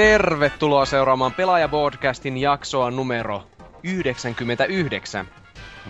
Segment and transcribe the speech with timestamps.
[0.00, 3.42] Tervetuloa seuraamaan Pelaaja-podcastin jaksoa numero
[3.82, 5.28] 99.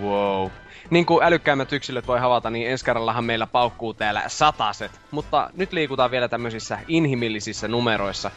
[0.00, 0.50] Wow.
[0.90, 5.01] Niin kuin älykkäimmät yksilöt voi havaita, niin ensi kerrallahan meillä paukkuu täällä sataset.
[5.10, 8.30] Mutta nyt liikutaan vielä tämmöisissä inhimillisissä numeroissa.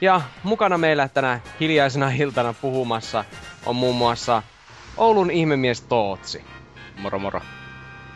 [0.00, 3.24] Ja mukana meillä tänä hiljaisena iltana puhumassa
[3.66, 4.42] on muun muassa
[4.96, 6.44] Oulun ihmemies Tootsi.
[6.98, 7.40] Moro moro.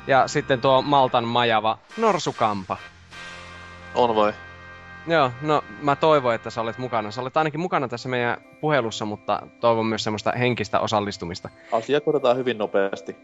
[0.06, 2.76] Ja sitten tuo Maltan majava Norsukampa.
[3.94, 4.45] On vai?
[5.06, 7.10] Joo, no mä toivon, että sä olet mukana.
[7.10, 11.48] Sä olet ainakin mukana tässä meidän puhelussa, mutta toivon myös semmoista henkistä osallistumista.
[11.72, 13.16] Asia korjataan hyvin nopeasti.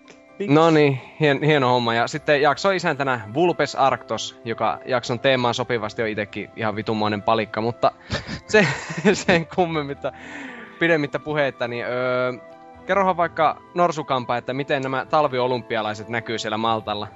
[0.48, 1.94] No niin, hien, hieno homma.
[1.94, 7.60] Ja sitten jakso isäntänä Vulpes Arctos, joka jakson teemaan sopivasti on itekin ihan vitumoinen palikka,
[7.60, 7.92] mutta
[8.52, 8.66] se,
[9.12, 10.12] sen kummemmitta
[10.78, 12.32] pidemmittä puheita, niin öö,
[12.86, 17.08] kerrohan vaikka Norsukampa, että miten nämä talviolympialaiset näkyy siellä Maltalla.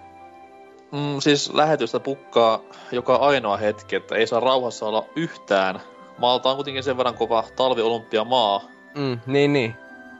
[0.92, 2.60] Mm, siis lähetystä pukkaa
[2.92, 5.80] joka ainoa hetki, että ei saa rauhassa olla yhtään.
[6.18, 8.60] Malta on kuitenkin sen verran kova talviolympiamaa.
[8.98, 9.76] Mm, niin, niin.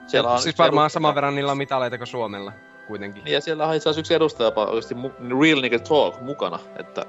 [0.07, 2.51] Siellä on siis varmaan saman verran niillä on mitaleita kuin Suomella
[2.87, 3.23] kuitenkin.
[3.23, 7.05] Niin, ja siellä on itse yksi edustaja oikeasti mu- Real Nigga Talk mukana, että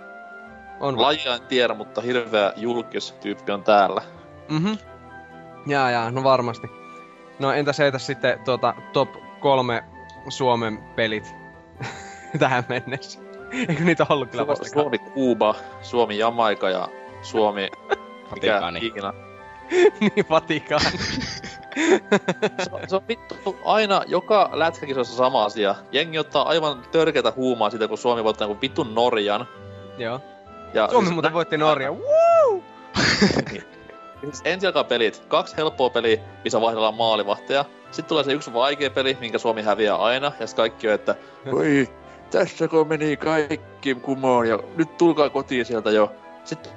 [0.81, 4.03] On lajia en tiedä, mutta hirveä julkistyyppi on täällä.
[4.51, 4.73] Mhm.
[5.67, 6.67] Jaa, jaa, no varmasti.
[7.39, 9.09] No entäs heitä sitten tuota top
[9.41, 9.85] kolme
[10.29, 11.35] Suomen pelit
[12.39, 13.28] tähän mennessä?
[13.53, 16.89] Eikö niitä ollut kyllä vasta Suomi Kuuba, Suomi Jamaika ja
[17.23, 17.69] Suomi...
[18.31, 18.81] Vatikaani.
[20.01, 20.99] niin, Vatikaani.
[22.65, 25.75] Se, on- se on vittu aina, joka lätkäkisoissa sama asia.
[25.93, 29.49] Jengi ottaa aivan törkeätä huumaa siitä, kun Suomi voittaa jonkun vittun Norjan.
[29.99, 30.21] Joo.
[30.75, 31.93] Ja Suomi siis muuten nä- voitti Norja.
[31.99, 32.63] Woo!
[34.21, 35.23] Siis ensi alkaa pelit.
[35.29, 37.65] Kaksi helppoa peliä, missä vaihdellaan maalivahteja.
[37.91, 40.33] Sitten tulee se yksi vaikea peli, minkä Suomi häviää aina.
[40.41, 41.15] Ja sitten kaikki on, että
[41.53, 41.89] voi,
[42.31, 46.13] tässä kun meni kaikki kumoon ja nyt tulkaa kotiin sieltä jo.
[46.45, 46.73] Sitten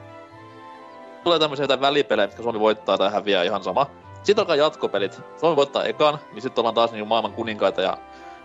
[1.24, 3.88] tulee tämmöisiä jotain välipelejä, mitkä Suomi voittaa tai häviää ihan sama.
[4.24, 5.22] Sitten alkaa jatkopelit.
[5.38, 7.98] Suomi voittaa ekan, niin sitten ollaan taas niin maailman kuninkaita ja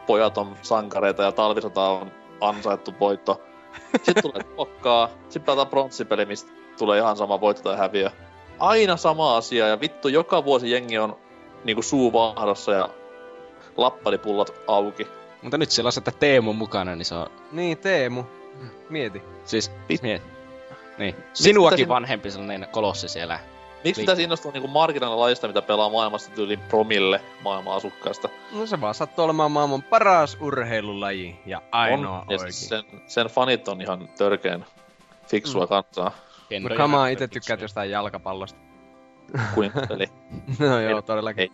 [0.06, 3.40] pojat on sankareita ja talvisota on ansaittu voitto.
[4.02, 8.10] Sitten tulee pokkaa, sitten pelataan pronssipeli, mistä tulee ihan sama voitto tai häviö.
[8.58, 11.16] Aina sama asia ja vittu joka vuosi jengi on
[11.64, 12.88] niinku suu vahdossa ja
[13.76, 15.06] lappalipullot auki.
[15.46, 17.26] Mutta nyt siellä on että Teemu mukana, niin se on...
[17.52, 18.24] Niin, Teemu.
[18.88, 19.22] Mieti.
[19.44, 19.70] Siis...
[19.70, 20.22] Pit- Miet.
[20.98, 21.14] Niin.
[21.32, 23.38] Sinuakin pitäisi- vanhempi sellainen kolossi siellä.
[23.84, 28.28] Miksi pitäisi innostua niinku marginaalilajista, mitä pelaa maailmasta tyyliin promille maailman asukkaista?
[28.52, 32.52] No se vaan sattuu olemaan maailman paras urheilulaji ja ainoa on, ja oikein.
[32.52, 34.66] siis sen, sen fanit on ihan törkeen
[35.28, 35.68] fiksua Mm.
[35.68, 36.12] kansaa
[36.68, 38.58] No kamaa itse tykkäät jostain jalkapallosta.
[39.54, 40.06] kuin peli.
[40.58, 41.40] No joo, Ei- todellakin.
[41.42, 41.50] ei.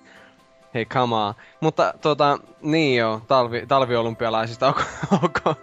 [0.75, 1.35] Hei, kamaa.
[1.61, 4.81] Mutta tota, niin joo, talvi, talviolympialaisista, onko,
[5.23, 5.55] onko,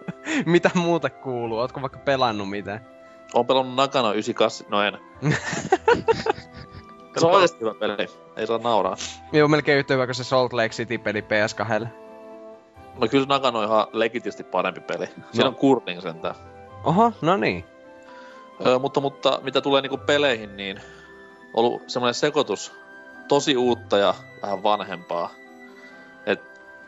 [0.45, 1.59] mitä muuta kuuluu?
[1.59, 2.85] Ootko vaikka pelannut mitään?
[3.33, 4.97] Oon pelannut Nakano 98, no en.
[7.17, 8.95] se on oikeesti hyvä peli, ei saa nauraa.
[9.31, 11.87] Joo, melkein yhtä hyvä kuin se Salt Lake City-peli PS2.
[12.99, 15.05] No kyllä Nakano on ihan legitisti parempi peli.
[15.07, 15.47] Siinä No.
[15.49, 16.35] on curling sentään.
[16.83, 17.65] Oho, no niin.
[18.65, 20.81] Öö, mutta, mutta mitä tulee niinku peleihin, niin
[21.53, 22.73] ollut semmoinen sekoitus
[23.29, 25.29] tosi uutta ja vähän vanhempaa.
[26.25, 26.41] Et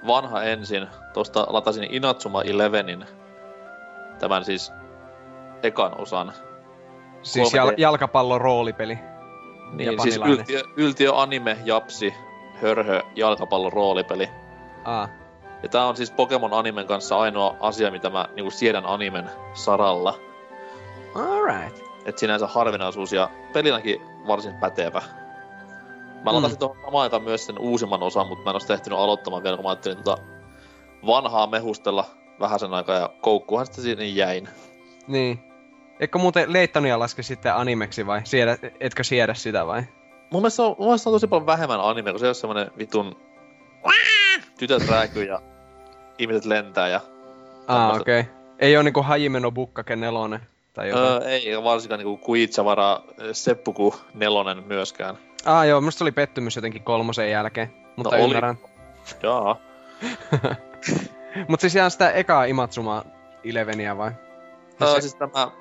[0.07, 3.06] vanha ensin, tosta latasin Inatsuma Elevenin,
[4.19, 4.72] tämän siis
[5.63, 6.34] ekan osan.
[7.22, 7.56] Siis 3D.
[7.57, 9.00] jal- jalkapallon roolipeli.
[9.72, 12.13] Niin, siis yltiö, yltiö anime, japsi,
[12.62, 14.29] hörhö, jalkapallon roolipeli.
[14.85, 15.09] Ah,
[15.63, 20.13] Ja tää on siis Pokemon animen kanssa ainoa asia, mitä mä niinku siedän animen saralla.
[21.16, 21.79] alright.
[22.06, 25.02] Et sinänsä harvinaisuus ja pelinäkin varsin pätevä.
[26.23, 26.35] Mä Mm.
[26.35, 29.65] latasin tuohon samaan myös sen uusimman osan, mutta mä en ole ehtinyt aloittamaan vielä, kun
[29.65, 30.21] mä ajattelin tota
[31.05, 32.05] vanhaa mehustella
[32.39, 34.49] vähän sen aikaa ja koukkuhan sitten siinä jäin.
[35.07, 35.40] Niin.
[35.99, 38.22] Eikö muuten Leittonia laske sitten animeksi vai?
[38.23, 39.84] Siedä, etkö siedä sitä vai?
[40.31, 43.16] Mun mielestä, on, mun mielestä on tosi paljon vähemmän anime, kun se on semmonen vitun
[44.59, 45.41] tytöt rääkyy ja
[46.17, 47.01] ihmiset lentää ja...
[47.67, 48.19] Ah, okei.
[48.19, 48.34] Okay.
[48.59, 50.40] Ei oo niinku Hajime no Bukkake nelonen
[50.73, 51.23] tai jotain.
[51.23, 53.02] Öö, ei, varsinkaan niinku Kuitsavara
[53.32, 55.18] Seppuku nelonen myöskään.
[55.46, 57.73] Ah joo, musta oli pettymys jotenkin kolmosen jälkeen.
[57.96, 58.23] Mutta oli.
[58.23, 58.58] ymmärrän.
[59.23, 59.56] Jaa.
[61.47, 63.03] Mut siis ihan sitä ekaa Imatsuma
[63.44, 64.12] Eleveniä vai?
[64.79, 65.52] Ja Öö, se- siis tämä...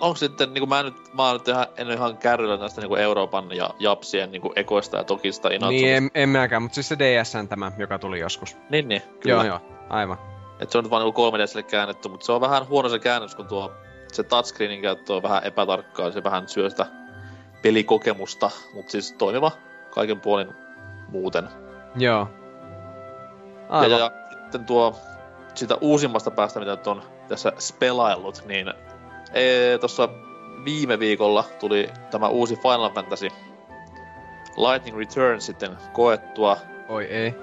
[0.00, 2.96] Onko sitten, niinku mä nyt, mä oon nyt ihan, en ole ihan kärryllä näistä niinku
[2.96, 5.86] Euroopan ja Japsien niinku ekoista ja tokista Inatsumista.
[5.86, 8.56] Niin, en, en mäkään, mutta siis se DSN tämä, joka tuli joskus.
[8.70, 9.34] niin, niin, kyllä.
[9.34, 10.33] Joo, joo, aivan.
[10.64, 13.34] Et se on nyt vaan niinku 3DSlle käännetty, mutta se on vähän huono se käännös,
[13.34, 13.72] kun tuo
[14.12, 16.86] se touchscreenin käyttö on vähän epätarkkaa, se vähän syö sitä
[17.62, 19.50] pelikokemusta, mutta siis toimiva
[19.90, 20.48] kaiken puolin
[21.08, 21.48] muuten.
[21.96, 22.28] Joo.
[22.28, 23.90] Ja, Aivan.
[23.90, 24.96] ja, ja sitten tuo
[25.54, 28.72] sitä uusimmasta päästä, mitä nyt on tässä spelaillut, niin
[29.32, 30.08] ee, tuossa
[30.64, 33.28] viime viikolla tuli tämä uusi Final Fantasy
[34.56, 36.56] Lightning Return sitten koettua.
[36.88, 37.34] Oi ei.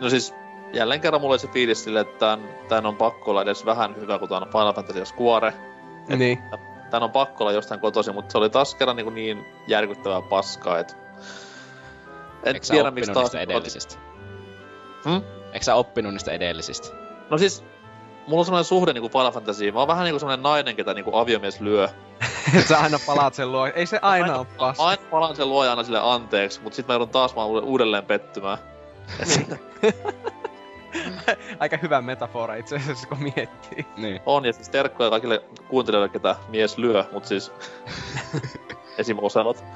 [0.00, 0.34] No siis
[0.72, 3.96] jälleen kerran mulla oli se fiilis sille, että tän, tän on pakko olla edes vähän
[3.96, 5.54] hyvä, kun tää on Final Fantasy ja Square.
[6.16, 6.38] Niin.
[6.90, 10.78] Tän on pakko olla jostain kotoisin, mutta se oli taas kerran niin, niin järkyttävää paskaa,
[10.78, 10.96] et...
[12.44, 13.24] En Eikö sä tiedä, miksi taas...
[13.24, 13.94] niistä edellisistä?
[15.04, 15.22] Hmm?
[15.52, 16.88] Eikö sä oppinut niistä edellisistä?
[17.30, 17.64] No siis,
[18.26, 19.74] mulla on semmoinen suhde niinku Final Fantasyyn.
[19.74, 21.88] Mä oon vähän niinku semmoinen nainen, ketä niinku aviomies lyö.
[22.68, 23.66] Sä aina palaat sen luo.
[23.66, 24.84] Ei se aina oo paska.
[24.84, 28.58] Aina palaan sen luoja aina sille anteeksi, mutta sit mä joudun taas vaan uudelleen pettymään.
[31.02, 31.22] Siinä
[31.60, 33.86] Aika hyvä metafora itse asiassa, kun miettii.
[33.96, 34.20] Niin.
[34.26, 37.52] on, ja siis terkkoja kaikille kuuntelijoille, ketä mies lyö, mut siis...
[38.98, 39.16] esim.
[39.20, 39.56] osanot.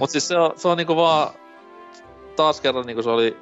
[0.00, 1.30] mut siis se on, se on niinku vaan...
[2.36, 3.36] Taas kerran niinku se oli...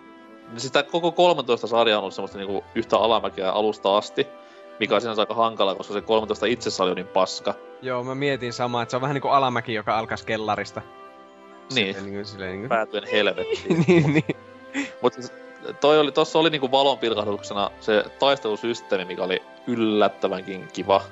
[0.56, 4.26] Siis tää koko 13 sarja on ollut semmoista niinku yhtä alamäkeä alusta asti.
[4.80, 7.54] Mikä on sinänsä aika hankala, koska se 13 itsessä oli niin paska.
[7.82, 10.82] Joo, mä mietin samaa, että se on vähän niinku alamäki, joka alkaisi kellarista.
[11.74, 11.94] Niin.
[11.94, 12.68] Silleen niinku, silleen niinku...
[12.68, 13.80] Päätyen helvettiin.
[13.88, 14.36] niin, niin.
[15.02, 15.32] Mut siis
[15.80, 21.02] toi oli, tossa oli niinku valon pilkahduksena se taistelusysteemi, mikä oli yllättävänkin kiva.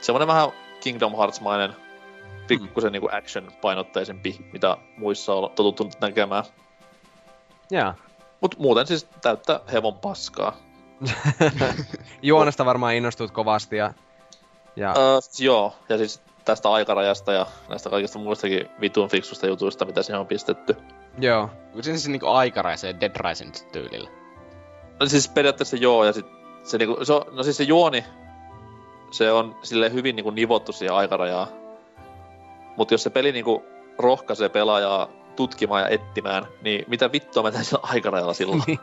[0.00, 0.48] Semmonen vähän
[0.80, 1.76] Kingdom Hearts-mainen,
[2.48, 6.44] pikkusen niinku action-painotteisempi, mitä muissa on totuttu näkemään.
[7.70, 7.94] Jaa.
[8.40, 10.56] Mut muuten siis täyttä hevon paskaa.
[12.22, 13.94] Juonesta varmaan innostut kovasti ja...
[14.76, 19.84] ja Öö, siis joo, ja siis tästä aikarajasta ja näistä kaikista muistakin vitun fiksusta jutuista,
[19.84, 20.76] mitä siihen on pistetty.
[21.18, 21.50] joo.
[21.70, 24.10] Kyllä se siis niinku aikaraisee Dead Rising tyylillä.
[25.00, 26.26] No siis periaatteessa joo, ja sit
[26.62, 28.04] se niinku, se on, no siis se juoni,
[29.10, 31.48] se on sille hyvin niinku nivottu siihen aikarajaan.
[32.76, 33.64] Mutta jos se peli niinku
[33.98, 38.62] rohkaisee pelaajaa tutkimaan ja etsimään, niin mitä vittua mä sillä aikarajalla silloin?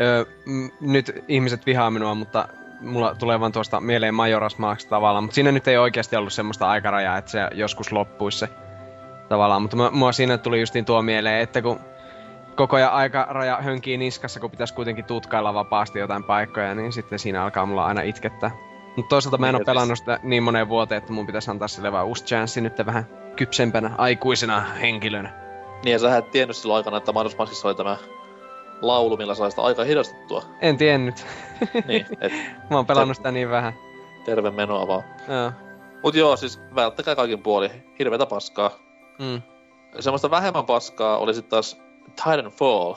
[0.00, 2.48] Öö, m- nyt ihmiset vihaa minua, mutta
[2.80, 6.68] mulla tulee vaan tuosta mieleen Majora's Mask tavallaan, mutta siinä nyt ei oikeasti ollut semmoista
[6.68, 8.48] aikarajaa, että se joskus loppuisi se
[9.28, 11.80] tavallaan, mutta mua siinä tuli justiin tuo mieleen, että kun
[12.56, 17.44] koko ajan aikaraja hönkii niskassa, kun pitäisi kuitenkin tutkailla vapaasti jotain paikkoja, niin sitten siinä
[17.44, 18.50] alkaa mulla aina itkettää.
[18.96, 21.92] Mutta toisaalta mä en ole pelannut sitä niin moneen vuoteen, että mun pitäisi antaa sille
[21.92, 23.06] vaan uusi chanssi nyt vähän
[23.36, 25.32] kypsempänä, aikuisena henkilönä.
[25.84, 27.96] niin ja sä et tiennyt silloin aikana, että Manos Maskissa oli tämä
[28.82, 30.42] laulu, millä sai sitä aikaa hidastettua.
[30.60, 31.26] En tiennyt.
[31.86, 32.32] niin, et
[32.70, 33.72] mä oon pelannut sitä niin vähän.
[34.24, 35.02] terve menoa vaan.
[35.28, 35.52] Joo.
[36.02, 37.70] Mut joo, siis välttäkää kaikin puoli.
[37.98, 38.70] Hirveetä paskaa.
[39.18, 39.42] Mm.
[40.00, 41.80] Semmoista vähemmän paskaa oli sitten taas
[42.24, 42.94] Titanfall,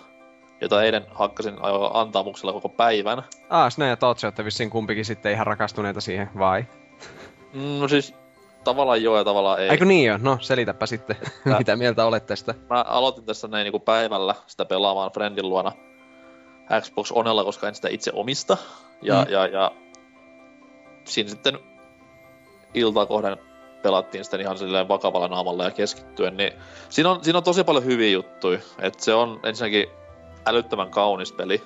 [0.61, 3.23] jota eilen hakkasin aivan antaamuksella koko päivän.
[3.49, 6.65] Ah, Sne ja Totsi olette vissiin kumpikin sitten ihan rakastuneita siihen, vai?
[7.53, 8.15] Mm, No siis
[8.69, 9.69] tavallaan joo ja tavallaan ei.
[9.69, 10.17] Eikö niin jo?
[10.21, 12.55] No, selitäpä sitten, Tää- mitä mieltä olet tästä.
[12.69, 15.71] Mä aloitin tässä näin niinku päivällä sitä pelaamaan friendin luona
[16.81, 18.57] Xbox Onella, koska en sitä itse omista.
[19.01, 19.31] Ja, Mm.
[19.31, 19.71] ja, ja
[21.05, 21.59] siinä sitten
[22.73, 23.37] iltaa kohden
[23.81, 26.51] pelattiin sitten ihan silleen vakavalla naamalla ja keskittyen, niin
[26.89, 28.59] siinä on, siinä on tosi paljon hyviä juttuja.
[28.79, 29.87] Et se on ensinnäkin
[30.45, 31.61] älyttömän kaunis peli.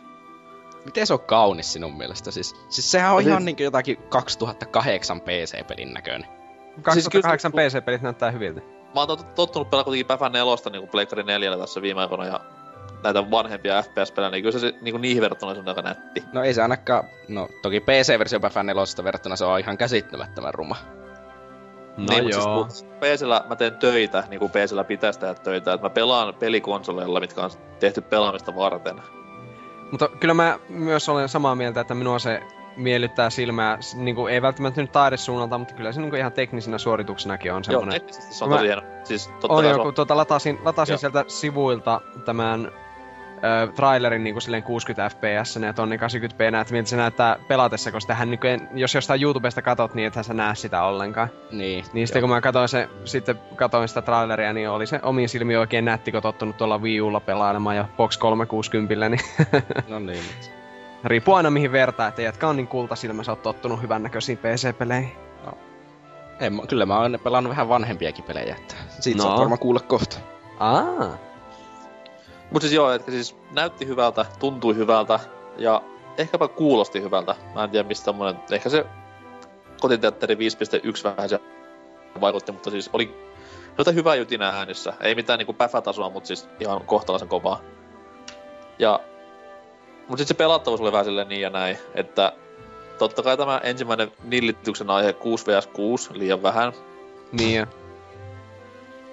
[0.86, 2.32] Miten se on kaunis sinun mielestä?
[2.32, 6.28] Siis, siis sehän on Siis- ihan niinku jotakin 2008 PC-pelin näköinen.
[6.82, 8.62] 2008 kyllä- PC-pelit näyttää hyviltä.
[8.96, 12.40] Mä oon tot- tottunut pelaa kuitenkin Päfän nelosta niin Pleikkari 4 tässä viime aikoina ja
[13.04, 16.24] näitä vanhempia FPS-pelejä, niin kyllä se, se niin niihin verrattuna se on aika nätti.
[16.34, 20.76] No ei se ainakaan, no toki PC-versio Päfän 4 verrattuna se on ihan käsittämättömän ruma.
[21.98, 22.66] No niin, joo.
[22.70, 25.74] Siis, PCllä mä teen töitä, niin kuin PCllä pitäisi tehdä töitä.
[25.74, 29.02] Että mä pelaan pelikonsoleilla, mitkä on tehty pelaamista varten.
[29.92, 32.42] Mutta kyllä mä myös olen samaa mieltä, että minua se
[32.76, 36.78] miellyttää silmää, niin kuin, ei välttämättä nyt taidesuunnalta, mutta kyllä se niin kuin ihan teknisenä
[36.78, 38.02] suorituksenakin on Joo, semmoinen.
[38.02, 38.82] teknisesti se on tosi hieno.
[39.04, 40.98] Siis totta On joku, on, tuota, latasin, latasin Joo.
[40.98, 42.72] sieltä sivuilta tämän
[43.44, 47.92] ö, trailerin niin kuin silleen 60 fps ja tonni 80p näet, miltä se näyttää pelatessa,
[47.92, 51.30] kun sitähän niin kuin, jos jostain YouTubesta katot, niin ethän sä näe sitä ollenkaan.
[51.52, 51.86] Niin.
[51.94, 55.60] Niin sitten kun mä katsoin, se, sitten katsoin sitä traileria, niin oli se omiin silmiin
[55.60, 59.20] oikein nätti, kun tottunut tuolla Wii Ulla pelailemaan ja Box 360, niin
[59.88, 60.24] No niin.
[61.04, 65.12] Riippuu aina mihin vertaa, että jätkä on niin kultasilmä, sä oot tottunut hyvännäköisiin PC-peleihin.
[66.40, 69.24] Ei, mä- kyllä mä oon pelannut vähän vanhempiakin pelejä, että siitä No.
[69.24, 69.30] no.
[69.30, 70.18] saat varmaan kuulla kohta.
[70.60, 71.18] Aa,
[72.52, 75.20] Mut siis joo, että siis näytti hyvältä, tuntui hyvältä
[75.58, 75.82] ja
[76.18, 77.36] ehkäpä kuulosti hyvältä.
[77.56, 78.86] Mä en tiedä mistä tommonen, ehkä se
[79.82, 81.40] kotiteatteri 5.1 vähän se
[82.22, 83.34] vaikutti, mutta siis oli
[83.78, 84.94] jotain hyvää jutinää äänissä.
[85.02, 87.60] Ei mitään niinku päfätasoa, mutta siis ihan kohtalaisen kovaa.
[88.80, 89.00] Ja,
[90.08, 92.34] mut sit se pelattavuus oli vähän silleen niin ja näin, että
[92.98, 96.74] totta kai tämä ensimmäinen nillityksen aihe 6 vs 6 liian vähän,
[97.32, 97.66] niin jo.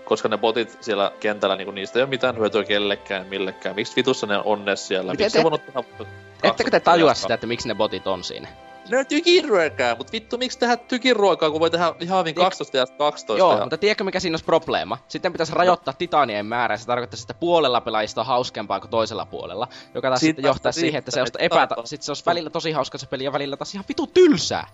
[0.04, 3.74] koska ne botit siellä kentällä, niin niistä ei ole mitään hyötyä kellekään, millekään.
[3.74, 5.12] Miksi vitussa ne on ne siellä?
[5.12, 6.10] Miten Miksi te- se voinut tehdä
[6.42, 8.48] Ettekö te tajua sitä, että miksi ne botit on siinä?
[8.90, 13.38] No tykiruokaa, mut vittu miksi tehdä tykiruokaa, kun voi tehdä ihan hyvin 12 ja 12.
[13.38, 13.60] Joo, ja...
[13.60, 14.98] mutta tiedätkö mikä siinä olisi probleema?
[15.08, 19.68] Sitten pitäisi rajoittaa titanien määrää, se tarkoittaisi, että puolella pelaajista on hauskempaa kuin toisella puolella.
[19.94, 21.74] Joka taas sitten johtaa siihen, että se, epäta...
[21.74, 24.66] titanit- sitten se olisi välillä tosi hauska se peli ja välillä taas ihan vitu tylsää.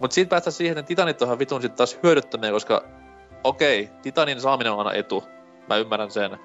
[0.00, 2.84] Mut siitä päästään siihen, että titanit on ihan vitun sit taas hyödyttömiä, koska
[3.44, 5.24] okei, titanin saaminen on aina etu.
[5.68, 6.38] Mä ymmärrän sen.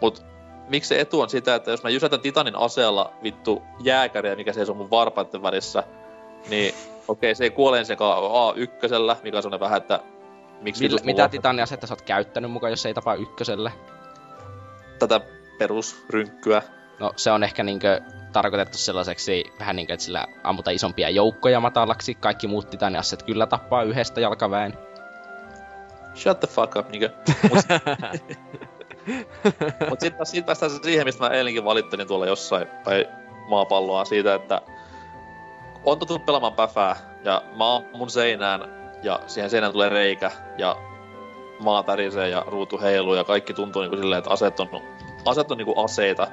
[0.00, 0.24] Mut
[0.68, 4.74] miksi se etu on sitä, että jos mä jysätän titanin aseella vittu jääkäriä, mikä seisoo
[4.74, 5.84] mun varpaiden välissä,
[6.48, 6.74] niin
[7.08, 10.00] okei, se ei kuole ensinnäkaan A1, mikä on vähän, että
[10.60, 13.70] miksi vitusta mitä titaniasetta sä oot käyttänyt mukaan, jos ei tapaa ykkösellä?
[14.98, 15.20] tätä
[15.58, 16.62] perusrynkkyä.
[16.98, 18.00] No se on ehkä niinkö
[18.32, 22.14] tarkoitettu sellaiseksi vähän niinkö, että sillä ammuta isompia joukkoja matalaksi.
[22.14, 24.78] Kaikki muut titaniasset kyllä tappaa yhdestä jalkaväen.
[26.14, 27.10] Shut the fuck up, niinkö.
[27.50, 27.64] Mut,
[29.90, 33.06] mut sit siitä päästään siihen, mistä mä eilenkin valittelin tuolla jossain päin
[33.48, 34.62] maapalloa siitä, että
[35.84, 38.60] on tottunut pelaamaan päfää, ja mä oon mun seinään,
[39.02, 40.76] ja siihen seinään tulee reikä, ja
[41.60, 44.68] maa tärisee ja ruutu heiluu, ja kaikki tuntuu niinku silleen, että aseet on,
[45.24, 46.28] aseet on niinku aseita.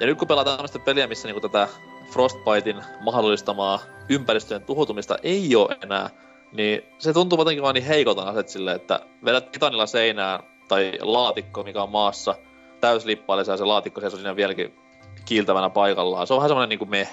[0.00, 1.68] Ja nyt kun pelataan tämmöistä peliä, missä niinku tätä
[2.12, 6.10] Frostbitein mahdollistamaa ympäristöjen tuhoutumista ei ole enää,
[6.52, 11.62] niin se tuntuu jotenkin vaan niin heikolta aset silleen, että vedät titanilla seinään tai laatikko,
[11.62, 12.34] mikä on maassa,
[12.80, 14.74] täyslippaalissa ja se laatikko seisoo siinä vieläkin
[15.24, 16.26] kiiltävänä paikallaan.
[16.26, 17.08] Se on vähän semmonen niinku me.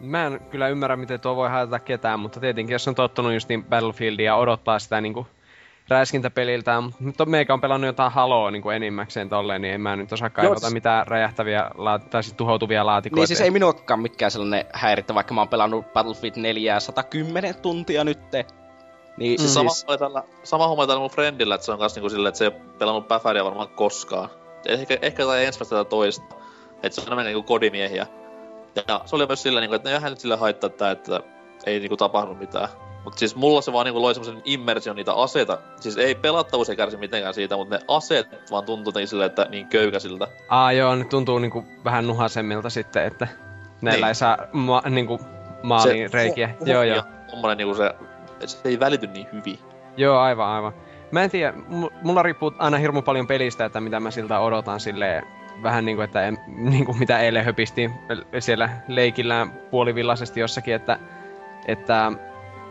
[0.00, 3.48] Mä en kyllä ymmärrä, miten tuo voi haitata ketään, mutta tietenkin jos on tottunut just
[3.48, 5.26] niin Battlefieldia ja odottaa sitä niinku
[5.88, 10.30] räiskintäpeliltään, mutta meikä on pelannut jotain Haloa niinku enimmäkseen tolleen, niin en mä nyt osaa
[10.30, 11.70] kaivata siis- mitään räjähtäviä
[12.10, 13.20] tai siis tuhoutuvia laatikoita.
[13.20, 18.04] Niin siis ei minuakaan mikään sellainen häirittä, vaikka mä oon pelannut Battlefield 4 110 tuntia
[18.04, 18.46] nytte.
[19.16, 19.38] Niin Mm.
[19.42, 22.28] siis, Sama, oli tällä, sama homma tällä mun friendillä, että se on kans niinku silleen,
[22.28, 24.28] että se ei ole pelannut Päfäriä varmaan koskaan.
[24.66, 26.34] Ehkä, ehkä tai ensimmäistä tai toista.
[26.82, 28.06] Että se on enemmän niinku kodimiehiä.
[28.88, 31.20] Ja se oli myös silleen, niinku, että no eihän nyt sille haittaa tää, että
[31.66, 32.68] ei niinku tapahdu mitään.
[33.04, 35.58] Mut siis mulla se vaan niinku loi semmosen immersion niitä aseita.
[35.80, 39.66] Siis ei pelattavuus ei kärsi mitenkään siitä, mutta ne aseet vaan tuntuu silleen, että niin
[39.66, 40.28] köykäisiltä.
[40.48, 43.28] Aa joo, ne tuntuu niinku vähän nuhasemmilta sitten, että
[43.80, 44.08] näillä Niin.
[44.08, 45.20] ei saa ma- niinku
[45.62, 46.50] maaliin reikiä.
[46.64, 46.96] Joo joo.
[46.96, 47.94] Ja tommonen niinku se,
[48.46, 49.58] se ei välity niin hyvin.
[49.96, 50.72] Joo, aivan, aivan.
[51.10, 54.80] Mä en tiedä, mu- mulla riippuu aina hirmu paljon pelistä, että mitä mä siltä odotan
[54.80, 55.26] silleen,
[55.62, 57.92] vähän niinku, että en, niinku mitä eilen höpistiin
[58.38, 60.98] siellä leikillään puolivillaisesti jossakin, että,
[61.66, 62.12] että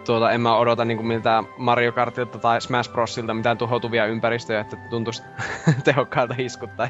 [0.06, 4.78] tuota, en mä odota niinku miltä Mario Kartilta tai Smash Brosilta mitään tuhoutuvia ympäristöjä, että
[4.90, 5.24] tuntuisi
[5.84, 6.90] tehokkaalta iskut tai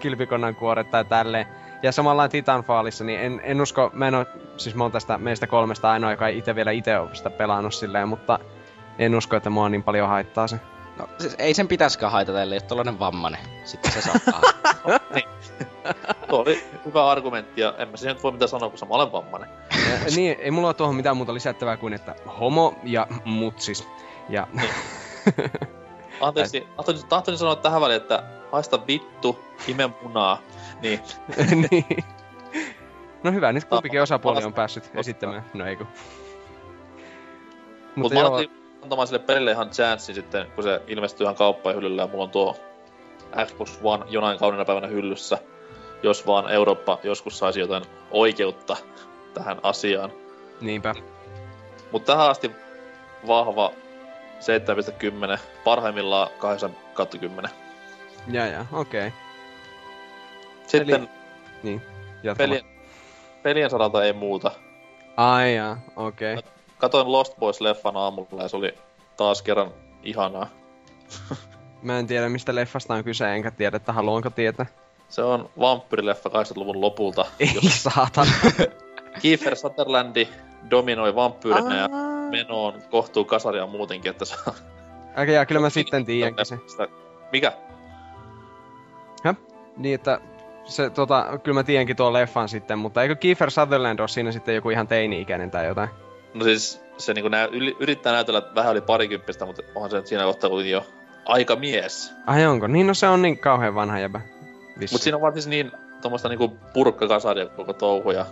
[0.00, 1.46] kilpikonnan kuoret tai tälleen.
[1.82, 4.24] Ja samalla Titanfallissa, niin en, en usko, mä en oo,
[4.56, 7.74] siis mä oon tästä meistä kolmesta ainoa, joka ei itse vielä itse ole sitä pelannut
[7.74, 8.38] silleen, mutta
[8.98, 10.60] en usko, että mua niin paljon haittaa se.
[11.02, 13.40] No, siis ei sen pitäskään haitata, ellei ole tollanen vammanen.
[13.64, 14.40] Sitten se saattaa.
[16.28, 19.48] Tuo oli hyvä argumentti ja en mä siihen voi mitään sanoa, koska mä olen vammainen.
[19.90, 23.88] Ja, niin, ei mulla ole tuohon mitään muuta lisättävää kuin, että homo ja mutsis.
[24.28, 24.46] Ja
[26.20, 30.38] Anteeksi, tahtoisin, tahtoisin sanoa tähän väliin, että haista vittu, ime munaa.
[30.80, 31.00] Niin,
[31.70, 32.04] niin.
[33.22, 35.44] No hyvä, nyt kumpikin osapuoli on päässyt esittämään.
[35.54, 35.86] No ei kun.
[37.96, 41.76] mutta Mutta mä joo, antamaan sille pelille ihan chanssin sitten, kun se ilmestyy ihan kauppaan
[41.76, 42.56] hyllyllä ja mulla on tuo
[43.46, 45.38] Xbox One jonain kauniina päivänä hyllyssä.
[46.02, 48.76] Jos vaan Eurooppa joskus saisi jotain oikeutta
[49.34, 50.12] tähän asiaan.
[50.60, 50.94] niinpä.
[51.92, 52.50] Mutta tähän asti
[53.26, 53.72] vahva
[55.34, 57.50] 7.10, parhaimmillaan 8 kautta 10.
[58.28, 59.06] Ja ja, okei.
[59.06, 59.18] Okay.
[60.66, 61.08] Sitten
[61.62, 61.82] Niin,
[62.22, 62.44] jatka.
[62.44, 62.64] pelien,
[63.42, 64.50] pelien saralta ei muuta.
[65.16, 66.34] Ai jaa, okei.
[66.34, 66.50] Okay.
[66.82, 68.74] Katoin Lost Boys-leffan aamulla ja se oli
[69.16, 69.70] taas kerran
[70.02, 70.46] ihanaa.
[71.82, 74.66] Mä en tiedä mistä leffasta on kyse, enkä tiedä, että haluanko tietää.
[75.08, 77.26] Se on vampyrileffa 80-luvun lopulta.
[77.40, 78.30] Ei saatana.
[79.22, 80.28] Kiefer Sutherlandi
[80.70, 81.88] dominoi vampyyrinä ja
[82.30, 84.54] meno on kohtuu kasaria muutenkin, että on...
[85.22, 86.58] Okei, okay, kyllä mä sitten tiedänkin se.
[87.32, 87.52] Mikä?
[89.76, 90.20] Niin, että
[90.64, 94.54] se, tota, kyllä mä tiedänkin tuon leffan sitten, mutta eikö Kiefer Sutherland ole siinä sitten
[94.54, 95.88] joku ihan teini-ikäinen tai jotain?
[96.34, 97.48] No siis se niinku nää,
[97.80, 100.86] yrittää näytellä vähän yli parikymppistä, mutta onhan se nyt siinä kohtaa kuitenkin jo
[101.24, 102.14] aika mies.
[102.26, 102.66] Ai onko?
[102.66, 104.20] Niin, no se on niin kauhean vanha jäbä.
[104.80, 104.94] Vissi.
[104.94, 105.72] Mut siinä on vaan siis niin
[106.02, 108.26] tommoista niinku purkkakasaria koko touhu ja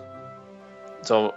[1.02, 1.32] se on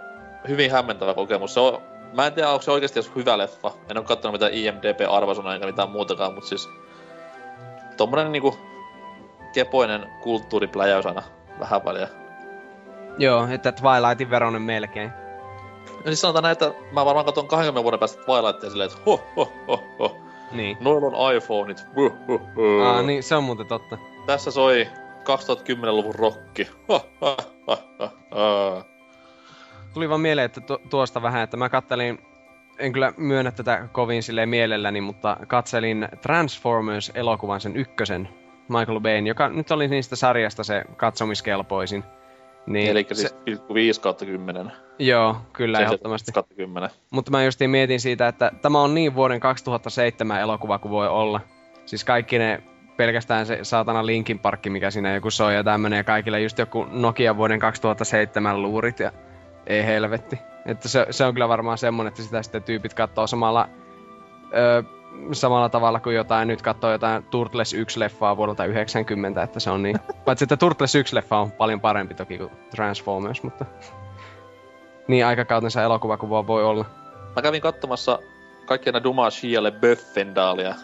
[0.48, 1.54] hyvin hämmentävä kokemus.
[1.54, 3.70] Se on, mä en tiedä, onko se oikeasti edes hyvä leffa.
[3.90, 6.68] En oo kattonut mitään IMDB-arvosanoja eikä mitään muutakaan, mut siis
[7.96, 8.58] tommonen niinku
[9.52, 11.22] kepoinen kulttuuripläjäys aina
[11.60, 12.08] vähän väliä.
[13.18, 15.23] Joo, että Twilightin veronen melkein.
[15.86, 19.20] Ja siis sanotaan näin, että mä varmaan katon 20 vuoden päästä Twilightia silleen, että ho,
[19.36, 20.16] ho, ho, ho.
[20.52, 20.76] Niin.
[20.80, 21.86] Noilla on iPhoneit.
[21.96, 22.82] Huh, huh, huh.
[22.82, 23.98] Aa, niin, se on muuten totta.
[24.26, 24.88] Tässä soi
[25.24, 26.68] 2010-luvun rokki.
[26.88, 27.36] Ha, ha,
[27.66, 28.84] ha, ha, ha.
[29.94, 32.18] tuli vaan mieleen, että tu- tuosta vähän, että mä kattelin,
[32.78, 38.28] en kyllä myönnä tätä kovin silleen mielelläni, mutta katselin Transformers-elokuvan sen ykkösen,
[38.68, 42.04] Michael Bayn, joka nyt oli niistä sarjasta se katsomiskelpoisin.
[42.66, 44.72] Niin, Eli se, siis 5 kautta 10.
[44.98, 46.32] Joo, kyllä se ehdottomasti.
[46.32, 46.90] kautta 10.
[47.10, 51.40] Mutta mä justiin mietin siitä, että tämä on niin vuoden 2007 elokuva kuin voi olla.
[51.86, 52.62] Siis kaikki ne
[52.96, 56.86] pelkästään se saatana Linkin Parkki, mikä siinä joku soi ja tämmönen, ja kaikille just joku
[56.90, 59.12] Nokia vuoden 2007 luurit, ja
[59.66, 60.38] ei helvetti.
[60.66, 63.68] Että se, se on kyllä varmaan semmonen, että sitä sitten tyypit katsoo samalla,
[64.56, 64.82] öö,
[65.32, 69.96] samalla tavalla kuin jotain, nyt katsoo jotain Turtles 1-leffaa vuodelta 90, että se on niin.
[70.24, 73.64] Paitsi että Turtles 1-leffa on paljon parempi toki kuin Transformers, mutta
[75.08, 76.84] niin aikakautensa elokuva kuin vaan voi olla.
[77.36, 78.18] Mä kävin katsomassa
[78.66, 80.74] kaikkia nämä Duma Shialle Böffendaalia.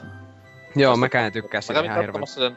[0.77, 2.27] Joo, mä en tykkää sitä ihan hirveän.
[2.27, 2.57] sen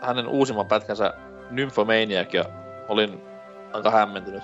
[0.00, 1.14] hänen uusimman pätkänsä
[1.50, 2.44] Nymphomaniac ja
[2.88, 3.20] olin
[3.72, 4.42] aika hämmentynyt.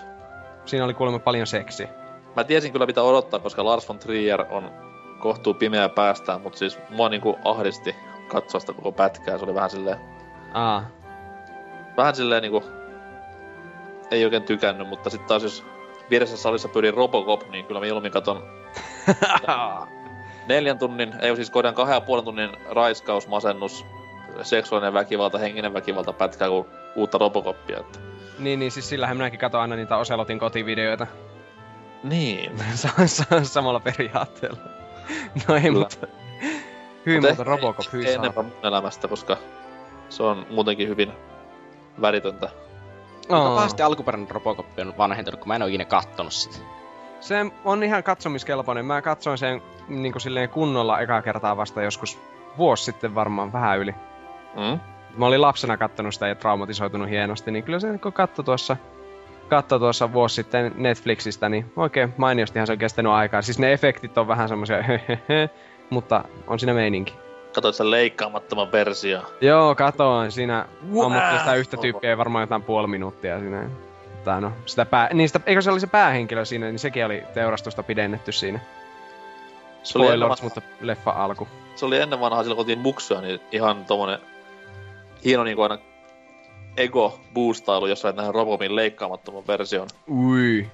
[0.65, 1.89] Siinä oli kuulemma paljon seksiä.
[2.37, 4.86] Mä tiesin kyllä mitä odottaa, koska Lars von Trier on
[5.19, 7.97] kohtuu pimeä päästään, mutta siis mua niinku ahdisti
[8.29, 9.39] katsoa sitä koko pätkää.
[9.39, 9.99] Se oli vähän silleen...
[10.55, 10.87] Aa.
[11.97, 12.65] Vähän silleen niinku...
[14.11, 15.65] Ei oikein tykännyt, mutta sitten taas jos
[16.11, 18.43] vieressä salissa pyörii Robocop, niin kyllä mä ilmin katon
[20.49, 23.87] neljän tunnin, ei siis kodan kahden ja puolen tunnin raiskaus, masennus,
[24.43, 27.81] seksuaalinen väkivalta, henkinen väkivalta pätkää kuin uutta Robocopia.
[27.81, 27.99] Että.
[28.39, 31.07] Niin, niin siis sillähän minäkin katon aina niitä Oselotin kotivideoita.
[32.03, 32.53] Niin.
[33.43, 34.76] Samalla periaatteella.
[35.49, 35.79] No ei, Kyllä.
[35.79, 36.07] mutta...
[37.07, 39.37] Hyvin mutta Robocop, hyi enempää mun elämästä, koska
[40.09, 41.13] se on muutenkin hyvin
[42.01, 42.51] väritöntä.
[43.29, 43.55] Oh.
[43.55, 46.57] Pahasti alkuperäinen Robocop on vanhentunut, kun mä en oo ikinä kattonut sitä.
[47.21, 48.85] Se on ihan katsomiskelpoinen.
[48.87, 52.19] Mä katsoin sen niin kuin silleen kunnolla eka kertaa vasta joskus
[52.59, 53.95] vuosi sitten varmaan vähän yli.
[54.55, 54.81] Mm.
[55.17, 58.77] Mä olin lapsena kattonut sitä ja traumatisoitunut hienosti, niin kyllä se kun katso tuossa,
[59.49, 63.43] katso tuossa vuosi sitten Netflixistä, niin oikein mainiostihan se on kestänyt aikaa.
[63.43, 64.77] Siis ne efektit on vähän semmosia
[65.91, 67.15] mutta on siinä meininki.
[67.55, 69.21] Katoit sen leikkaamattoman versio.
[69.41, 70.33] Joo, katoin.
[70.33, 70.67] Siinä
[71.05, 73.71] ammuttiin sitä yhtä tyyppiä varmaan jotain puoli minuuttia siinä.
[74.25, 75.09] Tai no, sitä pää...
[75.13, 78.61] Niin sitä, eikö se oli se päähenkilö siinä, niin sekin oli teurastusta pidennetty siinä.
[79.83, 81.49] Spoilers, mutta leffa alku.
[81.75, 84.19] Se oli ennen vanhaa, silloin kun muksuja, niin ihan tommonen
[85.25, 85.79] hieno niinku aina
[86.77, 89.89] ego-boostailu, jos sait nähdä Robobin leikkaamattoman version.
[90.09, 90.71] Ui.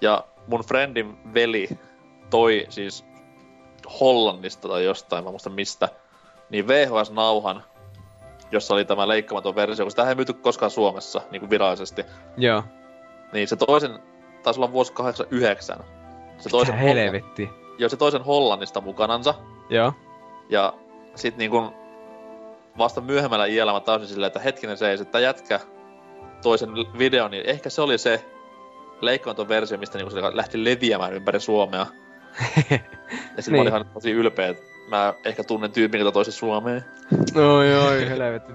[0.00, 1.68] Ja mun friendin veli
[2.30, 3.04] toi siis
[4.00, 5.88] Hollannista tai jostain, mä muistan mistä,
[6.50, 7.62] niin VHS-nauhan,
[8.52, 12.04] jossa oli tämä leikkaamaton versio, kun sitä ei myyty koskaan Suomessa, niin kuin virallisesti.
[12.36, 12.62] Joo.
[13.32, 13.98] Niin se toisen,
[14.42, 15.78] taisi olla vuosi 89.
[16.38, 17.44] Se toisen helvetti.
[17.44, 19.34] Hollan, joo, se toisen Hollannista mukanansa.
[19.70, 19.92] Joo.
[20.48, 20.72] Ja
[21.14, 21.70] sit niin kuin
[22.80, 25.60] vasta myöhemmällä iällä mä taisin silleen, että hetkinen se ei, että jätkä
[26.42, 28.24] toisen videon, niin ehkä se oli se
[29.00, 31.86] leikkaamaton versio, mistä niin se lähti leviämään ympäri Suomea.
[33.36, 33.52] ja sit niin.
[33.52, 36.84] mä olin ihan tosi ylpeä, että mä ehkä tunnen tyypin, joka toisi Suomeen.
[37.34, 38.52] Oi, oi, helvetti.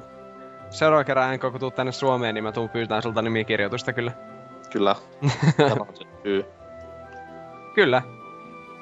[0.69, 4.11] Seuraava kerran koko tuu tänne Suomeen, niin mä tuun pyytään sulta nimikirjoitusta kyllä.
[4.71, 4.95] Kyllä.
[5.57, 6.45] Tämä on se syy.
[7.75, 8.01] Kyllä.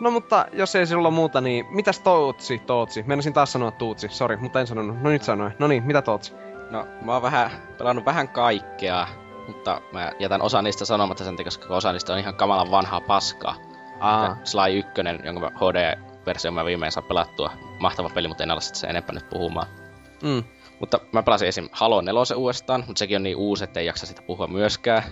[0.03, 3.03] No mutta jos ei sinulla muuta, niin mitäs Tootsi, Tootsi?
[3.07, 5.01] Menisin taas sanoa Tuutsi, sori, mutta en sanonut.
[5.01, 5.53] No nyt sanoin.
[5.59, 6.33] No niin, mitä Tootsi?
[6.71, 9.07] No, mä oon vähän, pelannut vähän kaikkea,
[9.47, 13.55] mutta mä jätän osa niistä sanomatta sen koska osa niistä on ihan kamalan vanhaa paskaa.
[13.99, 14.37] Aa.
[14.43, 14.91] Sly 1,
[15.23, 17.51] jonka HD-versio mä viimein saa pelattua.
[17.79, 19.67] Mahtava peli, mutta en ala sitä enempää nyt puhumaan.
[20.23, 20.43] Mm.
[20.79, 21.69] Mutta mä pelasin esim.
[21.71, 25.03] Halo 4 uudestaan, mutta sekin on niin uusi, ettei jaksa sitä puhua myöskään.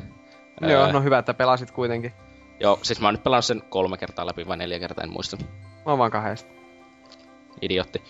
[0.62, 2.14] Joo, öö, no hyvä, että pelasit kuitenkin.
[2.62, 5.38] Joo, siis mä oon nyt pelannut sen kolme kertaa läpi vai neljä kertaa, en muista.
[5.86, 6.50] Mä oon vaan kahdesta.
[7.62, 8.04] Idiotti.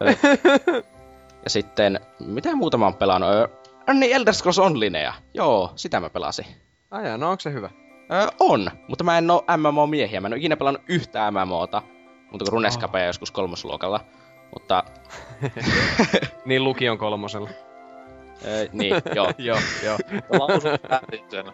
[1.44, 3.30] Ja sitten, mitä muuta mä oon pelannut?
[3.30, 3.48] Öö,
[3.94, 5.14] niin Elder Scrolls Onlinea.
[5.34, 6.46] Joo, sitä mä pelasin.
[6.90, 7.70] Ai no onko se hyvä?
[8.12, 10.20] Öö, on, mutta mä en oo MMO-miehiä.
[10.20, 11.82] Mä en oo ikinä pelannut yhtä MMOta,
[12.30, 13.06] mutta kuin Runescapea oh.
[13.06, 14.00] joskus kolmosluokalla.
[14.52, 14.84] Mutta...
[16.46, 17.50] niin lukion kolmosella.
[18.44, 19.32] öö, niin, joo.
[19.38, 19.98] joo, joo.
[21.30, 21.52] sen.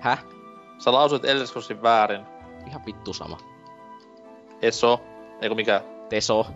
[0.00, 0.24] Häh?
[0.84, 2.20] Sä lausuit Elder Scrollsin väärin.
[2.66, 3.38] Ihan vittu sama.
[4.62, 5.00] Eso.
[5.40, 5.82] Eiku mikä?
[6.08, 6.46] Teso.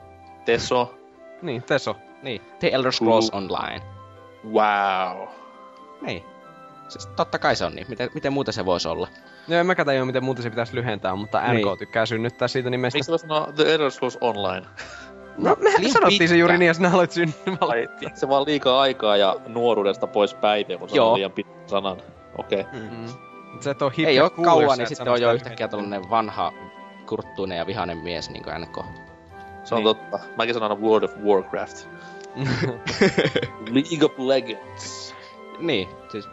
[0.45, 0.95] Teso.
[1.43, 1.97] Niin, Teso.
[2.23, 3.37] Niin, The Elder Scrolls uh.
[3.37, 3.81] Online.
[4.45, 5.29] Wow.
[6.01, 6.25] Niin.
[6.89, 7.87] Siis totta kai se on niin.
[7.89, 9.09] Miten, miten muuta se voisi olla?
[9.49, 11.79] Joo, en mäkään tajua, miten muuta se pitäisi lyhentää, mutta RK niin.
[11.79, 12.97] tykkää synnyttää siitä nimestä.
[12.97, 14.67] Miksi sanoa The Elder Scrolls Online?
[15.37, 16.29] No, mehän Liin sanottiin pitkä.
[16.29, 17.57] se juuri niin, jos sinä aloit synnyttää.
[18.15, 22.03] Se vaan liikaa aikaa ja nuoruudesta pois päiviä, kun sanoo liian pitkän sanan.
[22.39, 22.61] Okei.
[22.61, 22.81] Okay.
[22.81, 23.28] Mm-hmm.
[23.61, 26.53] Se on Ei oo kauan, niin sitten on jo yhtäkkiä tällainen vanha
[27.07, 28.85] kurttuinen ja vihainen mies, niin kuin NK.
[29.65, 29.97] Se on niin.
[29.97, 30.19] totta.
[30.37, 31.89] Mäkin sanon aina World of Warcraft.
[33.75, 35.15] League of Legends.
[35.59, 36.29] Niin, siis...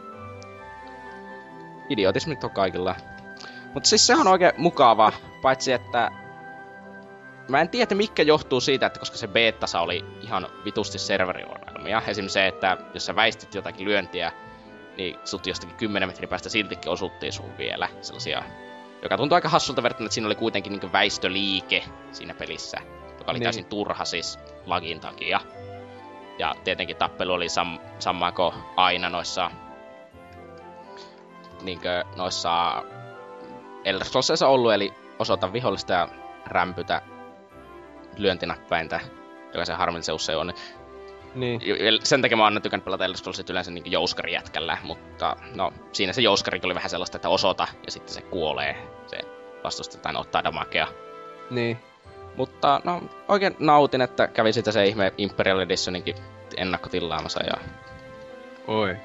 [1.89, 2.95] idiotismit on kaikilla.
[3.73, 6.11] Mutta siis se on oikein mukava, paitsi että
[7.49, 12.01] mä en tiedä, mikä johtuu siitä, että koska se beettasa oli ihan vitusti serveriongelmia.
[12.07, 14.31] Esimerkiksi se, että jos sä väistit jotakin lyöntiä,
[14.97, 18.43] niin sut jostakin 10 metrin päästä siltikin osuttiin sun vielä sellaisia
[19.05, 22.77] joka tuntui aika hassulta verrattuna, että siinä oli kuitenkin niin väistöliike siinä pelissä,
[23.19, 23.43] joka oli niin.
[23.43, 25.39] täysin turha siis lagin takia.
[26.39, 29.51] Ja tietenkin tappelu oli sam- sama kuin aina noissa
[31.61, 32.83] niinkö noissa
[33.83, 36.09] Elder Scrollsissa ollut, eli osoita vihollista ja
[36.45, 37.01] rämpytä
[38.17, 38.99] lyöntinäppäintä,
[39.53, 40.53] joka se harmillisen usein on.
[41.35, 41.61] Niin.
[42.03, 46.21] Sen takia mä oon tykännyt pelata Elder Scrollsit yleensä niin jouskarijätkällä, mutta no, siinä se
[46.21, 48.75] jouskari oli vähän sellaista, että osoita ja sitten se kuolee.
[49.07, 49.17] Se
[49.63, 50.87] vastusta tai ottaa damakea.
[51.51, 51.77] Niin.
[52.35, 56.15] Mutta no, oikein nautin, että kävi sitä se ihme Imperial Editioninkin
[56.57, 57.53] ennakkotilaamassa ja...
[58.67, 58.95] Oi.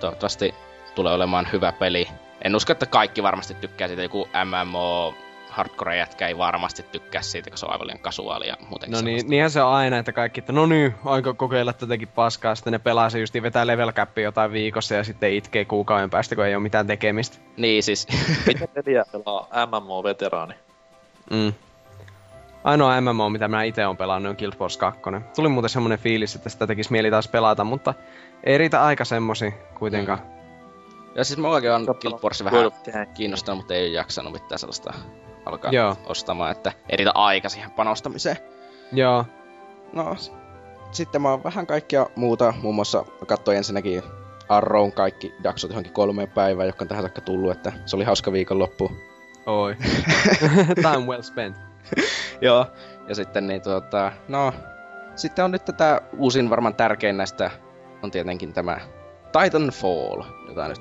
[0.00, 0.54] Toivottavasti
[0.94, 2.08] tulee olemaan hyvä peli.
[2.42, 4.02] En usko, että kaikki varmasti tykkää siitä.
[4.02, 5.14] Joku MMO
[5.54, 8.56] hardcore jätkä ei varmasti tykkää siitä, koska se on aivan liian kasuaalia.
[8.86, 12.54] No niin, niinhän se on aina, että kaikki, että no niin, aika kokeilla tätäkin paskaa.
[12.54, 16.46] Sitten ne pelaa se just vetää level jotain viikossa ja sitten itkee kuukauden päästä, kun
[16.46, 17.38] ei ole mitään tekemistä.
[17.56, 18.06] Niin siis.
[18.46, 20.54] Miten peliä pelaa MMO-veteraani?
[21.30, 21.52] Mm.
[22.64, 25.00] Ainoa MMO, mitä mä itse on pelannut, on Guild Wars 2.
[25.36, 27.94] Tuli muuten semmonen fiilis, että sitä tekisi mieli taas pelata, mutta
[28.44, 30.18] ei riitä aika semmosi kuitenkaan.
[30.18, 30.34] Mm.
[31.14, 34.94] Ja siis mä oikein on Guild Wars vähän kiinnostanut, mutta ei jaksanut mitään sellaista
[35.46, 35.96] alkaa Joo.
[36.06, 38.36] ostamaan, että ei riitä aika siihen panostamiseen.
[38.92, 39.24] Joo.
[39.92, 40.16] No,
[40.90, 44.02] sitten mä oon vähän kaikkea muuta, muun muassa katsoin ensinnäkin
[44.48, 48.32] Arrown kaikki jaksot johonkin kolmeen päivään, jotka on tähän saakka tullut, että se oli hauska
[48.32, 48.92] viikonloppu.
[49.46, 49.76] Oi.
[50.74, 51.56] Time well spent.
[52.40, 52.66] Joo,
[53.08, 54.52] ja sitten niin tuota, no,
[55.16, 57.50] sitten on nyt tätä uusin varmaan tärkein näistä
[58.02, 58.78] on tietenkin tämä
[59.32, 60.80] Titanfall, jota nyt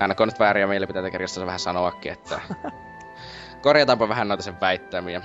[0.00, 2.40] ainakaan nyt vääriä mielipiteitä kirjassa vähän sanoakin, että
[3.62, 5.22] korjataanpa vähän noita sen väittämiä.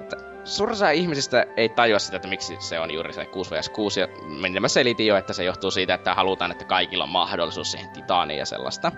[0.00, 0.16] Että
[0.94, 4.08] ihmisistä ei tajua sitä, että miksi se on juuri se 6 vs 6, ja
[4.60, 8.38] mä selitin jo, että se johtuu siitä, että halutaan, että kaikilla on mahdollisuus siihen titaaniin
[8.38, 8.92] ja sellaista.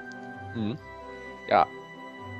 [0.54, 0.76] Mm.
[1.50, 1.66] Ja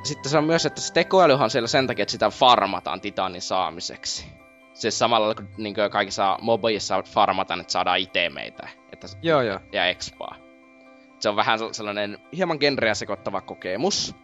[0.03, 3.43] sitten se on myös, että se tekoälyhän on siellä sen takia, että sitä farmataan titaanin
[3.43, 4.27] saamiseksi.
[4.73, 8.69] Se samalla kuin, niin kuin kaikissa mobissa farmataan, että saadaan itemeitä.
[8.93, 9.61] Että, joo, joo.
[9.73, 10.37] Ja expaa.
[11.19, 14.15] Se on vähän sellainen hieman genreä sekoittava kokemus.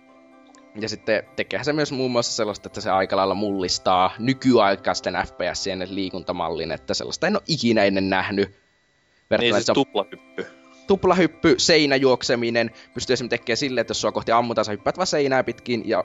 [0.74, 5.86] Ja sitten tekeehän se myös muun muassa sellaista, että se aika lailla mullistaa nykyaikaisten FPSien
[5.90, 8.60] liikuntamallin, että sellaista en ole ikinä ennen nähnyt.
[9.38, 10.46] Niin siis tuplahyppy.
[10.86, 15.44] Tuplahyppy, seinäjuokseminen, pystyy esimerkiksi tekemään silleen, että jos sua kohti ammutaan, sä hyppäät vaan seinää
[15.44, 16.04] pitkin ja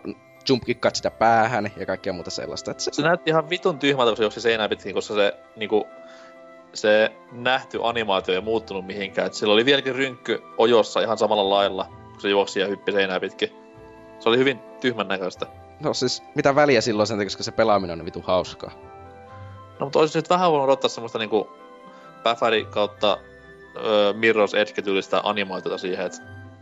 [0.49, 2.71] jumpkikkaat sitä päähän ja kaikkea muuta sellaista.
[2.71, 2.91] Että se...
[2.93, 5.87] se näytti ihan vitun tyhmältä, kun se juoksi seinää pitkin, koska se niinku,
[6.73, 9.27] se nähty animaatio ei muuttunut mihinkään.
[9.27, 13.19] Et sillä oli vieläkin rynkky ojossa ihan samalla lailla, kun se juoksi ja hyppi seinää
[13.19, 13.64] pitkin.
[14.19, 15.45] Se oli hyvin tyhmän näköistä.
[15.79, 18.71] No siis, mitä väliä silloin sen, koska se pelaaminen on vitu hauskaa.
[19.79, 21.49] No mutta olisi nyt vähän voinut odottaa semmoista niinku
[22.23, 23.17] Päfäri kautta
[23.77, 26.21] öö, Mirror's Edge-tyylistä animaatiota siihen, että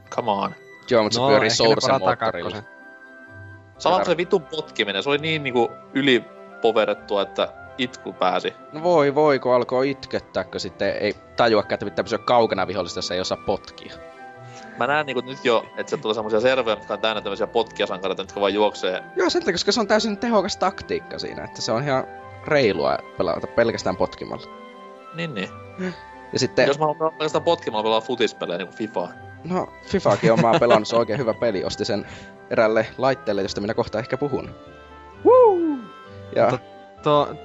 [0.10, 0.56] come on.
[0.90, 2.58] Joo, mutta no, se pyörii Sourcen moottorilla.
[3.78, 8.54] Sama se vitun potkiminen, se oli niin niinku ylipoverettua, että itku pääsi.
[8.72, 12.98] No voi voi, kun alkoi itkettää, kun sitten ei tajua, että pitää pysyä kaukana vihollista,
[12.98, 13.94] jos ei osaa potkia
[14.78, 18.22] mä näen niinku nyt jo, että se tulee semmosia servoja, jotka on täynnä tämmöisiä potkiasankareita,
[18.22, 19.04] jotka vaan juoksee.
[19.16, 22.04] Joo, sen koska se on täysin tehokas taktiikka siinä, että se on ihan
[22.48, 24.48] reilua pelata pelkästään potkimalla.
[25.16, 25.50] Niin, niin.
[26.34, 26.68] Ja sitten...
[26.68, 29.08] Jos mä haluan pelkästään potkimalla pelaa futispelejä niinku FIFA.
[29.44, 31.64] No, FIFAkin on mä pelannut, se on oikein hyvä peli.
[31.64, 32.08] Osti sen
[32.50, 34.50] erälle laitteelle, josta minä kohta ehkä puhun.
[35.26, 35.58] Woo!
[36.36, 36.52] Ja...
[36.52, 36.60] To,
[37.04, 37.36] to,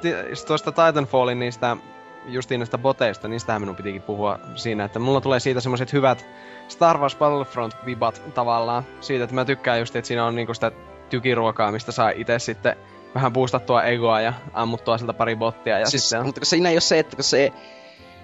[0.46, 1.76] tuosta Titanfallin niistä
[2.28, 6.26] justiin näistä boteista, niistähän minun pitikin puhua siinä, että mulla tulee siitä semmoiset hyvät
[6.68, 8.82] Star Wars Battlefront-vibat tavallaan.
[9.00, 10.72] Siitä, että mä tykkään just, että siinä on niinku sitä
[11.10, 12.76] tykiruokaa, mistä saa itse sitten
[13.14, 15.78] vähän boostattua egoa ja ammuttua sieltä pari bottia.
[15.78, 16.26] Ja siis, sitten on...
[16.26, 17.52] Mutta kun siinä ei ole se, että kun se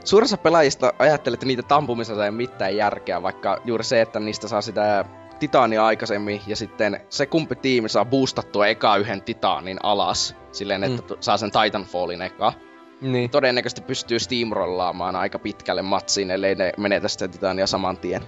[0.05, 4.49] suurissa pelaajista ajattelee, että niitä tampumisessa ei ole mitään järkeä, vaikka juuri se, että niistä
[4.49, 5.05] saa sitä
[5.39, 11.15] titaania aikaisemmin, ja sitten se kumpi tiimi saa boostattua eka yhden titaanin alas, silleen, että
[11.15, 11.17] mm.
[11.21, 12.53] saa sen Titanfallin eka
[13.13, 13.31] niin.
[13.31, 18.23] todennäköisesti pystyy steamrollaamaan aika pitkälle matsiin, ellei ne menetä sitä titania saman tien.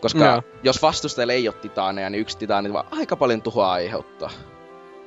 [0.00, 0.42] Koska Joo.
[0.62, 4.30] jos vastustajille ei ole titaaneja, niin yksi titaani vaan aika paljon tuhoa aiheuttaa.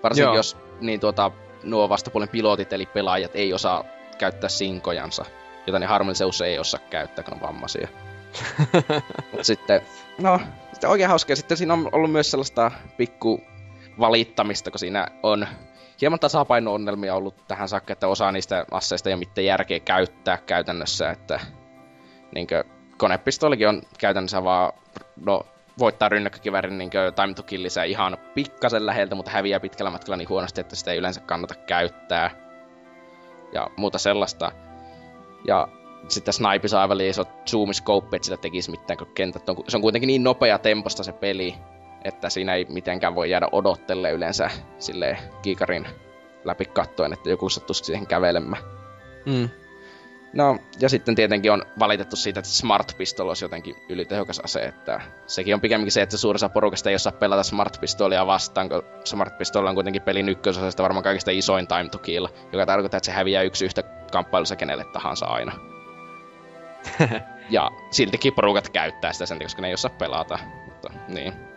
[0.03, 0.35] Varsinkin Joo.
[0.35, 1.31] jos niin tuota,
[1.63, 3.83] nuo vastapuolen pilotit eli pelaajat ei osaa
[4.17, 5.25] käyttää sinkojansa,
[5.67, 7.87] jota ne harmillisen usein ei osaa käyttää, kun on vammaisia.
[9.31, 9.81] Mut sitten,
[10.21, 10.39] no,
[10.71, 11.35] sitten oikein hauska.
[11.35, 13.41] Sitten siinä on ollut myös sellaista pikku
[13.99, 15.47] valittamista, kun siinä on
[16.01, 21.09] hieman tasapaino-onnelmia ollut tähän saakka, että osa niistä asseista ei ole mitään järkeä käyttää käytännössä,
[21.09, 21.39] että
[22.35, 22.63] niinkö,
[22.97, 24.73] konepistolikin on käytännössä vaan,
[25.25, 25.45] no,
[25.79, 27.43] voittaa rynnäkkökivärin niin time to
[27.87, 32.31] ihan pikkasen läheltä, mutta häviää pitkällä matkalla niin huonosti, että sitä ei yleensä kannata käyttää.
[33.53, 34.51] Ja muuta sellaista.
[35.47, 35.67] Ja
[36.07, 39.81] sitten snipe saa aivan iso zoomiscope, että sillä tekisi mitään, kun kentät on, se on
[39.81, 41.55] kuitenkin niin nopea temposta se peli,
[42.05, 45.87] että siinä ei mitenkään voi jäädä odottelle yleensä sille kiikarin
[46.43, 48.63] läpi kattoen, että joku sattuisi siihen kävelemään.
[49.25, 49.49] Mm.
[50.33, 55.01] No, ja sitten tietenkin on valitettu siitä, että Smart Pistol olisi jotenkin ylitehokas ase, että
[55.27, 59.37] sekin on pikemminkin se, että suurissa porukasta ei osaa pelata Smart Pistolia vastaan, kun Smart
[59.37, 63.11] Pistol on kuitenkin pelin ykkösosasta varmaan kaikista isoin time to kill, joka tarkoittaa, että se
[63.11, 65.51] häviää yksi yhtä kamppailussa kenelle tahansa aina.
[67.49, 71.54] ja siltikin porukat käyttää sitä sen, koska ne ei osaa pelata, mutta niin.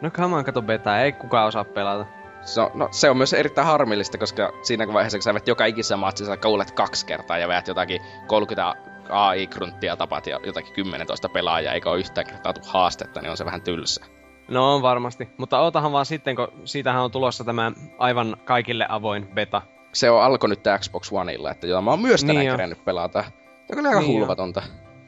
[0.00, 2.06] No come on, kato beta, ei kukaan osaa pelata.
[2.42, 5.64] Se on, no, se on myös erittäin harmillista, koska siinä vaiheessa, kun sä vet joka
[5.64, 8.74] ikisessä matsissa kuulet kaksi kertaa ja veät jotakin 30
[9.08, 13.44] AI-grunttia tapat ja jotakin 10 pelaajaa, eikä ole yhtään kertaa tuu haastetta, niin on se
[13.44, 14.04] vähän tylsä.
[14.48, 19.28] No on varmasti, mutta ootahan vaan sitten, kun siitähän on tulossa tämä aivan kaikille avoin
[19.34, 19.62] beta.
[19.92, 23.24] Se on alkoi nyt Xbox Oneilla, että jota mä oon myös tänään niin kerennyt pelata.
[23.68, 24.62] Ja kyllä aika niin hulvatonta.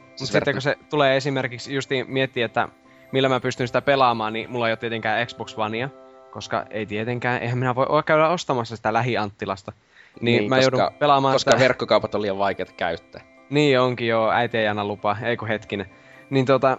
[0.09, 2.69] Mutta sitten kun se tulee esimerkiksi justiin miettiä, että
[3.13, 5.89] millä mä pystyn sitä pelaamaan, niin mulla ei ole tietenkään Xbox Onea
[6.33, 9.71] koska ei tietenkään, eihän minä voi käydä ostamassa sitä lähianttilasta.
[10.21, 11.63] Niin, niin mä koska, joudun pelaamaan Koska sitä...
[11.63, 13.21] verkkokaupat on liian vaikeita käyttää.
[13.49, 15.89] Niin onkin joo, äiti ei anna lupa, eikö hetkinen.
[16.29, 16.77] Niin tota,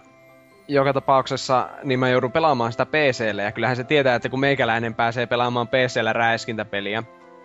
[0.67, 4.95] joka tapauksessa niin mä joudun pelaamaan sitä PClle, ja kyllähän se tietää, että kun meikäläinen
[4.95, 7.03] pääsee pelaamaan PCllä räiskintäpeliä,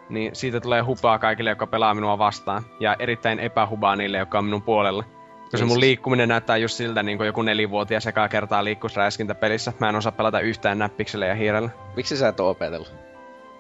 [0.08, 4.44] niin siitä tulee hupaa kaikille, jotka pelaa minua vastaan, ja erittäin epähubaa niille, jotka on
[4.44, 5.04] minun puolella.
[5.50, 9.72] Koska se mun liikkuminen näyttää just siltä, niin kuin joku nelivuotias sekä kertaa liikkuisi räiskintäpelissä.
[9.78, 11.70] Mä en osaa pelata yhtään näppiksellä ja hiirellä.
[11.96, 12.92] Miksi sä et oo opetellut?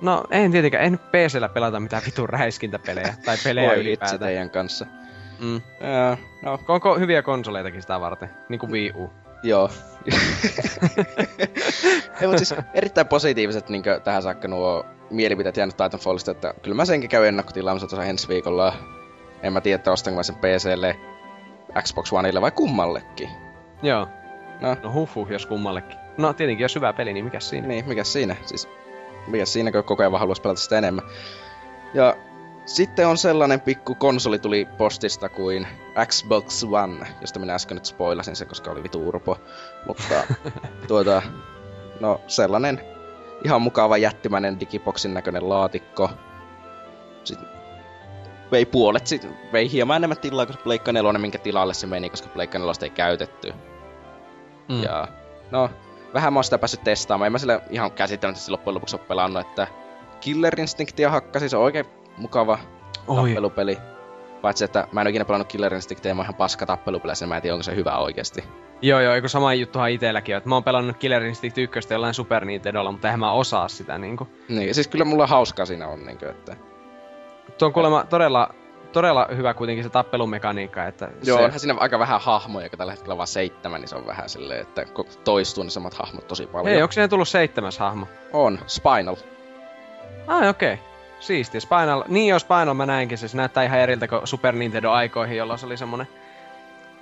[0.02, 0.84] No, en tietenkään.
[0.84, 3.14] En PCllä pelata mitään vitun räiskintäpelejä.
[3.24, 4.20] tai pelejä Voi ylipäätään.
[4.20, 4.86] teidän kanssa.
[5.40, 5.54] Mm.
[5.80, 6.58] Ja, no.
[6.68, 8.30] Onko hyviä konsoleitakin sitä varten?
[8.48, 9.10] Niinku Wii U.
[9.42, 9.70] Joo.
[12.20, 16.84] Ei, mutta siis erittäin positiiviset niin tähän saakka nuo mielipiteet jäänyt Titanfallista, että kyllä mä
[16.84, 18.74] senkin käyn ennakkotilaamassa tuossa ensi viikolla.
[19.42, 20.96] En mä tiedä, että ostanko mä sen PClle
[21.82, 23.30] Xbox Oneille vai kummallekin.
[23.82, 24.08] Joo.
[24.60, 25.98] No, no huhu, jos kummallekin.
[26.18, 27.68] No tietenkin, jos hyvä peli, niin mikä siinä?
[27.68, 28.36] Niin, mikä siinä?
[28.46, 28.68] Siis,
[29.26, 31.04] mikä siinä, kun koko ajan vaan haluaisi pelata sitä enemmän.
[31.94, 32.16] Ja
[32.66, 35.66] sitten on sellainen pikku konsoli tuli postista kuin
[36.06, 39.38] Xbox One, josta minä äsken nyt spoilasin sen, koska oli vitu urpo.
[39.86, 40.14] Mutta
[40.88, 41.22] tuota,
[42.00, 42.80] no sellainen
[43.44, 46.10] ihan mukava jättimäinen digiboksin näköinen laatikko.
[47.24, 47.59] Sitten
[48.52, 52.28] vei puolet, sit, vei hieman enemmän tilaa kuin Pleikka 4, minkä tilalle se meni, koska
[52.28, 53.52] Pleikka 4 ei käytetty.
[54.68, 54.82] Mm.
[54.82, 55.08] Ja
[55.50, 55.70] no,
[56.14, 57.26] vähän mä oon sitä päässyt testaamaan.
[57.26, 59.66] En mä sille ihan käsittämättä loppujen lopuksi ole pelannut, että
[60.20, 61.86] Killer Instinctia hakkasi, se on oikein
[62.16, 62.58] mukava
[63.06, 63.28] Oi.
[63.28, 63.78] tappelupeli.
[64.42, 67.28] Paitsi, että mä en ole ikinä pelannut Killer Instinctia, mä oon ihan paska tappelupeli, sen
[67.28, 68.44] mä en tiedä, onko se hyvä oikeesti.
[68.82, 72.44] Joo, joo, eikö sama juttuhan itselläkin että mä oon pelannut Killer Instinct 1 jollain Super
[72.44, 74.28] Nintendolla, mutta eihän mä osaa sitä niinku.
[74.48, 76.56] Niin, siis kyllä mulla hauskaa siinä on niinku, että...
[77.60, 78.54] Tuo on kuulemma todella,
[78.92, 81.44] todella hyvä kuitenkin se tappelumekaniikka, että Joo, se...
[81.44, 84.28] onhan siinä aika vähän hahmoja, joka tällä hetkellä on vaan seitsemän, niin se on vähän
[84.28, 84.86] silleen, että
[85.24, 86.68] toistuu ne samat hahmot tosi paljon.
[86.68, 88.06] Hei, onko siinä tullut seitsemäs hahmo?
[88.32, 89.16] On, Spinal.
[90.26, 90.74] Ah, okei.
[90.74, 90.84] Okay.
[91.20, 91.60] Siisti.
[91.60, 95.66] Spinal, niin joo, Spinal mä näinkin, se näyttää ihan eriltä kuin Super Nintendo-aikoihin, jolloin se
[95.66, 96.08] oli semmonen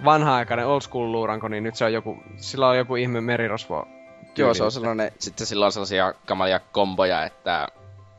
[0.05, 3.89] vanha-aikainen old school luuranko, niin nyt se on joku, sillä on joku ihme merirosvo.
[4.37, 7.69] Joo, se on sellainen, sitten sillä on sellaisia kamalia komboja, että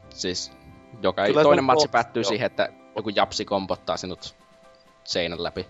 [0.10, 0.58] siis
[1.01, 4.35] joka ei, toinen matsi päättyy siihen, että joku japsi kompottaa sinut
[5.03, 5.67] seinän läpi.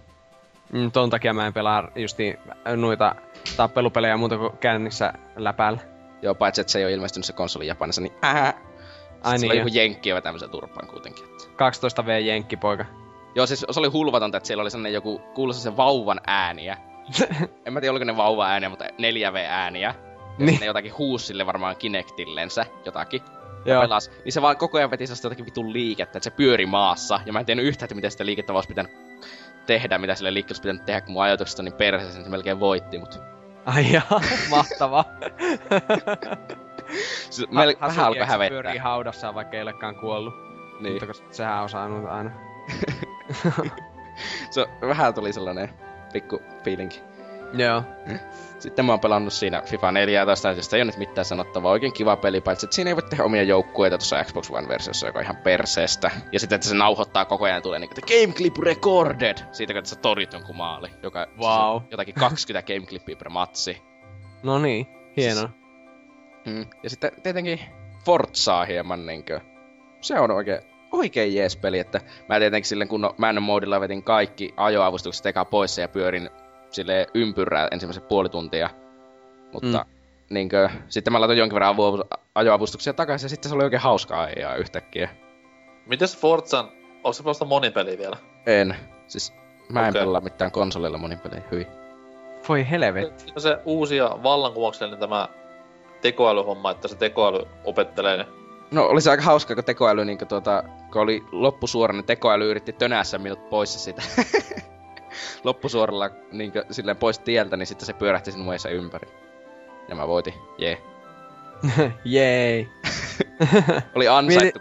[0.74, 2.40] Mm, ton takia mä en pelaa justi
[2.76, 3.16] noita
[3.58, 5.80] tappelupelejä muuta kuin kännissä läpäällä.
[6.22, 8.54] Joo, paitsi että se ei ole ilmestynyt se konsoli Japanissa, niin ää.
[9.24, 11.26] Ai niin, on joku jenkki ja tämmöisen turpaan kuitenkin.
[11.26, 11.44] Että.
[11.44, 12.86] 12V jenkki, poika.
[13.36, 16.78] Joo, siis se oli hulvatonta, että siellä oli sellainen joku, kuulossa se vauvan ääniä.
[17.66, 19.94] en mä tiedä, oliko ne vauva ääniä, mutta 4V-ääniä.
[20.40, 20.60] Ja niin.
[20.60, 23.22] ne jotakin huusille varmaan Kinectillensä jotakin.
[23.66, 23.82] Joo.
[23.82, 27.20] pelas, niin se vaan koko ajan veti sellaista jotakin vitun liikettä, että se pyöri maassa,
[27.26, 28.92] ja mä en tiennyt yhtään, että miten sitä liikettä olisi pitänyt
[29.66, 32.32] tehdä, mitä sille liikkeelle olisi pitänyt tehdä, kun mun ajatukset on niin perseessä, niin se
[32.32, 33.20] melkein voitti, mut...
[33.66, 35.06] Ai jaa, mahtava.
[37.30, 38.62] se mel- ha- vähän alkoi hävettää.
[38.62, 40.34] pyörii haudassa, vaikka ei olekaan kuollut.
[40.80, 40.94] Niin.
[40.94, 42.32] Mutta koska sehän on saanut aina.
[44.52, 45.70] se vähän tuli sellainen
[46.14, 47.02] pikku feelingi.
[47.54, 47.84] Joo.
[48.60, 51.72] Sitten mä oon pelannut siinä FIFA 14, josta ei ole nyt mitään sanottavaa.
[51.72, 55.20] Oikein kiva peli, paitsi että siinä ei voi tehdä omia joukkueita tuossa Xbox One-versiossa, joka
[55.20, 56.12] on ihan perseestä.
[56.32, 59.38] Ja sitten, että se nauhoittaa koko ajan tulee niinku, että Game Clip Recorded!
[59.52, 61.82] Siitä, kun sä torjut jonkun maali, joka wow.
[61.92, 63.82] jotakin 20 Game Clippia per matsi.
[64.44, 65.50] No niin, hienoa.
[66.46, 66.66] Mm.
[66.84, 67.60] Ja sitten tietenkin
[68.06, 69.40] Forzaa hieman niinkö.
[70.02, 74.54] Se on oikein, oikein jees peli, että mä tietenkin silleen kun Man Modilla vetin kaikki
[74.58, 76.30] ajoavustukset eka pois ja pyörin
[76.72, 78.70] sille ympyrää ensimmäisen puoli tuntia.
[79.54, 79.92] Mutta mm.
[80.30, 82.04] niinkö, sitten mä laitoin jonkin verran avu-
[82.36, 85.10] ajoavustuksia takaisin ja sitten se oli oikein hauskaa ajaa yhtäkkiä.
[85.86, 88.18] Mites Forzan, onko se pelasta monipeliä vielä?
[88.46, 88.76] En.
[89.08, 89.34] Siis
[89.70, 90.02] mä en Okei.
[90.02, 91.68] pelaa mitään konsolilla monin pelejä hyvin.
[92.50, 93.34] Voi helvetti.
[93.38, 95.28] Se uusi ja vallankumouksellinen tämä
[96.02, 98.26] tekoälyhomma, että se tekoäly opettelee ne.
[98.72, 102.74] No oli se aika hauskaa, kun tekoäly, niin tuota, kun oli loppusuora, niin tekoäly yritti
[102.74, 104.02] tönässä minut pois siitä.
[105.44, 109.08] Loppusuoralla niin silleen pois tieltä, niin sitten se pyörähti sinun muissa ympäri.
[109.88, 110.82] Ja mä voitin, jee.
[112.06, 112.70] Jei.
[113.96, 114.60] Oli ansaittu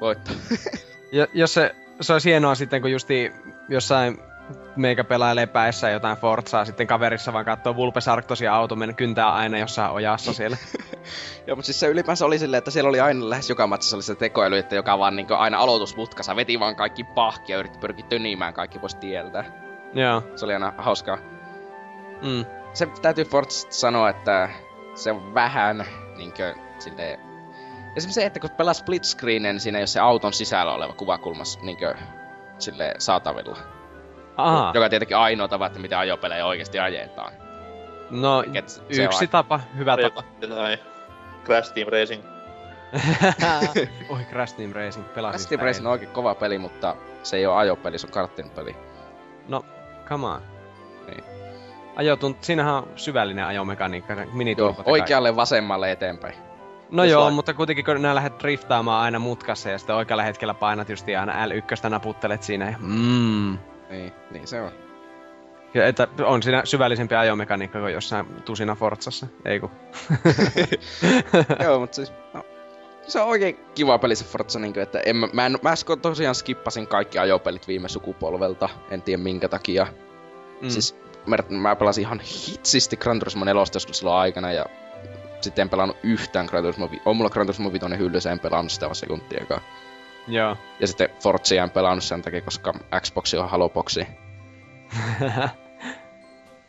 [0.00, 0.32] voitto.
[1.12, 3.32] Ja, jos se, se olisi hienoa sitten, kun justi
[3.68, 4.18] jossain
[4.76, 9.90] meikä pelailee päissä jotain Forzaa, sitten kaverissa vaan katsoo Vulpesarktosia auto mennä kyntää aina jossain
[9.90, 10.56] ojassa siellä.
[11.46, 14.02] Joo, mutta siis se ylipäänsä oli silleen, että siellä oli aina lähes joka matsissa oli
[14.02, 18.06] se tekoäly, että joka vaan niin aina aloitusmutkassa veti vaan kaikki pahkia ja yritti pyrkiä
[18.08, 19.44] tönimään kaikki pois tieltä.
[19.94, 20.22] Joo.
[20.36, 21.18] Se oli aina hauskaa.
[22.22, 22.44] Mm.
[22.72, 24.48] Se täytyy Forzasta sanoa, että
[24.94, 25.84] se on vähän
[26.16, 27.20] niinkö silleen...
[27.96, 30.92] Esimerkiksi se, että kun pelaa split screenen, niin siinä ei ole se auton sisällä oleva
[30.92, 31.94] kuvakulmas niinkö
[32.58, 33.56] sille saatavilla.
[34.36, 34.70] Aha.
[34.74, 37.32] Joka tietenkin ainoa tapa, että miten ajopelejä oikeasti ajetaan.
[38.10, 40.22] No, Et se yksi on- tapa, hyvä tapa.
[40.48, 40.78] Tai
[41.44, 42.22] Crash Team Racing.
[44.10, 47.46] Oi, Crash Team Racing, pelasin Crash Team Racing on oikein kova peli, mutta se ei
[47.46, 48.76] ole ajopeli, se on karttin peli.
[49.48, 49.64] No,
[50.08, 50.40] come on.
[51.06, 51.24] Niin.
[51.96, 54.16] Ajotunt, siinähän on syvällinen ajomekaniikka,
[54.56, 56.34] Joo, oikealle vasemmalle eteenpäin.
[56.90, 60.22] No Jos joo, lai- mutta kuitenkin kun nää lähdet driftaamaan aina mutkassa ja sitten oikealla
[60.22, 63.58] hetkellä painat just aina L1 naputtelet siinä ja mm.
[63.90, 64.72] Niin, niin se on.
[65.74, 69.70] Ja että on siinä syvällisempi ajomekaniikka kuin jossain tusina Forzassa, ei kun.
[71.64, 72.12] Joo, mutta siis...
[72.34, 72.44] No,
[73.08, 76.34] se on oikein kiva peli se Forza, niin kuin, että en, mä, en, mä tosiaan
[76.34, 79.86] skippasin kaikki ajopelit viime sukupolvelta, en tiedä minkä takia.
[80.60, 80.68] Mm.
[80.68, 84.66] Siis mä, mä pelasin ihan hitsisti Gran Turismo 4 joskus silloin aikana ja
[85.40, 88.86] sitten en pelannut yhtään Gran Turismo, on mulla Gran Turismo 5 hyllyssä, en pelannut sitä
[88.86, 89.60] vaan sekuntiakaan.
[90.28, 90.56] Joo.
[90.80, 94.06] Ja sitten Forzia en pelannut sen takia, koska Xbox on haloboxi.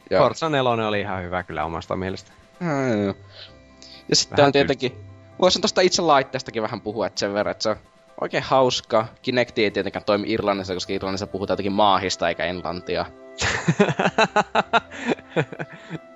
[0.10, 2.32] Ja, Forza 4 oli ihan hyvä kyllä omasta mielestä.
[2.60, 3.14] Mm, joo.
[4.10, 5.09] Ja sitten Vähän on tietenkin,
[5.42, 7.76] voisin tosta itse laitteestakin vähän puhua, että sen verran, että se on
[8.22, 9.06] oikein hauska.
[9.22, 13.06] Kinecti ei tietenkään toimi Irlannissa, koska Irlannissa puhutaan jotenkin maahista eikä englantia.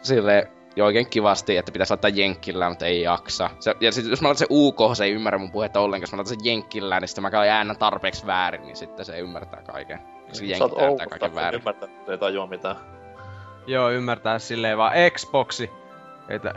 [0.01, 3.49] Silleen jo oikein kivasti, että pitäisi laittaa jenkkillä, mutta ei jaksa.
[3.59, 6.03] Se, ja sit, jos mä laitan se UK, se ei ymmärrä mun puhetta ollenkaan.
[6.03, 9.19] Jos mä laitan sen jenkkillä, niin sitten mä käyn äänen tarpeeksi väärin, niin sitten se
[9.19, 9.99] ymmärtää kaiken.
[10.29, 11.59] Koska jenkki täyttää kaiken väärin.
[11.59, 12.75] ymmärtää, ei tajua mitään.
[13.67, 15.71] Joo, ymmärtää silleen vaan Xboxi.
[16.29, 16.53] Että,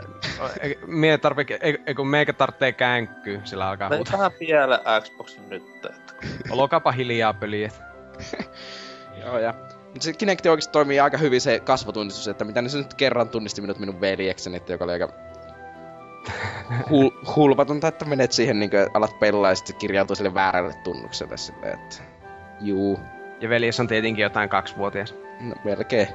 [0.85, 4.17] mie tarvii, ei, ei kun meikä tarvitsee känkkyä, sillä alkaa huutaa.
[4.17, 5.63] vähän vielä Xboxin nyt.
[5.85, 6.13] Että...
[6.49, 7.81] Olokapa hiljaa pöliet.
[9.25, 9.53] Joo, ja
[9.83, 13.29] mutta se Kinecti oikeasti toimii aika hyvin se kasvotunnistus, että mitä ne se nyt kerran
[13.29, 15.09] tunnisti minut minun veljekseni, että joka oli aika
[16.69, 21.37] hul- hulvatonta, että menet siihen niin alat pelaa ja sitten se kirjautuu sille väärälle tunnukselle
[21.37, 21.95] silleen, että
[22.61, 22.99] juu,
[23.41, 25.15] Ja veljes on tietenkin jotain kaksivuotias.
[25.39, 26.07] no, melkein,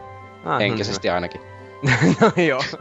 [0.45, 1.41] Ah, henkisesti ainakin.
[2.21, 2.62] no, joo.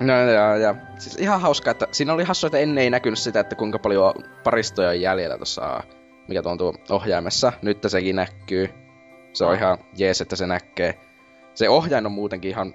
[0.00, 3.40] No ja, ja siis ihan hauska, että siinä oli hassu, että ennen ei näkynyt sitä,
[3.40, 5.82] että kuinka paljon paristoja on jäljellä tuossa,
[6.28, 7.52] mikä tuo ohjaimessa.
[7.62, 8.70] Nyt sekin näkyy.
[9.32, 9.58] Se on Ah.
[9.58, 11.00] ihan jees, että se näkee.
[11.54, 12.74] Se ohjain on muutenkin ihan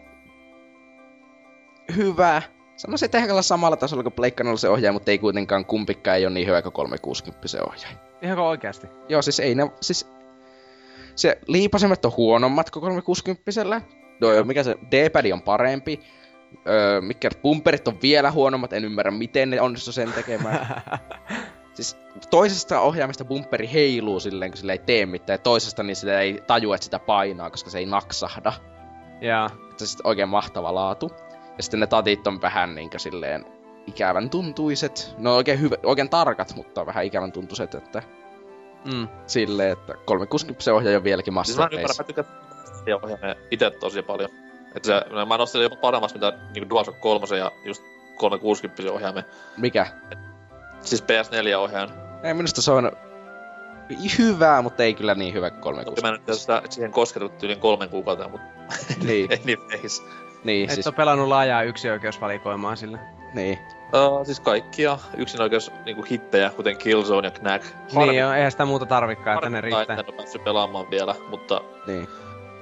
[1.96, 2.42] hyvä.
[2.76, 6.34] Sanoisin, että ehkä samalla tasolla kuin Pleikka se ohjain, mutta ei kuitenkaan kumpikaan ei ole
[6.34, 7.98] niin hyvä kuin 360 se ohjain.
[8.22, 8.88] Ihanko oikeasti?
[9.10, 10.10] Joo, siis ei ne, siis
[11.18, 13.82] se liipasemet on huonommat kuin 360
[14.22, 16.00] No joo, mikä se, D-pad on parempi.
[16.68, 20.84] Öö, mikä bumperit on vielä huonommat, en ymmärrä miten ne onnistu sen tekemään.
[21.74, 21.98] siis
[22.30, 26.44] toisesta ohjaimesta bumperi heiluu silleen, kun sille ei tee mitään, ja toisesta niin sitä ei
[26.48, 28.54] tajua, että sitä painaa, koska se ei naksahda.
[29.22, 29.50] Jaa.
[29.72, 31.12] Että se on oikein mahtava laatu.
[31.58, 33.46] Ja sitten ne tatit on vähän niinkö silleen
[33.88, 35.16] ikävän tuntuiset.
[35.18, 38.04] Ne on oikein, hyvä, oikein tarkat, mutta vähän ikävän tuntuiset, että
[38.86, 39.08] Mm.
[39.28, 42.22] silleen, että 360 ohjaaja on vieläkin Siis mä en ymmärrä, masterpiece.
[42.22, 42.48] mä tykkään
[42.88, 44.30] ja ohjaamia itse tosi paljon.
[44.76, 47.84] Että se, mä nostin jopa paremmaksi mitä niinku DualShock 3 ja just
[48.18, 49.26] 360 ohjaamme.
[49.58, 49.88] Mikä?
[50.82, 51.94] Siis PS4-ohjaajan.
[52.24, 52.92] Ei, minusta se on
[54.18, 56.32] hyvä, mutta ei kyllä niin hyvä kuin Toki mä 360.
[56.32, 58.48] nyt sitä, siihen kosketettu yli kolmen kuukautta, mutta
[59.04, 60.04] niin, anyways.
[60.44, 63.00] niin, Et siis, oo pelannut laajaa yksioikeusvalikoimaa sillä.
[63.34, 63.58] niin.
[63.94, 67.66] Uh, siis kaikkia yksinoikeus niinku hittejä, kuten Killzone ja Knack.
[67.94, 69.96] Niin joo, eihän sitä muuta tarvikaan, että ne riittää.
[69.96, 72.08] en ole päässyt pelaamaan vielä, mutta niin.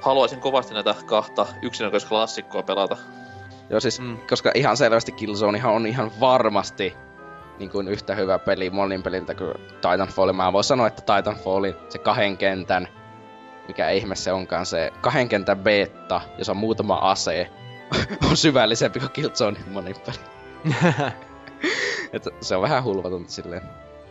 [0.02, 2.98] haluaisin kovasti näitä kahta yksinoikeusklassikkoa pelata.
[3.70, 4.06] Joo, siis, Mm.
[4.06, 4.18] mm.
[4.30, 6.96] koska ihan selvästi Killzonehan on ihan varmasti
[7.60, 10.34] niin kuin yhtä hyvä peli monin peliltä kuin Titanfall.
[10.34, 12.88] Mä voin sanoa, että Titanfallin se kahden kentän
[13.68, 17.50] mikä ihme se onkaan, se kahden kentän beta, jossa on muutama ase,
[18.30, 20.35] on syvällisempi kuin Killzone monin peli.
[22.14, 23.62] että se on vähän hulvatonta silleen.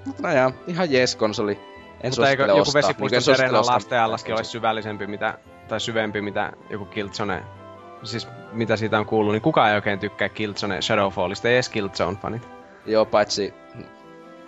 [0.07, 1.61] Mutta no jaa, ihan jees konsoli.
[2.01, 2.83] En Mutta eikö joku ostaa.
[2.83, 3.75] vesipuisto Niin, en suosittele Serena ostaa.
[3.75, 5.39] lasten allaskin olisi syvällisempi mitä,
[5.69, 7.43] tai syvempi mitä joku Killzone,
[8.03, 12.49] siis mitä siitä on kuullut, niin kukaan ei oikein tykkää Killzone Shadowfallista, ei edes Killzone-fanit.
[12.87, 13.55] Joo, paitsi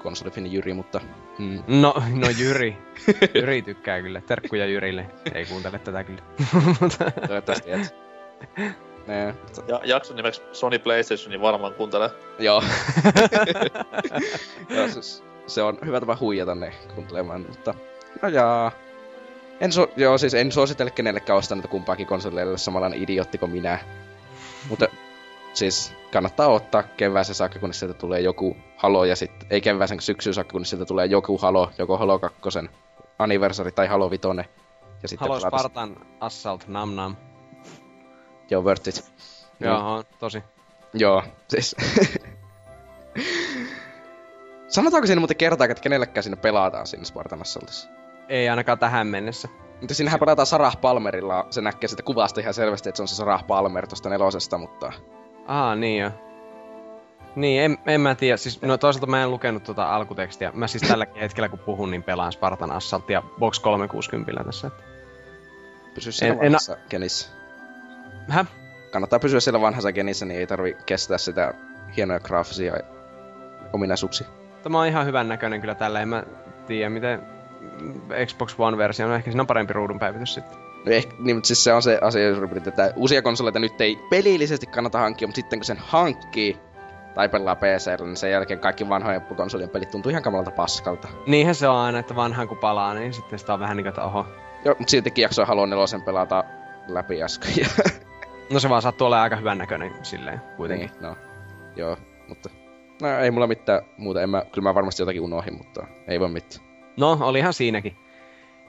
[0.02, 1.00] konsolifini Jyri, mutta...
[1.38, 1.62] Mm.
[1.66, 2.78] No, no Jyri.
[3.34, 4.20] Jyri tykkää kyllä.
[4.20, 5.07] Terkkuja Jyrille.
[5.34, 6.22] Ei kuuntele tätä kyllä.
[7.28, 7.94] Toivottavasti et.
[9.07, 9.34] Nee,
[9.68, 12.11] Ja jakson nimeksi Sony PlayStation, niin varmaan kuuntelee.
[12.38, 12.62] joo.
[14.76, 17.74] joo siis, se on hyvä tapa huijata ne kuuntelemaan, mutta...
[18.22, 18.72] No jaa.
[19.61, 23.78] En so, joo, siis en suosittele kenellekään ostaa näitä kumpaakin konsoleille samanlainen idiootti kuin minä.
[24.68, 24.86] Mutta
[25.54, 30.34] siis kannattaa ottaa kevääseen saakka, kunnes sieltä tulee joku Halo, ja sitten ei kevääseen syksyyn
[30.34, 32.40] saakka, kunnes sieltä tulee joku Halo, joko Halo 2
[33.18, 34.22] anniversari tai Halo 5.
[35.02, 37.16] Ja sitten Halo Spartan Assault Nam Nam.
[38.51, 39.05] Joo, worth it.
[39.61, 40.42] Joo, on, tosi.
[40.94, 41.76] Joo, siis...
[44.68, 47.88] Sanotaanko siinä muuten kertaa, että kenellekään siinä pelataan siinä Spartan Assaultissa?
[48.28, 49.49] Ei ainakaan tähän mennessä.
[49.80, 53.14] Mutta siinähän pelataan Sarah Palmerilla, se näkee sitä kuvasta ihan selvästi, että se on se
[53.14, 54.92] Sarah Palmer tosta nelosesta, mutta...
[55.47, 56.11] Aa, niin jo.
[57.36, 58.36] Niin, en, en mä tiedä.
[58.36, 60.53] Siis, no toisaalta mä en lukenut tuota alkutekstiä.
[60.55, 64.66] Mä siis tälläkin hetkellä kun puhun, niin pelaan Spartan Assaultia Box 360 tässä.
[64.66, 64.82] että-
[65.94, 67.28] Pysy siellä En- en- kenissä.
[68.29, 68.47] Häh?
[68.91, 71.55] Kannattaa pysyä siellä vanhassa kenissä, niin ei tarvi kestää sitä
[71.97, 72.74] hienoja graafisia
[73.72, 74.27] ominaisuuksia.
[74.62, 76.01] Tämä on ihan hyvän näköinen kyllä tällä.
[76.01, 76.22] En mä
[76.66, 77.22] tiedä, miten
[78.27, 79.14] Xbox One-versio on.
[79.14, 80.59] Ehkä siinä on parempi ruudunpäivitys sitten.
[80.87, 83.81] No ehkä, niin, mutta siis se on se asia, jos rupeat, että uusia konsoleita nyt
[83.81, 86.57] ei pelillisesti kannata hankkia, mutta sitten kun sen hankkii
[87.14, 91.09] tai pelaa PCllä, niin sen jälkeen kaikki vanhojen konsolien pelit tuntuu ihan kamalalta paskalta.
[91.27, 93.89] Niinhän se on aina, että vanhaan kun palaa, niin sitten sitä on vähän niin kuin,
[93.89, 94.27] että oho.
[94.64, 96.45] Joo, mutta siltikin jaksoin Halo 4 pelata
[96.89, 97.53] läpi äsken.
[98.51, 100.90] No se vaan sattuu olemaan aika hyvän näköinen silleen kuitenkin.
[100.90, 101.16] niin, no,
[101.76, 101.97] joo,
[102.28, 102.51] mutta...
[103.03, 106.28] No ei mulla mitään muuta, en mä, kyllä mä varmasti jotakin unohin, mutta ei voi
[106.28, 106.66] mitään.
[106.97, 107.97] No, olihan siinäkin.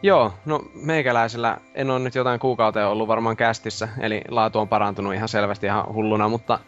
[0.03, 5.13] Joo, no meikäläisellä en ole nyt jotain kuukauteen ollut varmaan kästissä, eli laatu on parantunut
[5.13, 6.59] ihan selvästi ihan hulluna, mutta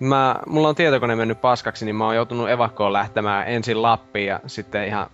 [0.00, 4.40] mä, mulla on tietokone mennyt paskaksi, niin mä oon joutunut evakkoon lähtemään ensin Lappiin ja
[4.46, 5.06] sitten ihan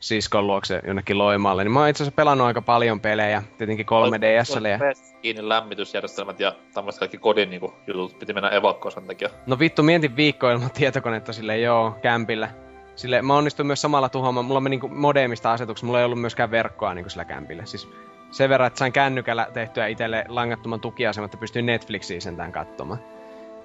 [0.00, 1.64] siskon luokse jonnekin Loimaalle.
[1.64, 4.78] Niin mä oon itse asiassa pelannut aika paljon pelejä, tietenkin 3DSlle ja...
[5.22, 9.28] Kiinni lämmitysjärjestelmät ja tämmöiset kaikki kodin niinku, jutut piti mennä evakkoon sen takia.
[9.46, 12.48] No vittu, mietin viikkoa ilman tietokonetta sille joo, kämpillä.
[12.96, 16.50] Sille mä onnistuin myös samalla tuhoamaan, mulla meni niinku modemista asetuksessa, mulla ei ollut myöskään
[16.50, 17.64] verkkoa niinku sillä kämpillä.
[17.64, 17.88] Siis
[18.30, 23.00] sen verran, että sain kännykällä tehtyä itselle langattoman tukiaseman, että pystyin Netflixiä sentään katsomaan.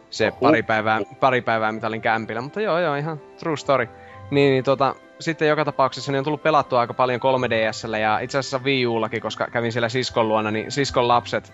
[0.10, 0.38] Se Oho.
[0.40, 3.88] pari päivää, pari päivää, mitä olin kämpillä, mutta joo joo, ihan true story.
[4.32, 8.38] Niin, niin tota, sitten joka tapauksessa niin on tullut pelattua aika paljon 3DSllä ja itse
[8.38, 11.54] asiassa Wii Ullakin, koska kävin siellä siskon luona, niin siskon lapset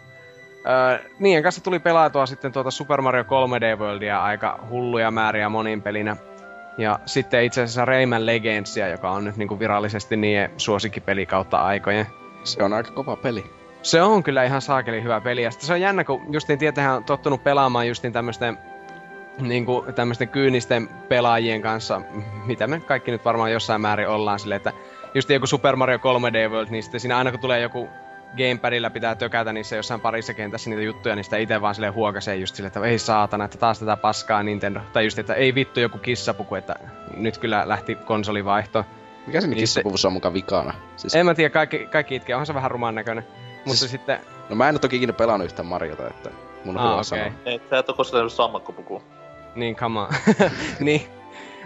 [0.68, 5.82] Öö, niiden kanssa tuli pelaatua sitten tuota Super Mario 3D Worldia aika hulluja määriä monin
[5.82, 6.18] pelinä.
[6.78, 12.06] Ja sitten itse asiassa Rayman Legendsia, joka on nyt niinku virallisesti niiden suosikkipeli kautta aikojen.
[12.44, 13.46] Se on aika kova peli.
[13.82, 15.44] Se on kyllä ihan saakeli hyvä peli.
[15.44, 18.58] Ja sitten se on jännä, kun justiin tietähän on tottunut pelaamaan justiin tämmöisten
[19.40, 22.02] niinku tämmöisten kyynisten pelaajien kanssa,
[22.46, 24.72] mitä me kaikki nyt varmaan jossain määrin ollaan silleen, että
[25.14, 27.90] just joku Super Mario 3D World, niin sitten siinä aina kun tulee joku
[28.38, 32.36] gamepadilla pitää tökätä niissä jossain parissa kentässä niitä juttuja, niin sitä itse vaan sille huokasee
[32.36, 34.80] just silleen, että ei saatana, että taas tätä paskaa Nintendo.
[34.94, 36.76] Tai just, että ei vittu joku kissapuku, että
[37.18, 38.86] nyt kyllä lähti konsolivaihto.
[39.28, 40.74] Mikä siinä Niin kissapuvussa on mukaan vikana?
[40.96, 43.28] Siis, En mä tiedä, kaikki, kaikki itkee, onhan se vähän rumaan näköinen.
[43.66, 44.20] Mutta Siis- sitten,
[44.50, 46.30] No mä en ole toki ikinä pelannut yhtään Mariota, että
[46.66, 47.04] mun on Aa, hyvä okei.
[47.04, 47.26] sanoa.
[47.46, 49.02] Ei, sä et oo koskaan tehnyt sammakkopukua.
[49.58, 50.08] Niin, on.
[50.80, 51.02] niin.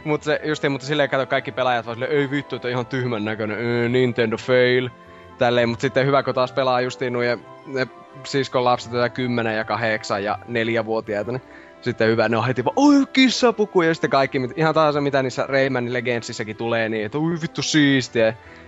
[0.03, 3.25] Mutta se, just mutta silleen kato kaikki pelaajat vaan silleen, ei vittu, että ihan tyhmän
[3.25, 4.89] näköinen, öö, Nintendo fail.
[5.37, 7.21] Tälleen, mutta sitten hyvä, kun taas pelaa justiin nuo
[7.67, 7.87] ne
[8.23, 11.41] siskon lapset, joita 10 ja 8 ja 4-vuotiaita, niin
[11.81, 15.01] sitten hyvä, ne on heti vaan, oi kissapuku, ja sitten kaikki, mit- ihan taas se,
[15.01, 18.25] mitä niissä Rayman Legendsissäkin tulee, niin että oi vittu siistiä.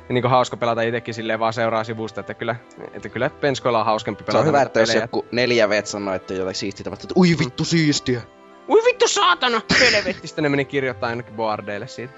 [0.10, 2.56] Ja niin hauska pelata itekin silleen vaan seuraa sivusta, että kyllä,
[2.94, 6.14] että kyllä penskoilla on hauskempi Se pelata on hyvä, että jos joku neljä vet sanoo,
[6.14, 8.22] että jotain siistiä tapahtuu, että ui vittu siistiä.
[8.70, 9.62] Ui vittu saatana!
[9.80, 10.28] Helvetti!
[10.28, 12.14] Sitten ne meni kirjoittaa ainakin boardeille siitä.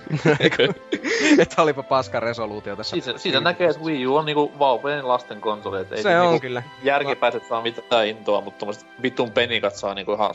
[1.39, 2.95] että olipa paska resoluutio tässä.
[3.01, 5.81] Siitä, siitä näkee, että Wii U on niinku vauvojen lasten konsoli.
[5.81, 6.63] Et ei Se siinä on niinku kyllä.
[6.83, 10.33] järkipäiset saa mitään intoa, mutta tommoset vitun penikat saa niinku ihan...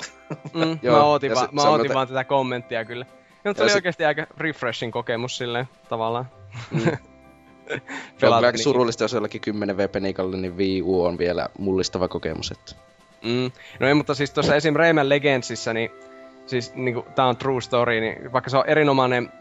[0.53, 3.07] Mm, Joo, mä ootin, se- mä se ootin vaan tätä kommenttia kyllä.
[3.45, 6.29] Ja, mutta Ja oli se- oikeesti aika refreshing kokemus silleen tavallaan.
[8.19, 12.51] Se on aika surullista, jos jollakin 10 V-penikalle, niin Wii U on vielä mullistava kokemus.
[12.51, 12.75] Että...
[13.25, 13.51] Mm.
[13.81, 14.75] No ei, mutta siis tuossa esim.
[14.77, 15.91] Rayman Legendsissa, niin
[16.47, 19.33] siis niinku, tää on true story, niin vaikka se on erinomainen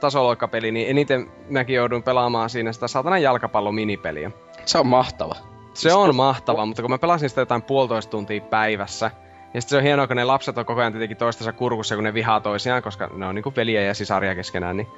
[0.00, 4.30] tasoloikkapeli, niin eniten mäkin jouduin pelaamaan siinä sitä satanan jalkapallominipeliä.
[4.64, 5.36] Se on mahtava.
[5.74, 9.10] Se on mahtava, mutta kun mä pelasin sitä jotain puolitoista tuntia päivässä,
[9.54, 12.04] ja sitten se on hienoa, kun ne lapset on koko ajan tietenkin toistensa kurkussa, kun
[12.04, 14.88] ne vihaa toisiaan, koska ne on niinku veliä ja sisaria keskenään, niin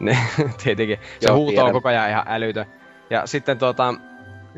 [0.00, 0.18] ne
[0.64, 2.66] tietenkin, se Joo, huuto on koko ajan ihan älytön.
[3.10, 3.94] Ja sitten tuota,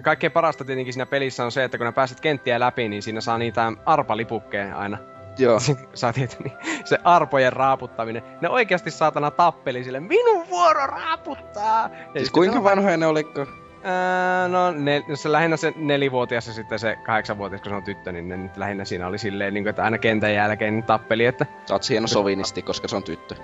[0.02, 3.20] kaikkein parasta tietenkin siinä pelissä on se, että kun ne pääset kenttiä läpi, niin siinä
[3.20, 4.98] saa niitä arpalipukkeen aina.
[5.38, 5.58] Joo.
[5.94, 8.22] Saa tietää, niin se arpojen raaputtaminen.
[8.40, 11.90] Ne oikeasti saatana tappeli sille, minun vuoro raaputtaa!
[12.14, 13.46] Ja Siis kuinka on- vanhoja ne oliko?
[13.84, 18.12] Ää, no, ne, se lähinnä se nelivuotias ja sitten se kahdeksanvuotias, kun se on tyttö,
[18.12, 21.24] niin ne nyt lähinnä siinä oli silleen, niin kuin, että aina kentän jälkeen niin tappeli,
[21.26, 23.34] että Sä oot hieno sovinisti, koska se on tyttö.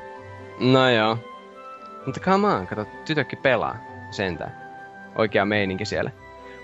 [0.61, 1.19] no joo.
[2.07, 3.77] Mutta come on, kato, tytökki pelaa
[4.11, 4.57] sentään.
[5.15, 6.11] Oikea meininki siellä.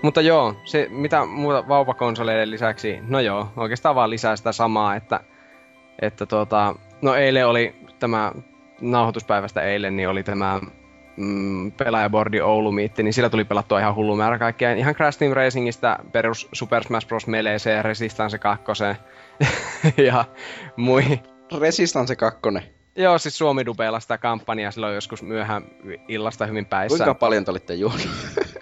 [0.01, 5.19] Mutta joo, se mitä muuta vauvakonsoleiden lisäksi, no joo, oikeastaan vaan lisää sitä samaa, että,
[6.01, 8.31] että tuota, no eilen oli tämä
[8.81, 10.59] nauhoituspäivästä eilen, niin oli tämä
[11.17, 14.73] mm, pelaajabordi Oulu Meet, niin sillä tuli pelattua ihan hullu määrä kaikkea.
[14.73, 17.27] Ihan Crash Team Racingista perus Super Smash Bros.
[17.27, 18.65] Meleeseen, Resistance 2
[20.07, 20.25] ja
[20.75, 21.03] mui.
[21.59, 22.39] Resistance 2.
[22.95, 25.63] Joo, siis Suomi dubeilla sitä kampanjaa silloin joskus myöhään
[26.07, 26.97] illasta hyvin päissä.
[26.97, 28.09] Kuinka paljon te olitte juonut?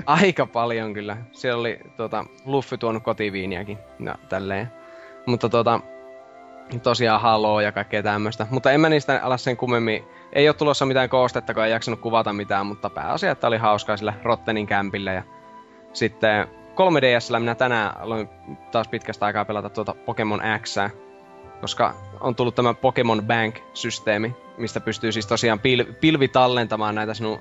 [0.08, 1.18] Aika paljon kyllä.
[1.32, 4.72] Siellä oli tuota, Luffy tuonut kotiviiniäkin ja tälleen.
[5.26, 5.80] Mutta tota,
[6.84, 8.48] tosiaan Halo ja kaikkea tämmöistä.
[8.50, 10.04] Mutta en mä niistä ala sen kummemmin.
[10.34, 13.98] Ei ole tulossa mitään koostetta, kun ei jaksanut kuvata mitään, mutta pääasia, että oli hauskaa
[13.98, 15.14] sillä Rottenin kämpillä.
[15.14, 15.24] Ja
[15.94, 18.30] sitten 3DSllä minä tänään aloin
[18.72, 20.78] taas pitkästä aikaa pelata tuota Pokemon X,
[21.62, 27.40] koska on tullut tämä Pokemon Bank-systeemi, mistä pystyy siis tosiaan pil- pilvitallentamaan näitä sinun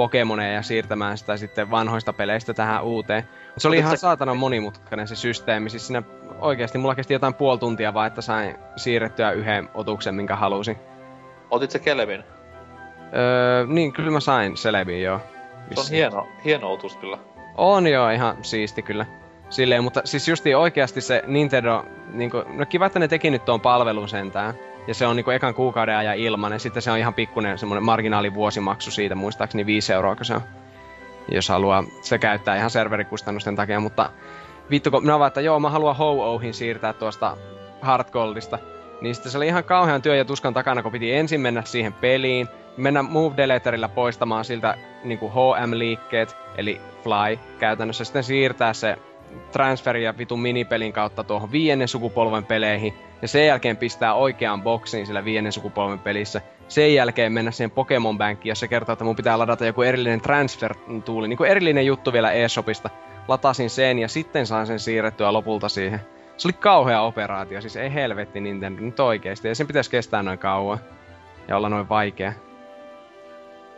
[0.00, 3.28] Pokemoneja ja siirtämään sitä sitten vanhoista peleistä tähän uuteen.
[3.58, 5.70] Se oli ihan sä- saatanan monimutkainen se systeemi.
[5.70, 6.02] Siis siinä
[6.38, 10.76] oikeasti mulla kesti jotain puoli tuntia vaan, että sain siirrettyä yhden otuksen, minkä halusin.
[11.50, 12.24] Otit se Kelvin?
[13.16, 15.20] Öö, niin, kyllä mä sain Celebin joo.
[15.74, 17.18] Se on hieno, hieno otus kyllä.
[17.56, 19.06] On joo, ihan siisti kyllä.
[19.50, 23.60] Silleen, mutta siis justiin oikeasti se Nintendo, niinku, no kiva, että ne teki nyt tuon
[23.60, 24.54] palvelun sentään.
[24.88, 26.60] Ja se on niinku ekan kuukauden ajan ilmanen.
[26.60, 30.40] Sitten se on ihan pikkunen semmonen marginaali vuosimaksu siitä, muistaakseni 5 euroa, se on.
[31.32, 34.10] Jos haluaa se käyttää ihan serverikustannusten takia, mutta
[34.70, 37.36] vittu, kun minä vaan, että joo, mä haluan ho siirtää tuosta
[37.80, 38.58] Hardgoldista.
[39.00, 41.92] Niin sitten se oli ihan kauhean työ ja tuskan takana, kun piti ensin mennä siihen
[41.92, 48.98] peliin, mennä Move Deleterillä poistamaan siltä niin HM-liikkeet, eli Fly käytännössä, sitten siirtää se
[49.52, 55.06] transferi ja vitun minipelin kautta tuohon viidennen sukupolven peleihin, ja sen jälkeen pistää oikeaan boksiin
[55.06, 56.40] sillä viidennen sukupolven pelissä.
[56.68, 61.28] Sen jälkeen mennä siihen Pokemon Bankiin, jossa kertoo, että mun pitää ladata joku erillinen transfer-tuuli,
[61.28, 62.90] niin kuin erillinen juttu vielä eShopista.
[63.28, 66.00] Latasin sen ja sitten sain sen siirrettyä lopulta siihen.
[66.36, 69.48] Se oli kauhea operaatio, siis ei helvetti Nintendo, nyt oikeesti.
[69.48, 70.78] Ja sen pitäisi kestää noin kauan.
[71.48, 72.32] Ja olla noin vaikea.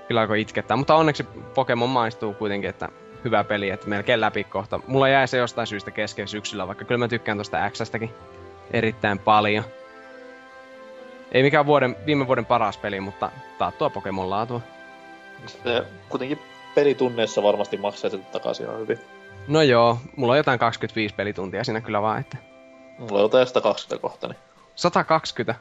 [0.08, 2.88] Kyllä alkoi itkettää, mutta onneksi Pokemon maistuu kuitenkin, että
[3.24, 4.80] hyvä peli, että melkein läpi kohta.
[4.86, 8.10] Mulla jäi se jostain syystä kesken syksyllä, vaikka kyllä mä tykkään tosta X-stäkin
[8.70, 9.64] erittäin paljon.
[11.32, 14.60] Ei mikään vuoden, viime vuoden paras peli, mutta taattua Pokemon laatua.
[15.46, 16.38] Se kuitenkin
[16.74, 18.98] pelitunneissa varmasti maksaa sitä takaisin ihan hyvin.
[19.48, 22.36] No joo, mulla on jotain 25 pelituntia siinä kyllä vaan, että...
[22.98, 24.38] Mulla on jotain 120 kohta, niin...
[24.74, 25.60] 120?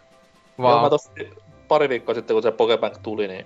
[0.60, 0.72] Wow.
[0.72, 1.26] Joo, mä
[1.68, 3.46] pari viikkoa sitten, kun se Pokebank tuli, niin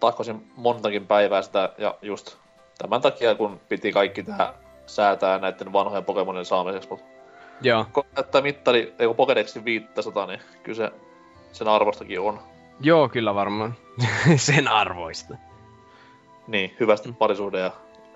[0.00, 2.36] tahkosin montakin päivää sitä, ja just
[2.78, 4.54] tämän takia, kun piti kaikki tähän
[4.86, 7.13] säätää näiden vanhojen Pokemonien saamiseksi, mutta
[7.60, 7.86] Joo.
[7.92, 10.92] kun näyttää mittari, ei kun Pokedexin 500, niin kyllä se
[11.52, 12.40] sen arvostakin on.
[12.80, 13.74] Joo, kyllä varmaan.
[14.36, 15.36] Sen arvoista.
[16.46, 17.70] Niin, hyvästi parisuhde ja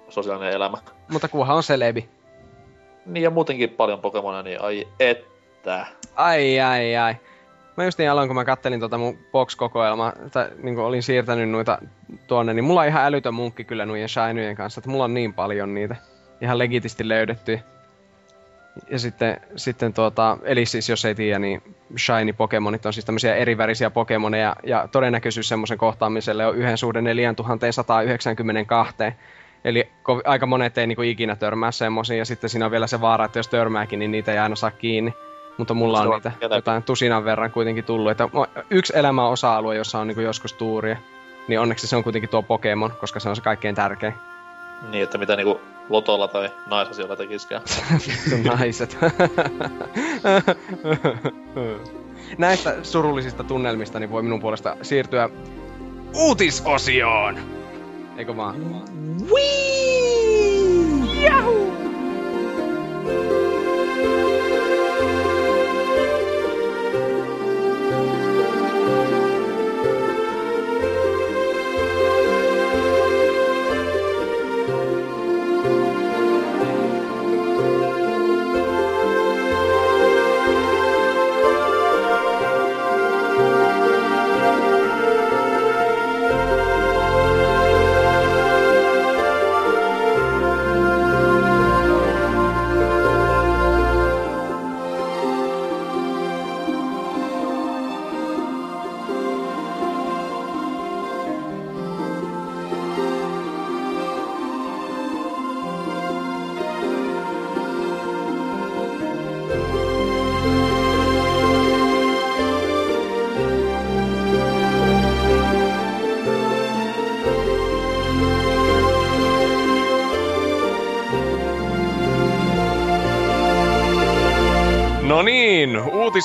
[0.08, 0.78] sosiaalinen elämä.
[1.12, 2.08] Mutta kunhan on selebi.
[3.06, 5.86] Niin ja muutenkin paljon Pokemonia, niin ai että.
[6.16, 7.16] Ai, ai, ai.
[7.76, 11.50] Mä just niin aloin, kun mä kattelin tota mun box-kokoelmaa, tai niin kuin olin siirtänyt
[11.50, 11.78] noita
[12.26, 15.34] tuonne, niin mulla on ihan älytön munkki kyllä noiden shinyjen kanssa, että mulla on niin
[15.34, 15.96] paljon niitä
[16.40, 17.60] ihan legitisti löydetty.
[18.90, 21.62] Ja sitten, sitten tuota, eli siis jos ei tiedä, niin
[21.98, 28.96] shiny Pokemonit on siis tämmöisiä erivärisiä Pokemoneja, ja todennäköisyys semmoisen kohtaamiselle on yhden suhde 4192.
[29.64, 29.88] Eli
[30.24, 33.38] aika monet ei niinku ikinä törmää semmoisiin, ja sitten siinä on vielä se vaara, että
[33.38, 35.14] jos törmääkin, niin niitä ei aina saa kiinni.
[35.56, 38.10] Mutta mulla on niitä jotain tusinan verran kuitenkin tullut.
[38.10, 38.28] Että
[38.70, 40.96] yksi elämä osa-alue, jossa on niinku joskus tuuria.
[41.48, 44.14] Niin onneksi se on kuitenkin tuo Pokemon, koska se on se kaikkein tärkein.
[44.90, 47.62] Niin, että mitä niinku Lotolla tai naisasioilla tekisikään.
[47.92, 48.98] Vittu naiset.
[52.38, 55.30] Näistä surullisista tunnelmista niin voi minun puolesta siirtyä
[56.14, 57.38] uutisosioon.
[58.16, 58.54] Eikö vaan?
[58.60, 58.82] niin,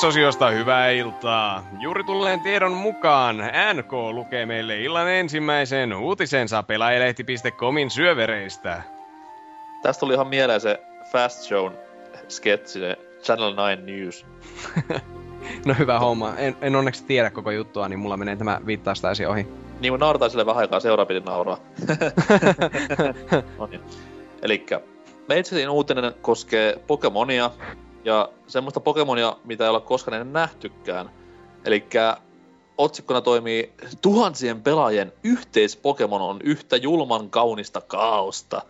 [0.03, 1.67] uutisosiosta hyvää iltaa.
[1.79, 3.37] Juuri tulleen tiedon mukaan
[3.73, 8.81] NK lukee meille illan ensimmäisen uutisensa pelaajalehti.comin syövereistä.
[9.81, 10.81] Tästä tuli ihan mieleen se
[11.11, 11.71] Fast Show
[12.27, 14.25] sketsi, se Channel 9 News.
[15.65, 16.33] no hyvä homma.
[16.37, 19.47] En, en onneksi tiedä koko juttua, niin mulla menee tämä viittaus täysin ohi.
[19.79, 21.57] Niin, mun naurataan sille vähän aikaa, seuraa piti nauraa.
[23.59, 23.81] no niin.
[24.41, 24.81] Elikkä
[25.29, 27.51] Meitsetin uutinen koskee Pokemonia,
[28.03, 31.11] ja semmoista Pokemonia, mitä ei ole koskaan ennen nähtykään.
[31.65, 31.87] Eli
[32.77, 38.61] otsikkona toimii tuhansien pelaajien yhteispokemon on yhtä julman kaunista kaosta.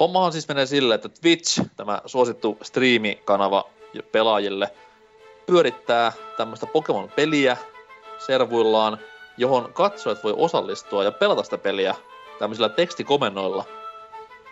[0.00, 3.64] Hommahan siis menee sille, että Twitch, tämä suosittu striimikanava
[4.12, 4.70] pelaajille,
[5.46, 7.56] pyörittää tämmöistä Pokemon-peliä
[8.18, 8.98] servuillaan,
[9.36, 11.94] johon katsojat voi osallistua ja pelata sitä peliä
[12.38, 13.64] tämmöisillä tekstikomennoilla–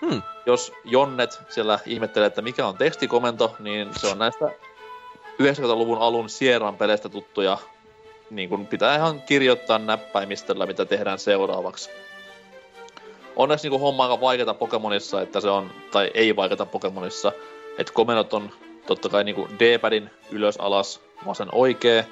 [0.07, 0.23] Hmm.
[0.47, 4.45] Jos Jonnet siellä ihmettelee, että mikä on tekstikomento, niin se on näistä
[5.43, 7.59] 90-luvun alun Sierran peleistä tuttuja.
[8.31, 11.91] Niin kun pitää ihan kirjoittaa näppäimistöllä, mitä tehdään seuraavaksi.
[13.37, 17.33] Onneksi niin homma aika vaikeata Pokemonissa, että se on, tai ei vaikeata Pokemonissa,
[17.79, 18.51] että komennot on
[18.87, 22.07] totta kai niin D-padin ylös alas, vasen oikee,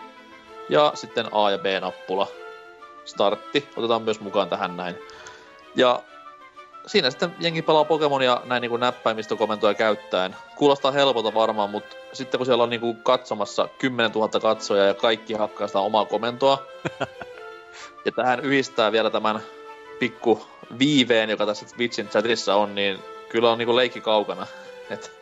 [0.68, 2.26] ja sitten A ja B-nappula.
[3.04, 4.94] Startti otetaan myös mukaan tähän näin.
[5.74, 6.02] Ja
[6.86, 10.36] siinä sitten jengi pelaa Pokemonia näin niin kuin näppäimistökomentoja käyttäen.
[10.56, 14.94] Kuulostaa helpolta varmaan, mutta sitten kun siellä on niin kuin katsomassa 10 000 katsoja ja
[14.94, 16.62] kaikki hakkaa sitä omaa komentoa,
[18.04, 19.40] ja tähän yhdistää vielä tämän
[19.98, 20.46] pikku
[20.78, 24.46] viiveen, joka tässä Twitchin chatissa on, niin kyllä on niinku leikki kaukana.
[24.90, 25.12] Et.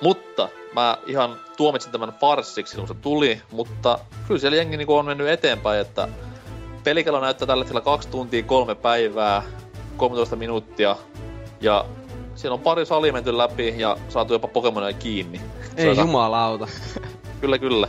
[0.00, 5.04] mutta mä ihan tuomitsin tämän farssiksi, kun se tuli, mutta kyllä siellä jengi niinku on
[5.04, 6.08] mennyt eteenpäin, että
[6.84, 9.42] pelikello näyttää tällä hetkellä kaksi tuntia kolme päivää,
[10.00, 10.96] 13 minuuttia.
[11.60, 11.84] Ja
[12.34, 15.40] siellä on pari salia menty läpi ja saatu jopa Pokemonia kiinni.
[15.76, 16.00] Ei Saada...
[16.00, 16.68] jumalauta.
[17.40, 17.88] kyllä, kyllä.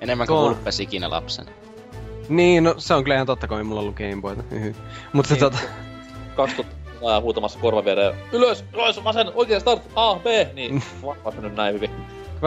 [0.00, 1.46] Enemmän kuin hulppes ikinä lapsen.
[2.28, 4.42] Niin, no se on kyllä ihan totta, kun ei mulla ollut Gameboyta.
[5.12, 5.58] Mutta niin, tota...
[6.36, 8.14] 2000 huutamassa korva viereen.
[8.32, 10.24] Ylös, ylös, vasen, oikein start, A, B,
[10.54, 11.90] niin varmasti nyt näin hyvin.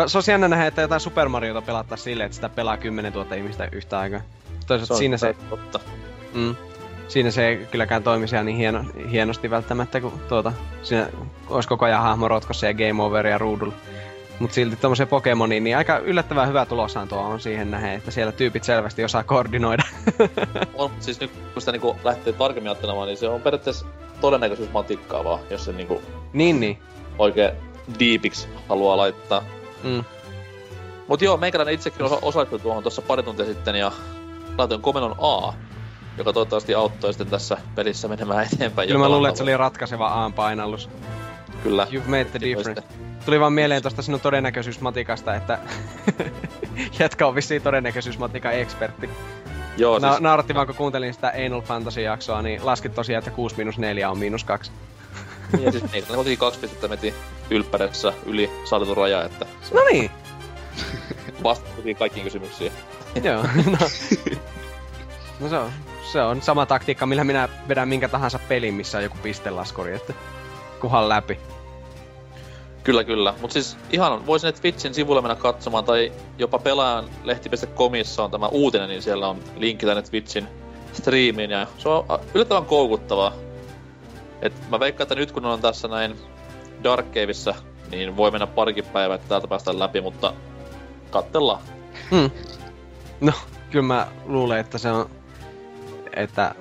[0.07, 3.35] Se olisi jännä nähdä, että jotain Super Mariota pelata silleen, että sitä pelaa 10 000
[3.35, 4.21] ihmistä yhtä aikaa.
[4.67, 5.35] Toisaalta se siinä se...
[5.49, 5.79] Totta.
[6.33, 6.55] Mm
[7.13, 11.09] siinä se ei kylläkään toimi niin hieno, hienosti välttämättä, kun tuota, siinä
[11.49, 13.73] olisi koko ajan hahmo rotkossa ja game ja ruudulla.
[14.39, 18.31] Mutta silti tuommoisen Pokemoniin, niin aika yllättävän hyvä tuloshan tuo on siihen nähden, että siellä
[18.31, 19.83] tyypit selvästi osaa koordinoida.
[20.73, 23.85] on, siis nyt kun sitä niinku lähtee tarkemmin ajattelemaan, niin se on periaatteessa
[24.21, 26.01] todennäköisyysmatikkaa vaan, jos se niinku...
[26.33, 26.77] Niin, niin.
[27.19, 27.51] Oikein
[27.99, 29.43] deepiksi haluaa laittaa.
[29.83, 30.03] Mm.
[31.07, 33.91] Mut joo, meikäläinen itsekin osa- osallistui tuohon tuossa pari tuntia sitten ja
[34.57, 35.53] laitoin komennon A
[36.17, 38.87] joka toivottavasti auttoi sitten tässä pelissä menemään eteenpäin.
[38.87, 40.89] Kyllä mä luulen, että se oli ratkaiseva A-painallus.
[41.63, 41.87] Kyllä.
[41.91, 42.83] You've made the difference.
[43.25, 45.59] Tuli vaan mieleen tosta sinun todennäköisyysmatikasta, että
[46.99, 49.09] jätkä on vissiin todennäköisyysmatikan ekspertti.
[49.77, 50.21] Joo, Na- siis...
[50.21, 54.17] Nauratti vaan kun kuuntelin sitä Anal Fantasy-jaksoa, niin laskit tosiaan, että 6 minus 4 on
[54.17, 54.71] miinus 2.
[55.53, 57.13] niin, ja siis ei, ne kuitenkin kaksi pistettä meti
[57.49, 59.45] ylppädessä yli saatetun raja, että...
[59.73, 60.11] No niin.
[61.43, 62.71] Vastattiin kaikkiin kysymyksiin.
[63.23, 63.77] Joo, no.
[65.39, 65.71] no se on
[66.11, 70.13] se on sama taktiikka, millä minä vedän minkä tahansa pelin, missä on joku pistelaskori, että
[70.81, 71.39] kuhan läpi.
[72.83, 73.33] Kyllä, kyllä.
[73.41, 78.89] Mutta siis ihan voisin Twitchin sivulle mennä katsomaan, tai jopa pelaajan lehti.comissa on tämä uutinen,
[78.89, 80.47] niin siellä on linkki tänne Twitchin
[80.93, 83.33] striimiin, ja se on yllättävän koukuttavaa.
[84.41, 86.15] Et mä veikkaan, että nyt kun on tässä näin
[86.83, 87.55] Dark Caveissa,
[87.91, 90.33] niin voi mennä parikin päivää, että täältä päästään läpi, mutta
[91.09, 91.61] kattellaan.
[92.11, 92.31] Hmm.
[93.21, 93.31] No,
[93.71, 95.09] kyllä mä luulen, että se on
[96.15, 96.55] että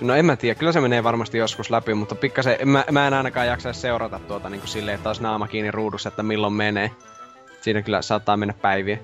[0.00, 3.14] No en mä tiedä, kyllä se menee varmasti joskus läpi, mutta pikkasen, mä, mä en
[3.14, 6.90] ainakaan jaksa seurata tuota niin kuin silleen, että olisi naama kiinni ruudussa, että milloin menee.
[7.60, 8.98] Siinä kyllä saattaa mennä päiviä.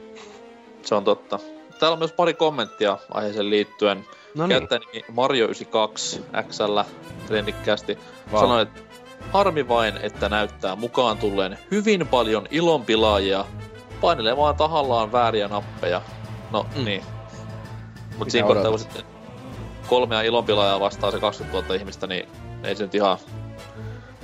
[0.83, 1.39] Se on totta.
[1.79, 4.05] Täällä on myös pari kommenttia aiheeseen liittyen.
[4.35, 4.69] No niin.
[5.11, 6.79] Mario92 XL
[7.27, 7.99] trendikkäästi
[8.33, 8.41] wow.
[8.41, 8.81] sanoi, että
[9.33, 13.45] harmi vain, että näyttää mukaan tulleen hyvin paljon ilonpilaajia
[14.01, 16.03] painelemaan tahallaan vääriä nappeja.
[16.51, 16.85] No mm.
[16.85, 17.03] niin.
[18.19, 19.14] Mutta siinä kohtaa, kun sitten
[19.87, 22.29] kolmea ilonpilaajaa vastaa se 20 000 ihmistä, niin
[22.63, 23.19] ei se nyt ihan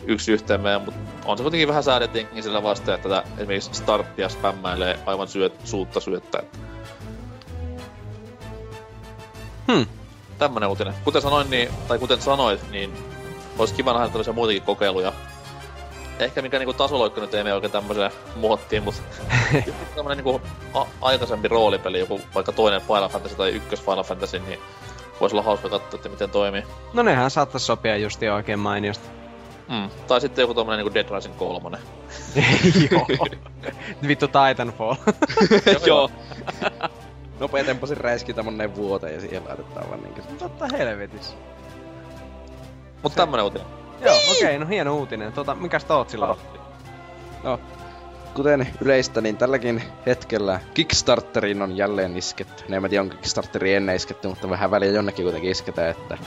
[0.06, 4.28] yksi yhteen mene, mutta on se kuitenkin vähän säädettiinkin sillä vasta, että tätä esimerkiksi starttia
[4.28, 6.42] spämmäilee aivan syöt, suutta syöttää.
[9.72, 9.86] Hmm.
[10.38, 10.94] Tämmönen uutinen.
[11.04, 12.92] Kuten sanoin, niin, tai kuten sanoit, niin
[13.58, 15.12] olisi kiva nähdä tämmöisiä muitakin kokeiluja.
[16.18, 19.02] Ehkä mikä niinku tasoloikka nyt ei mene oikein tämmöiseen muottiin, mutta
[19.96, 20.40] tämmönen niinku
[20.74, 24.60] a- aikaisempi roolipeli, joku vaikka toinen Final Fantasy tai ykkös Final Fantasy, niin
[25.20, 26.62] voisi olla hauska katsoa, että miten toimii.
[26.92, 29.08] No nehän saattaisi sopia justi oikein mainiosti.
[29.68, 29.90] Mm.
[30.06, 31.78] Tai sitten joku tommonen niinku Dead Rising 3.
[32.90, 33.06] Joo.
[34.08, 34.94] Vittu Titanfall.
[35.86, 36.10] Joo.
[37.40, 40.22] Nopea temposin räiskintä monen vuoteen ja siihen laitetaan vaan niinkö.
[40.38, 41.36] Totta helvetis.
[43.02, 43.66] Mut tämmönen uutinen.
[44.00, 45.32] Joo, okei, okay, no hieno uutinen.
[45.32, 46.36] Tota, mikäs Tootsilla on?
[47.42, 47.60] No,
[48.34, 52.64] kuten yleistä, niin tälläkin hetkellä Kickstarterin on jälleen isketty.
[52.68, 56.18] Ne en mä tiedä, onko Kickstarteri ennen isketty, mutta vähän väliä jonnekin kuitenkin isketään, että...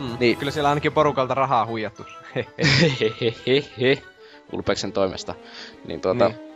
[0.00, 0.16] Mm.
[0.20, 0.36] Niin.
[0.36, 2.06] Kyllä siellä ainakin porukalta rahaa huijattu.
[2.36, 4.02] Hehehehe.
[4.52, 5.34] Ulpeksen toimesta.
[5.84, 6.28] Niin tuota...
[6.28, 6.51] Niin.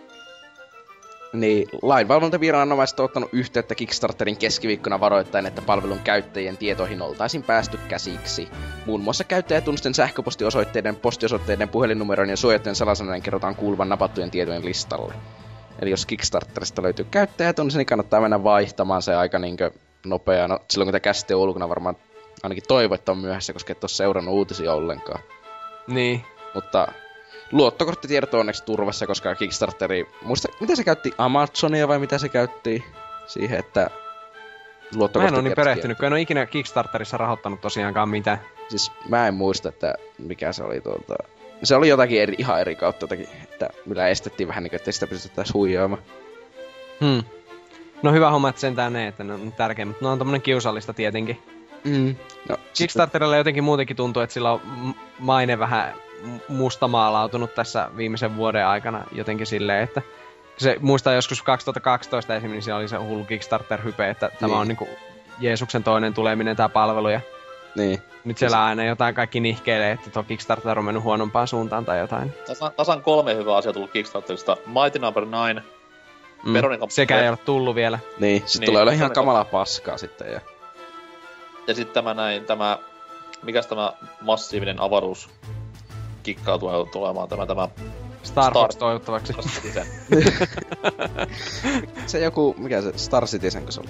[1.36, 8.48] Niin, lainvalvontaviranomaiset on ottanut yhteyttä Kickstarterin keskiviikkona varoittain, että palvelun käyttäjien tietoihin oltaisiin päästy käsiksi.
[8.86, 15.14] Muun muassa käyttäjätunnusten sähköpostiosoitteiden, postiosoitteiden, puhelinnumeron ja suojattujen salasanojen kerrotaan kuuluvan napattujen tietojen listalle.
[15.82, 19.70] Eli jos Kickstarterista löytyy käyttäjätunnus, niin kannattaa mennä vaihtamaan se aika niinkö
[20.06, 20.48] nopeaa.
[20.48, 21.96] No, silloin kun tämä käsite on ulkona varmaan
[22.42, 25.20] ainakin toivo, että on myöhässä, koska et ole seurannut uutisia ollenkaan.
[25.86, 26.24] Niin.
[26.54, 26.88] Mutta
[27.52, 30.08] luottokorttitiedot on onneksi turvassa, koska Kickstarteri...
[30.22, 31.12] Muista, mitä se käytti?
[31.18, 32.84] Amazonia vai mitä se käytti
[33.26, 33.90] siihen, että
[35.14, 38.40] Mä en ole niin perehtynyt, kun en ole ikinä Kickstarterissa rahoittanut tosiaankaan mitään.
[38.68, 41.14] Siis mä en muista, että mikä se oli tuota...
[41.62, 44.92] Se oli jotakin eri, ihan eri kautta jotakin, että millä estettiin vähän niin kuin, että
[44.92, 46.02] sitä pystyttäisiin huijaamaan.
[47.00, 47.22] Hmm.
[48.02, 50.92] No hyvä homma, että sentään ne, että ne on tärkeä, mutta ne on tommonen kiusallista
[50.92, 51.42] tietenkin.
[51.84, 52.16] Mm.
[52.48, 53.40] No, Kickstarterilla sitten...
[53.40, 54.60] jotenkin muutenkin tuntuu, että sillä on
[55.18, 55.94] maine vähän
[56.48, 60.02] mustamaalautunut tässä viimeisen vuoden aikana jotenkin silleen, että
[60.56, 64.38] se muistaa joskus 2012 esimerkiksi oli se hullu Kickstarter-hype, että niin.
[64.40, 64.88] tämä on niinku
[65.38, 67.20] Jeesuksen toinen tuleminen tämä palvelu ja
[67.74, 68.02] niin.
[68.24, 72.32] Nyt siellä aina jotain kaikki nihkeilee, että tuo Kickstarter on mennyt huonompaan suuntaan tai jotain.
[72.46, 74.56] Tasan, tasan kolme hyvää asiaa tullut Kickstarterista.
[74.66, 75.48] Mighty Number no.
[75.48, 75.60] 9,
[76.44, 76.88] mm.
[76.88, 77.98] Sekä ei ole tullut vielä.
[78.18, 80.32] Niin, sitten niin, tulee olla ihan kamalaa paskaa sitten.
[80.32, 80.40] Ja,
[81.66, 82.78] ja sitten tämä näin, tämä,
[83.42, 85.28] mikäs tämä massiivinen avaruus
[86.26, 87.68] kikkaa tulee tulemaan tämä, tämä
[88.22, 89.32] Star, Star toivottavaksi.
[89.32, 89.86] Star
[92.06, 93.88] se joku, mikä se, Star Citizen, kun se oli?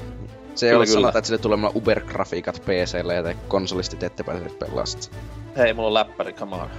[0.55, 4.87] Se ei ole sanota, että sille tulee Uber-grafiikat PClle ja te konsolistit ette pääse pelaa
[4.87, 5.17] sitä.
[5.57, 6.71] Hei, mulla on läppäri, come on.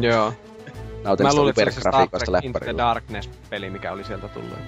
[0.00, 0.32] Joo.
[1.04, 4.58] Nautin Mä luulin, että se Star Trek Into the Darkness-peli, mikä oli sieltä tullut.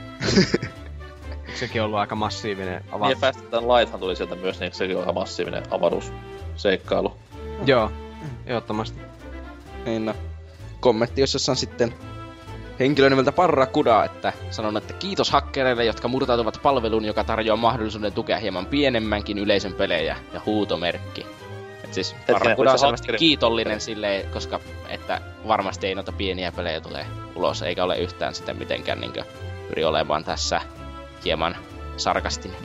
[1.55, 3.09] sekin ollut aika massiivinen avaruus.
[3.09, 7.17] Niin, päästetään Lighthan tuli sieltä myös, niin sekin on aika massiivinen avaruusseikkailu.
[7.67, 7.91] Joo,
[8.47, 9.01] ehdottomasti.
[9.85, 10.14] Niin no.
[10.80, 11.95] Kommentti, jos jossain sitten
[12.80, 18.39] henkilö nimeltä Parrakuda, että sanon, että kiitos hakkereille, jotka murtautuvat palveluun, joka tarjoaa mahdollisuuden tukea
[18.39, 21.26] hieman pienemmänkin yleisön pelejä ja huutomerkki.
[21.85, 23.18] Et siis Parrakuda on selvästi hakkeri.
[23.18, 28.55] kiitollinen silleen, koska että varmasti ei noita pieniä pelejä tule ulos, eikä ole yhtään sitä
[28.55, 29.12] mitenkään niin
[29.68, 30.61] pyri olemaan tässä
[31.24, 31.57] hieman
[31.97, 32.59] sarkastinen.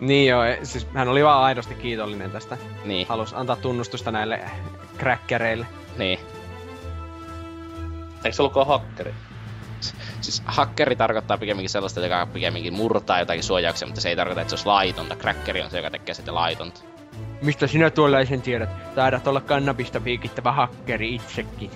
[0.00, 2.58] Niin joo, e, siis hän oli vaan aidosti kiitollinen tästä.
[2.84, 3.06] Niin.
[3.08, 4.40] Halus antaa tunnustusta näille
[4.98, 5.66] crackereille.
[5.98, 6.18] Niin.
[8.24, 9.14] Eikö se ollutkaan hakkeri?
[10.20, 14.50] Siis hakkeri tarkoittaa pikemminkin sellaista, joka pikemminkin murtaa jotakin suojauksia, mutta se ei tarkoita, että
[14.50, 15.16] se olisi laitonta.
[15.16, 16.80] Crackeri on se, joka tekee sitä laitonta.
[17.42, 18.94] Mistä sinä tuollaisen tiedät?
[18.94, 21.70] Taidat olla kannabista piikittävä hakkeri itsekin.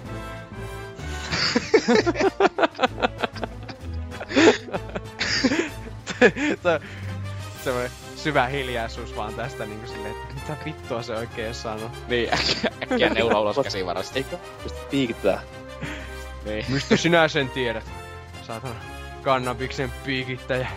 [7.65, 11.91] semmoinen syvä hiljaisuus vaan tästä niinku silleen, että mitä vittua se oikein sanoo.
[12.09, 14.19] Niin, äkkiä, äkkiä neula ulos käsivarasta.
[14.19, 14.39] Eikö?
[14.63, 15.43] Pistä piikittää.
[16.45, 16.65] Niin.
[16.69, 17.85] Mistä sinä sen tiedät?
[18.43, 18.75] Saatana
[19.23, 20.69] kannabiksen piikittäjä.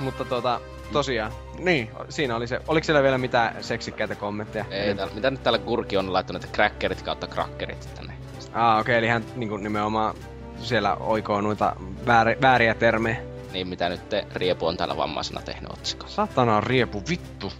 [0.00, 0.60] Mutta tota,
[0.92, 2.60] tosiaan, niin, siinä oli se.
[2.68, 4.64] Oliko siellä vielä mitään seksikkäitä kommentteja?
[4.70, 8.12] Ei, täällä, mitä nyt täällä Kurki on laittanut, että crackerit kautta crackerit tänne?
[8.52, 10.14] Ah, okei, okay, eli hän niin nimenomaan
[10.58, 13.16] siellä oikoo noita väär, vääriä termejä.
[13.52, 16.26] Niin, mitä nyt te Riepu on täällä vammaisena tehnyt otsikossa.
[16.26, 17.52] Satana Riepu, vittu.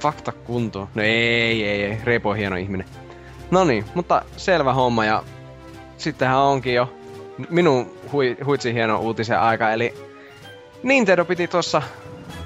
[0.00, 0.88] Fakta kunto.
[0.94, 1.98] No ei, ei, ei.
[2.04, 2.86] Riepu on hieno ihminen.
[3.50, 5.22] No niin, mutta selvä homma ja
[5.98, 6.92] sittenhän onkin jo
[7.50, 9.94] minun hui, huitsi hieno uutisen aika, eli
[10.82, 11.82] Nintendo piti tuossa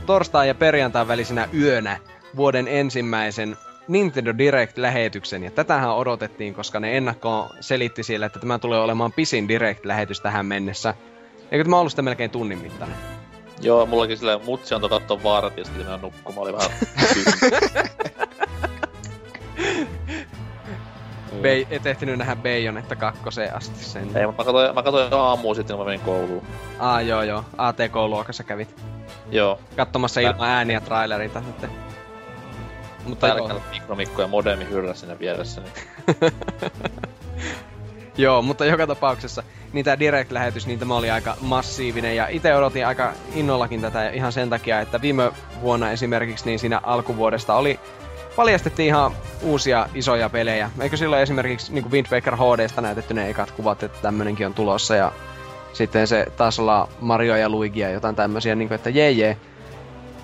[0.07, 1.99] torstai ja perjantain välisenä yönä
[2.37, 3.57] vuoden ensimmäisen
[3.89, 9.49] Nintendo Direct-lähetyksen, ja tätähän odotettiin, koska ne ennakkoon selitti siellä, että tämä tulee olemaan pisin
[9.49, 10.95] Direct-lähetys tähän mennessä.
[11.51, 12.97] Eikö tämä ollut sitä melkein tunnin mittainen?
[13.61, 16.71] Joo, mullakin silleen mutsi antoi katsoa vaarat ja sitten nukkumaan, oli vähän
[21.41, 24.17] Be- et ehtinyt nähdä Bayonetta kakkoseen asti sen.
[24.17, 26.43] Ei, mä katsoin, mä katsoin aamuun sitten, kun mä menin kouluun.
[26.79, 27.45] Aa, joo joo.
[27.59, 28.77] ATK-luokassa kävit.
[29.31, 29.59] Joo.
[29.77, 30.31] Katsomassa Tää...
[30.31, 31.71] ilman ääniä trailerita sitten.
[33.07, 33.63] Mutta Täällä joo.
[33.71, 35.61] mikromikko ja modemi hyrrä sinne vieressä.
[35.61, 36.33] Niin.
[38.17, 42.87] joo, mutta joka tapauksessa niin tämä Direct-lähetys, niin tämä oli aika massiivinen ja itse odotin
[42.87, 47.81] aika innollakin tätä ihan sen takia, että viime vuonna esimerkiksi niin siinä alkuvuodesta oli
[48.37, 49.13] paljastettiin ihan
[49.43, 50.71] uusia isoja pelejä.
[50.81, 54.55] Eikö silloin esimerkiksi niin kuin Wind Waker HDsta näytetty ne ekat kuvat, että tämmönenkin on
[54.55, 55.13] tulossa ja
[55.73, 59.37] sitten se taas olla Mario ja Luigi ja jotain tämmöisiä, niin kuin, että jee jee,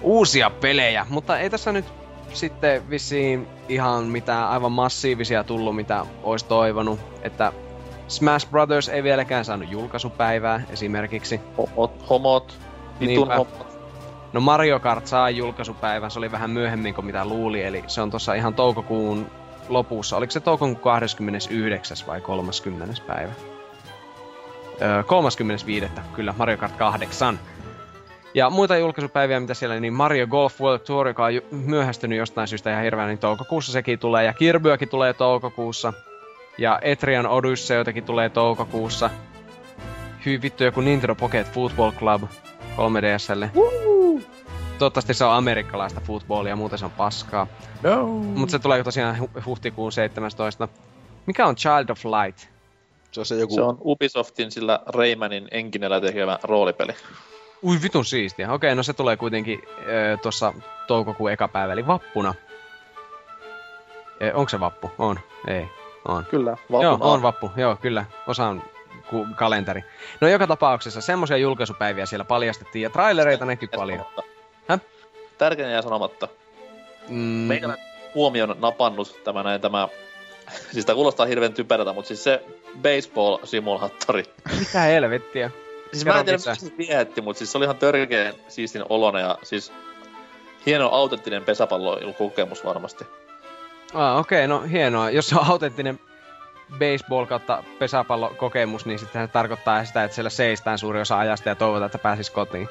[0.02, 1.84] uusia pelejä, mutta ei tässä nyt
[2.32, 7.52] sitten vissiin ihan mitään aivan massiivisia tullut, mitä olisi toivonut, että
[8.08, 11.40] Smash Brothers ei vieläkään saanut julkaisupäivää esimerkiksi.
[11.58, 12.58] Homot, homot,
[13.00, 13.67] vitun homot.
[14.32, 18.10] No Mario Kart saa julkaisupäivän, se oli vähän myöhemmin kuin mitä luuli, eli se on
[18.10, 19.30] tuossa ihan toukokuun
[19.68, 20.16] lopussa.
[20.16, 21.96] Oliko se toukokuun 29.
[22.06, 22.94] vai 30.
[23.06, 23.32] päivä?
[24.82, 25.86] Öö, 35.
[26.14, 27.38] kyllä, Mario Kart 8.
[28.34, 32.70] Ja muita julkaisupäiviä, mitä siellä, niin Mario Golf World Tour, joka on myöhästynyt jostain syystä
[32.70, 34.24] ihan hirveän, niin toukokuussa sekin tulee.
[34.24, 35.92] Ja Kirbyäkin tulee toukokuussa.
[36.58, 39.10] Ja Etrian Odyssey tulee toukokuussa.
[40.26, 42.22] Hyvin vittu joku Nintendo Pocket Football Club
[42.78, 43.48] 3DSlle.
[43.54, 44.20] Woo!
[44.78, 47.46] Toivottavasti se on amerikkalaista footballia, muuten se on paskaa.
[47.82, 48.06] No.
[48.06, 50.68] Mutta se tulee tosiaan hu- huhtikuun 17.
[51.26, 52.48] Mikä on Child of Light?
[53.12, 53.54] Se on se joku...
[53.54, 56.94] Se on Ubisoftin sillä Raymanin enkinellä tekevä roolipeli.
[57.62, 58.52] Ui vitun siistiä.
[58.52, 60.54] Okei, no se tulee kuitenkin öö, tuossa
[60.86, 62.34] toukokuun eka päivä, eli vappuna.
[64.20, 64.90] E, onko se vappu?
[64.98, 65.18] On.
[65.46, 65.68] Ei.
[66.08, 66.24] On.
[66.30, 67.50] Kyllä, vappu Joo, on vappu.
[67.56, 68.04] Joo, kyllä.
[68.26, 68.62] Osaan
[69.10, 69.84] ku- kalenteri.
[70.20, 74.04] No joka tapauksessa semmoisia julkaisupäiviä siellä paljastettiin ja trailereita näkyy paljon.
[74.68, 74.80] Häh?
[75.38, 76.28] Tärkein jää sanomatta.
[77.08, 77.16] Mm.
[77.18, 77.76] Meidän
[78.14, 79.88] huomioon napannut tämä näin tämä
[80.72, 82.44] siis tää kuulostaa hirveän typerältä, mutta siis se
[82.82, 84.24] baseball-simulaattori.
[84.58, 85.50] Mitä helvettiä?
[85.92, 89.20] Siis mä en tiedä, mitä se vietti, mutta siis se oli ihan törkeen siistin olona
[89.20, 89.72] ja siis
[90.66, 93.04] hieno autenttinen pesäpallokokemus varmasti.
[93.94, 95.10] Ah, okei, okay, no hienoa.
[95.10, 96.00] Jos se on autenttinen
[96.72, 101.54] baseball kautta pesäpallokokemus, niin sitten se tarkoittaa sitä, että siellä seistään suuri osa ajasta ja
[101.54, 102.68] toivotaan, että pääsis kotiin.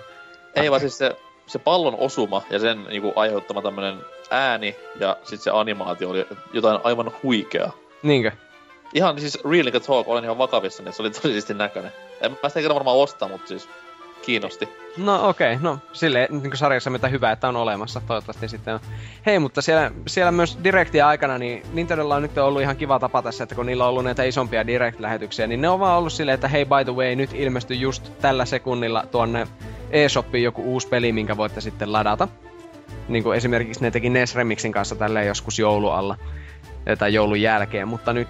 [0.56, 3.98] Ei vaan siis se, se pallon osuma ja sen niinku, aiheuttama tämmönen
[4.32, 7.72] ääni ja sitten se animaatio oli jotain aivan huikeaa.
[8.04, 8.32] Niinkö?
[8.94, 11.92] Ihan siis real talk, olen ihan vakavissa, niin se oli tosi siisti näköinen.
[12.22, 13.70] En mä sitä varmaan ostaa, mutta siis
[14.28, 14.70] kiinnosti.
[14.98, 18.74] No okei, okay, no sille niin kuin sarjassa mitä hyvää, että on olemassa, toivottavasti sitten
[18.74, 18.80] on.
[19.26, 23.22] Hei, mutta siellä, siellä myös Directia aikana, niin Nintendolla on nyt ollut ihan kiva tapa
[23.22, 26.34] tässä, että kun niillä on ollut näitä isompia Direct-lähetyksiä, niin ne on vaan ollut silleen,
[26.34, 29.48] että hei by the way, nyt ilmestyi just tällä sekunnilla tuonne
[29.92, 32.28] eShopiin joku uusi peli, minkä voitte sitten ladata.
[33.08, 36.18] Niin kuin esimerkiksi ne teki NES Remixin kanssa tälleen joskus joulualla
[37.00, 38.28] tai joulun jälkeen, mutta nyt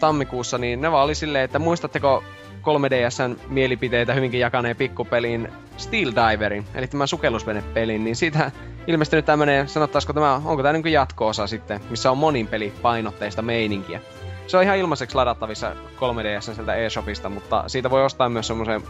[0.00, 2.24] tammikuussa, niin ne vaan oli silleen, että muistatteko
[2.62, 8.50] 3DSn mielipiteitä hyvinkin jakaneen pikkupeliin Steel Diverin, eli tämän sukellusvenepelin, niin siitä
[8.86, 14.00] ilmestynyt tämmönen, sanottaisiko tämä, onko tämä niin jatko-osa sitten, missä on monin peli painotteista meininkiä.
[14.46, 18.82] Se on ihan ilmaiseksi ladattavissa 3DS sieltä eShopista, mutta siitä voi ostaa myös semmoisen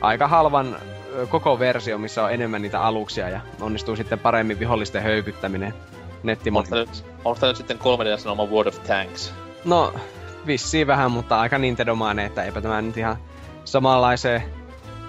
[0.00, 0.76] aika halvan
[1.28, 5.74] koko versio, missä on enemmän niitä aluksia ja onnistuu sitten paremmin vihollisten höykyttäminen
[6.22, 6.76] nettimonissa.
[7.24, 9.34] Onko tämä nyt sitten 3DS oma World of Tanks?
[9.64, 9.92] No,
[10.46, 13.16] vissiin vähän, mutta aika Nintendomainen, että eipä tämä nyt ihan
[13.64, 14.42] samanlaiseen,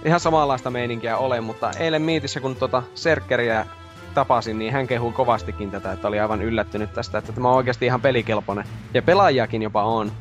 [0.06, 3.66] ihan samanlaista meininkiä ole, mutta eilen miitissä kun tuota Serkkeriä
[4.14, 7.86] tapasin, niin hän kehui kovastikin tätä, että oli aivan yllättynyt tästä, että tämä on oikeasti
[7.86, 8.66] ihan pelikelpoinen.
[8.94, 10.12] Ja pelaajakin jopa on.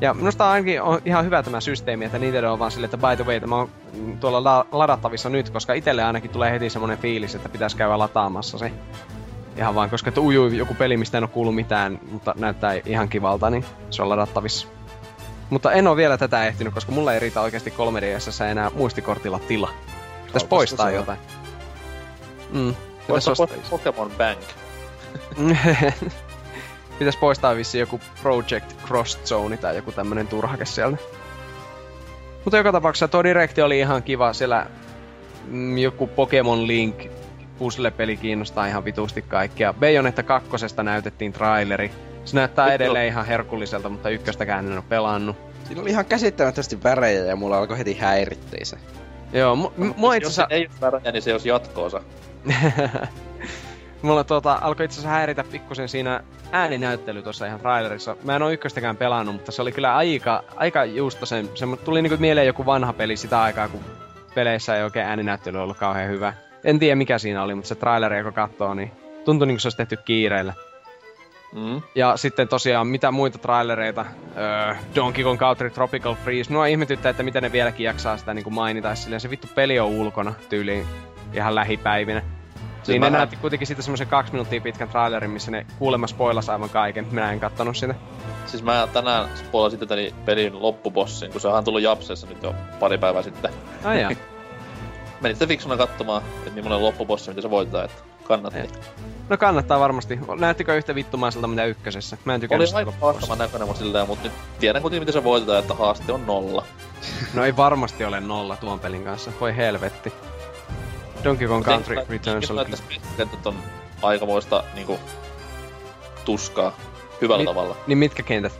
[0.00, 3.16] Ja minusta ainakin on ihan hyvä tämä systeemi, että Nintendo on vaan sille, että by
[3.16, 3.70] the way, tämä on
[4.20, 8.58] tuolla la- ladattavissa nyt, koska itselle ainakin tulee heti semmoinen fiilis, että pitäisi käydä lataamassa
[8.58, 8.72] se.
[9.60, 13.08] Ihan vaan, koska että ujui joku peli, mistä en ole kuullut mitään, mutta näyttää ihan
[13.08, 14.66] kivalta, niin se on ladattavissa.
[15.50, 19.70] Mutta en ole vielä tätä ehtinyt, koska mulla ei riitä oikeasti 3DSssä enää muistikortilla tila.
[20.26, 21.18] Pitäis poistaa jotain.
[22.52, 22.74] Mm.
[23.06, 23.24] Pitäis
[23.70, 24.38] Pokemon Bank.
[26.98, 30.98] Pitäis poistaa vissi joku Project Cross Zone tai joku tämmönen turhake sieltä.
[32.44, 34.32] Mutta joka tapauksessa tuo direkti oli ihan kiva.
[34.32, 34.66] Siellä
[35.46, 37.19] mm, joku Pokemon Link
[37.60, 39.72] puzzle-peli kiinnostaa ihan vitusti kaikkia.
[39.72, 41.90] Bayonetta kakkosesta näytettiin traileri.
[42.24, 43.12] Se näyttää Nyt edelleen on...
[43.12, 45.36] ihan herkulliselta, mutta ykköstäkään en ole pelannut.
[45.64, 48.76] Siinä oli ihan käsittämättömästi värejä ja mulla alkoi heti häirittää se.
[49.32, 50.42] Joo, mu- m- mua itse asiassa...
[50.42, 52.00] Jos ei ole värejä, niin se olisi jatkoosa.
[54.02, 56.20] mulla tuota, alkoi itse asiassa häiritä pikkusen siinä
[56.52, 58.16] ääninäyttely tuossa ihan trailerissa.
[58.24, 61.48] Mä en oo ykköstäkään pelannut, mutta se oli kyllä aika, aika juusto sen.
[61.54, 63.80] Se tuli niinku mieleen joku vanha peli sitä aikaa, kun
[64.34, 66.32] peleissä ei oikein ääninäyttely ollut kauhean hyvä.
[66.64, 68.90] En tiedä mikä siinä oli, mutta se traileri, joka katsoo, niin
[69.24, 70.52] tuntui niin kuin se olisi tehty kiireellä.
[71.54, 71.82] Mm.
[71.94, 74.06] Ja sitten tosiaan, mitä muita trailereita,
[74.36, 78.44] öö, Donkey Kong Country Tropical Freeze, Nuo ihmetyttää, että miten ne vieläkin jaksaa sitä niin
[78.44, 80.86] kuin mainita, silleen se vittu peli on ulkona tyyliin
[81.32, 82.22] ihan lähipäivinä.
[82.82, 86.48] Siis niin ne näytti kuitenkin sitten semmoisen kaksi minuuttia pitkän trailerin, missä ne kuulemma spoilas
[86.48, 87.06] aivan kaiken.
[87.10, 87.94] Minä en kattonut sitä.
[88.46, 89.94] Siis mä tänään spoilasin tätä
[90.24, 93.52] pelin loppubossin, kun se on tullut Japsessa nyt jo pari päivää sitten.
[93.84, 94.16] Ai
[95.20, 98.58] Menitte fiksuna katsomaan, että millainen loppubossi, mitä se voitetaan, että kannatti.
[99.28, 100.18] No kannattaa varmasti.
[100.38, 102.16] Näyttikö yhtä vittumaiselta mitä ykkösessä?
[102.24, 105.24] Mä en tykännyt Oli aika haastavan näköinen, mutta silleen, mutta nyt tiedän kuitenkin miten se
[105.24, 106.64] voitetaan, että haaste on nolla.
[107.34, 109.32] No ei varmasti ole nolla tuon pelin kanssa.
[109.40, 110.12] Voi helvetti.
[111.24, 112.76] Donkey Kong Country Mut Returns että
[113.16, 113.54] kentät on
[114.02, 114.98] aikamoista niinku
[116.24, 116.76] tuskaa
[117.20, 117.76] hyvällä Mi- tavalla.
[117.86, 118.52] Niin mitkä kentät?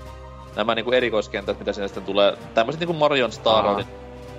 [0.56, 3.84] Nämä niinku erikoiskentät, mitä sinne sitten tulee, tämmöiset niinku Marion Star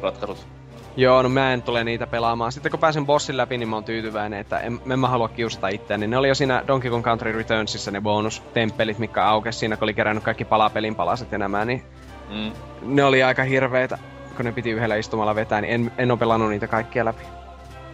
[0.01, 0.60] ratkaisut.
[0.97, 2.51] Joo, no mä en tule niitä pelaamaan.
[2.51, 5.67] Sitten kun pääsen bossin läpi, niin mä oon tyytyväinen, että en, en mä halua kiusata
[5.67, 6.07] itseäni.
[6.07, 9.93] Ne oli jo siinä Donkey Kong Country Returnsissa ne bonustemppelit, mikä aukesi siinä, kun oli
[9.93, 11.83] kerännyt kaikki palapelin palaset ja nämä, niin
[12.29, 12.51] Mm.
[12.81, 13.97] ne oli aika hirveitä,
[14.35, 17.23] kun ne piti yhdellä istumalla vetää, niin en, en oo pelannut niitä kaikkia läpi.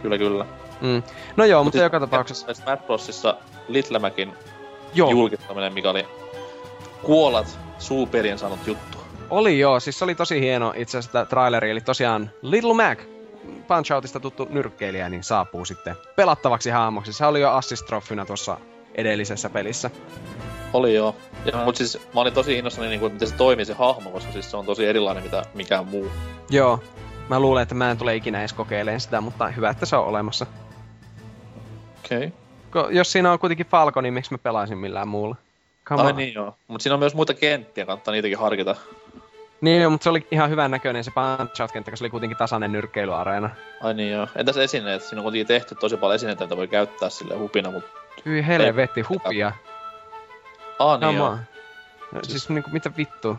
[0.02, 0.46] Kyllä, kyllä.
[0.80, 1.02] Mm.
[1.36, 2.54] No joo, mutta siis- joka tapauksessa...
[2.54, 3.36] Smash Brosissa
[3.68, 4.32] Little Macin
[4.94, 6.06] Joo, julkistaminen, mikä oli
[7.02, 8.87] kuolat suuperien saanut juttu.
[9.30, 12.98] Oli joo, siis se oli tosi hieno itse asiassa traileri, eli tosiaan Little Mac,
[13.68, 17.12] Punch Outista tuttu nyrkkeilijä, niin saapuu sitten pelattavaksi hahmoksi.
[17.12, 18.58] Se oli jo assist-troffina tuossa
[18.94, 19.90] edellisessä pelissä.
[20.72, 21.16] Oli joo.
[21.44, 24.32] Ja, mut siis mä olin tosi innossani, niin kuin, miten se toimii se hahmo, koska
[24.32, 26.10] siis se on tosi erilainen mitä mikään muu.
[26.50, 26.82] Joo,
[27.28, 30.04] mä luulen, että mä en tule ikinä edes kokeilemaan sitä, mutta hyvä, että se on
[30.04, 30.46] olemassa.
[32.04, 32.18] Okei.
[32.18, 32.30] Okay.
[32.70, 35.36] Ko- jos siinä on kuitenkin Falco, niin miksi mä pelaisin millään muulla?
[35.84, 36.16] Come Ai on.
[36.16, 36.54] niin joo.
[36.68, 38.76] Mut siinä on myös muita kenttiä, kannattaa niitäkin harkita.
[39.60, 42.38] Niin, joo, mutta se oli ihan hyvän näköinen se Punch Out-kenttä, koska se oli kuitenkin
[42.38, 43.50] tasainen nyrkkeilyareena.
[43.82, 44.28] Ai niin joo.
[44.36, 45.02] Entäs esineet?
[45.02, 47.84] Siinä on kuitenkin tehty tosi paljon esineitä, joita voi käyttää sille hupina, mut...
[48.26, 49.52] Hyi helvetti, hupia.
[50.78, 51.38] Ah niin joo.
[52.12, 53.36] No, siis niinku, mitä vittua?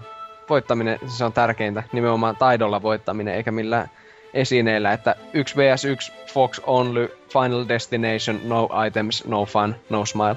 [0.49, 1.83] Voittaminen, se on tärkeintä.
[1.91, 3.89] Nimenomaan taidolla voittaminen, eikä millään
[4.33, 10.35] esineillä, että 1 vs 1 Fox Only, Final Destination, no items, no fun, no smile.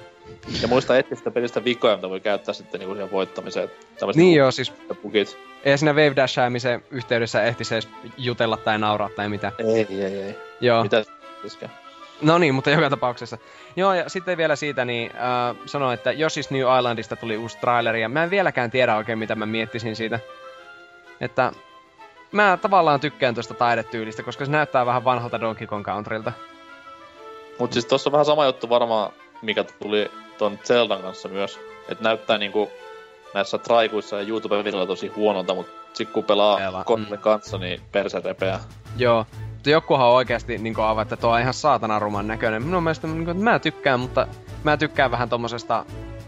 [0.63, 3.71] Ja muista etsiä sitä pelistä vikoja, mitä voi käyttää sitten niinku siihen voittamiseen.
[3.99, 4.73] Tämmöset Niin niinku joo, siis
[5.03, 5.39] Bugit.
[5.65, 9.53] Ei siinä wave dashäämisen yhteydessä ehtisi edes jutella tai nauraa tai mitä.
[9.59, 10.39] Ei, ei, ei.
[10.61, 10.83] Joo.
[10.83, 11.05] Mitä?
[12.23, 13.39] No niin, mutta joka tapauksessa.
[13.77, 18.03] Joo, ja sitten vielä siitä, niin äh, sanoin, että Yoshi's New Islandista tuli uusi traileri,
[18.03, 20.21] ja mä en vieläkään tiedä oikein, mitä mä miettisin siitä.
[21.21, 21.53] Että
[22.33, 26.33] mä tavallaan tykkään tuosta taidetyylistä, koska se näyttää vähän vanhalta Donkey Kong Countrylta.
[27.59, 31.61] Mut siis tossa on vähän sama juttu varmaan, mikä tuli ton Zeldan kanssa myös.
[31.89, 32.71] Et näyttää niinku
[33.35, 37.19] näissä traikuissa ja YouTube-videoilla tosi huonolta, mut sit kun pelaa mm.
[37.19, 38.61] kanssa, niin perse repeää.
[38.97, 39.27] Joo.
[39.53, 42.63] Mutta jokuhan on oikeasti niin avaa, että tuo on ihan saatana ruman näköinen.
[42.63, 44.27] Minun mielestä niin kuin, että mä tykkään, mutta
[44.65, 45.85] mä tykkään vähän tommosesta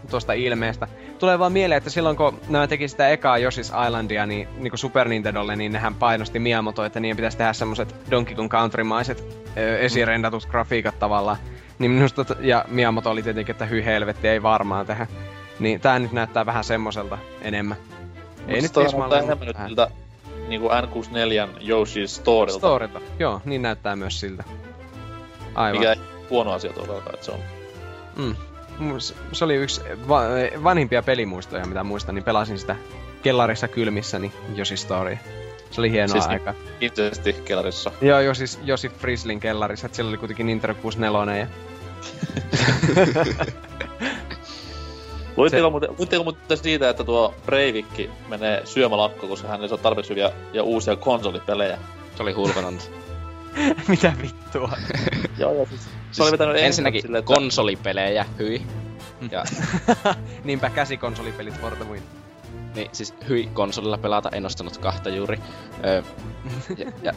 [0.09, 0.87] tuosta ilmeestä.
[1.19, 4.79] Tulee vaan mieleen, että silloin kun nämä teki sitä ekaa Yoshi's Islandia niin, niin kuin
[4.79, 9.23] Super Nintendolle, niin nehän painosti Miyamoto, että niiden pitäisi tehdä semmoset Donkey Kong Country-maiset
[9.57, 11.37] ö, esirendatut grafiikat tavallaan.
[11.79, 15.07] Niin minusta, ja Miyamoto oli tietenkin, että hyi helvetti, ei varmaan tehdä.
[15.59, 17.77] Niin tää nyt näyttää vähän semmoselta enemmän.
[18.47, 19.87] Ei nyt tismalleen, enemmän nyt siltä
[20.47, 23.01] niinku N64 Yoshi's Storylta, Storilta.
[23.19, 24.43] Joo, niin näyttää myös siltä.
[25.55, 25.79] Aivan.
[25.79, 25.99] mikä ei
[26.29, 27.39] huono asia todellakaan, että se on.
[28.15, 28.35] Mm.
[29.31, 30.23] Se oli yksi va-
[30.63, 32.75] vanhimpia pelimuistoja, mitä muistan, niin pelasin sitä
[33.23, 35.17] kellarissa kylmissäni Josi Story.
[35.71, 36.53] Se oli hienoa Siis siis niin- aikaa.
[36.81, 37.91] Intensesti kellarissa.
[38.01, 41.47] Joo, Josi, Josi Frislin kellarissa, että siellä oli kuitenkin Nintendo 64 ja...
[45.37, 50.09] Luitteko, muuten, luitteko muuten siitä, että tuo Breivikki menee syömälakkoon, koska hän ei saa tarpeeksi
[50.09, 51.77] hyviä ja uusia konsolipelejä?
[52.15, 52.83] Se oli hulvatonta.
[53.87, 54.71] Mitä vittua?
[55.39, 55.81] Joo, joo, siis
[56.11, 58.61] se oli vetänyt Ensinnäkin silleen, että konsolipelejä, hyi.
[59.31, 59.43] Ja
[60.43, 62.03] Niinpä käsikonsolipelit for the win.
[62.75, 65.39] Niin, siis hyi konsolilla pelata, en ostanut kahta juuri.
[65.85, 66.01] Öö,
[66.77, 67.13] ja, ja,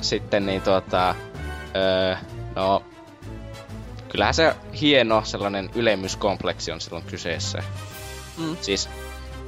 [0.00, 1.14] sitten niin tuota,
[1.76, 2.16] öö,
[2.56, 2.82] no,
[4.10, 7.62] kyllähän se hieno sellainen ylemmyyskompleksi on silloin kyseessä.
[8.38, 8.56] Mm.
[8.60, 8.88] Siis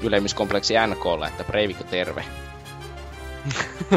[0.02, 2.24] ylemmyyskompleksi NKlla, että Breivik on terve.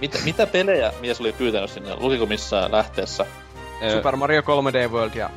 [0.00, 1.96] mitä, mitä pelejä mies oli pyytänyt sinne?
[1.96, 3.26] Lukiko missään lähteessä?
[3.92, 5.30] Super Mario 3D World ja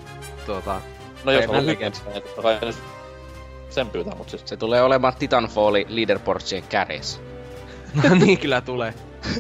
[0.46, 0.82] tuota...
[1.24, 1.66] No jos on.
[1.66, 2.74] Legends, niin
[3.70, 4.42] sen pyytää, mut siis...
[4.46, 7.20] se tulee olemaan Titanfalli leaderboardsien kärjessä.
[8.10, 8.94] No niin kyllä tulee.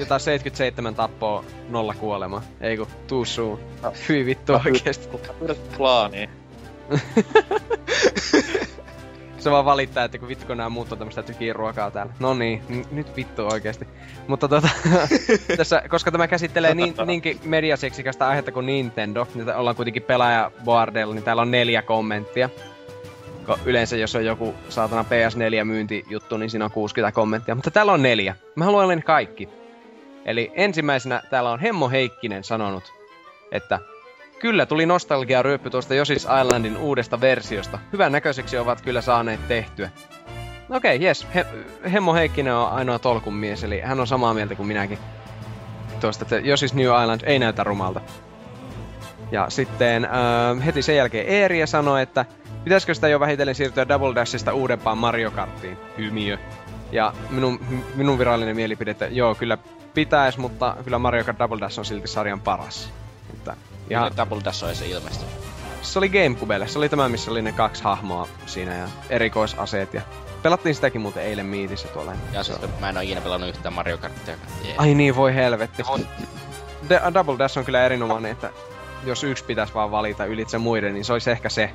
[0.00, 2.42] Jotain 77 tappoa, nolla kuolemaa.
[2.60, 3.60] Ei kun, tuu suu.
[3.82, 3.92] No.
[4.08, 5.08] Hyi vittu oikeesti.
[5.76, 6.30] Klaaniin,
[9.38, 12.12] Se vaan valittaa, että kun vittu kun nää muut on tämmöstä tykiä ruokaa täällä.
[12.18, 13.88] No niin, n- nyt vittu oikeesti.
[14.28, 14.68] Mutta tota,
[15.56, 21.14] tässä, koska tämä käsittelee niin, niinkin mediaseksikasta aihetta kuin Nintendo, niin ollaan kuitenkin pelaaja Boardella,
[21.14, 22.48] niin täällä on neljä kommenttia.
[23.48, 27.92] Ko- Yleensä jos on joku saatana PS4 myyntijuttu, niin siinä on 60 kommenttia, mutta täällä
[27.92, 28.36] on neljä.
[28.54, 29.48] Mä haluan ne kaikki.
[30.24, 32.92] Eli ensimmäisenä täällä on Hemmo Heikkinen sanonut,
[33.52, 33.78] että
[34.40, 37.78] Kyllä tuli nostalgia ryöppy tuosta Yoshi's Islandin uudesta versiosta.
[37.92, 39.90] Hyvän näköiseksi ovat kyllä saaneet tehtyä.
[40.70, 41.26] Okei, okay, jes.
[41.34, 41.46] He,
[41.92, 44.98] Hemmo Heikkinen on ainoa tolkun mies, eli hän on samaa mieltä kuin minäkin.
[46.00, 48.00] Tuosta, että Yoshi's New Island ei näytä rumalta.
[49.32, 52.24] Ja sitten äh, heti sen jälkeen Eerie sanoi, että
[52.64, 55.76] pitäisikö sitä jo vähitellen siirtyä Double Dashista uudempaan Mario Karttiin.
[55.98, 56.38] Hymiö.
[56.92, 57.60] Ja minun,
[57.94, 59.58] minun virallinen mielipide, että joo, kyllä
[59.94, 62.90] pitäis, mutta kyllä Mario Kart Double Dash on silti sarjan paras.
[63.32, 63.56] Että
[63.90, 64.16] ihan...
[64.16, 65.34] Double Dash on se ilmestynyt?
[65.82, 66.68] Se oli Gamecubelle.
[66.68, 70.02] Se oli tämä, missä oli ne kaksi hahmoa siinä ja erikoisaseet ja
[70.42, 72.12] Pelattiin sitäkin muuten eilen miitissä tuolla.
[72.32, 74.34] Ja siis mä en oo ikinä pelannut yhtään Mario Kartia.
[74.76, 75.82] Ai niin, voi helvetti.
[75.88, 76.00] On.
[76.88, 78.50] The, Double Dash on kyllä erinomainen, että
[79.04, 81.70] jos yksi pitäisi vaan valita ylitse muiden, niin se olisi ehkä se.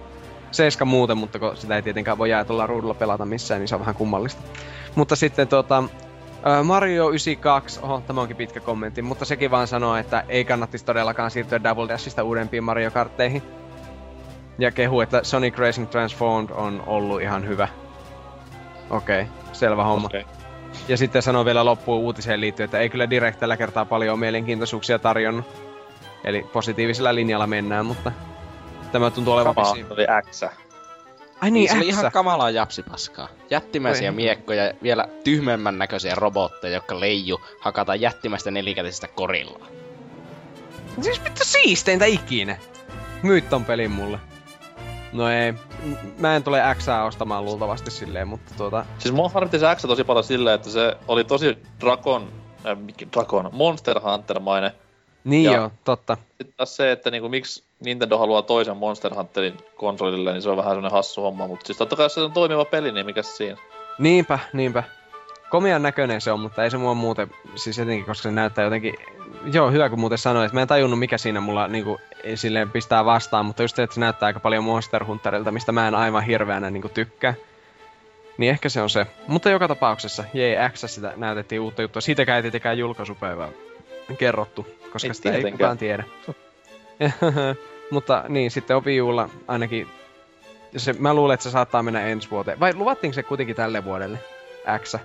[0.52, 3.82] Seiska muuten, mutta kun sitä ei tietenkään voi jaetulla ruudulla pelata missään, niin se on
[3.82, 4.42] vähän kummallista.
[4.96, 5.84] Mutta sitten tota,
[6.64, 11.32] Mario 92, oho, tämä onkin pitkä kommentti, mutta sekin vaan sanoo, että ei kannattisi todellakaan
[11.32, 13.44] siirtyä Double Dashista uudempiin Mario Kartteihin.
[14.60, 17.68] Ja kehu, että Sonic Racing Transformed on ollut ihan hyvä.
[18.90, 20.06] Okei, okay, selvä homma.
[20.06, 20.24] Okay.
[20.88, 25.00] Ja sitten sanoo vielä loppuun uutiseen liittyen, että ei kyllä Direct tällä kertaa paljon mielenkiintoisuuksia
[25.00, 25.46] tarjonnut.
[26.24, 28.12] Eli positiivisella linjalla mennään, mutta
[28.92, 30.44] tämä tuntuu olevan Sama oli X.
[31.42, 33.28] Ai niin, se oli ihan kamalaa japsipaskaa.
[33.50, 34.16] Jättimäisiä Oi.
[34.16, 39.68] miekkoja, vielä tyhmemmän näköisiä robotteja, jotka leiju hakata jättimäistä nelikätisestä korilla.
[41.02, 42.58] Siis mitä siisteintä ikinä.
[43.24, 44.20] Myyt ton pelin mulle.
[45.14, 45.54] No ei.
[46.20, 48.86] Mä en tule X ostamaan luultavasti silleen, mutta tuota...
[48.98, 52.34] Siis mua harmitti se X tosi paljon silleen, että se oli tosi Dragon...
[52.66, 52.78] Äh,
[53.14, 53.50] Dragon?
[53.52, 54.72] Monster Hunter-mainen.
[55.24, 56.18] Niin ja joo, totta.
[56.38, 60.58] Sitten taas se, että niinku, miksi Nintendo haluaa toisen Monster Hunterin konsolille, niin se on
[60.58, 61.48] vähän semmonen hassu homma.
[61.48, 63.58] Mutta siis totta kai se on toimiva peli, niin mikä siinä?
[64.00, 64.84] Niinpä, niinpä.
[65.50, 68.96] Komian näköinen se on, mutta ei se mua muuten, siis jotenkin, koska se näyttää jotenkin,
[69.54, 72.00] joo, hyvä kun muuten sanoit, että mä en tajunnut mikä siinä mulla niinku,
[72.36, 75.88] silleen pistää vastaan, mutta just se, että se näyttää aika paljon Monster Hunterilta, mistä mä
[75.88, 77.34] en aivan hirveänä niinku tykkää.
[78.38, 79.08] Niin ehkä se on se.
[79.28, 82.02] Mutta joka tapauksessa, jee, X sitä näytettiin uutta juttua.
[82.02, 83.50] Siitäkään ei tietenkään julkaisupäivää
[84.18, 85.46] kerrottu, koska ei sitä tietenkään.
[85.46, 86.04] ei kukaan tiedä.
[87.92, 89.88] Mutta niin, sitten Opiulla ainakin,
[90.78, 92.60] se, mä luulen, että se saattaa mennä ensi vuoteen.
[92.60, 94.20] Vai luvattiinko se kuitenkin tälle vuodelle?
[94.80, 94.96] X?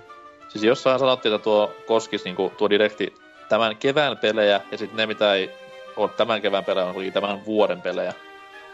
[0.47, 3.13] Siis jossain sanottiin, että tuo koskisi niinku, tuo direkti
[3.49, 5.49] tämän kevään pelejä, ja sitten ne, mitä ei
[5.97, 8.13] ole tämän kevään pelejä, on tämän vuoden pelejä.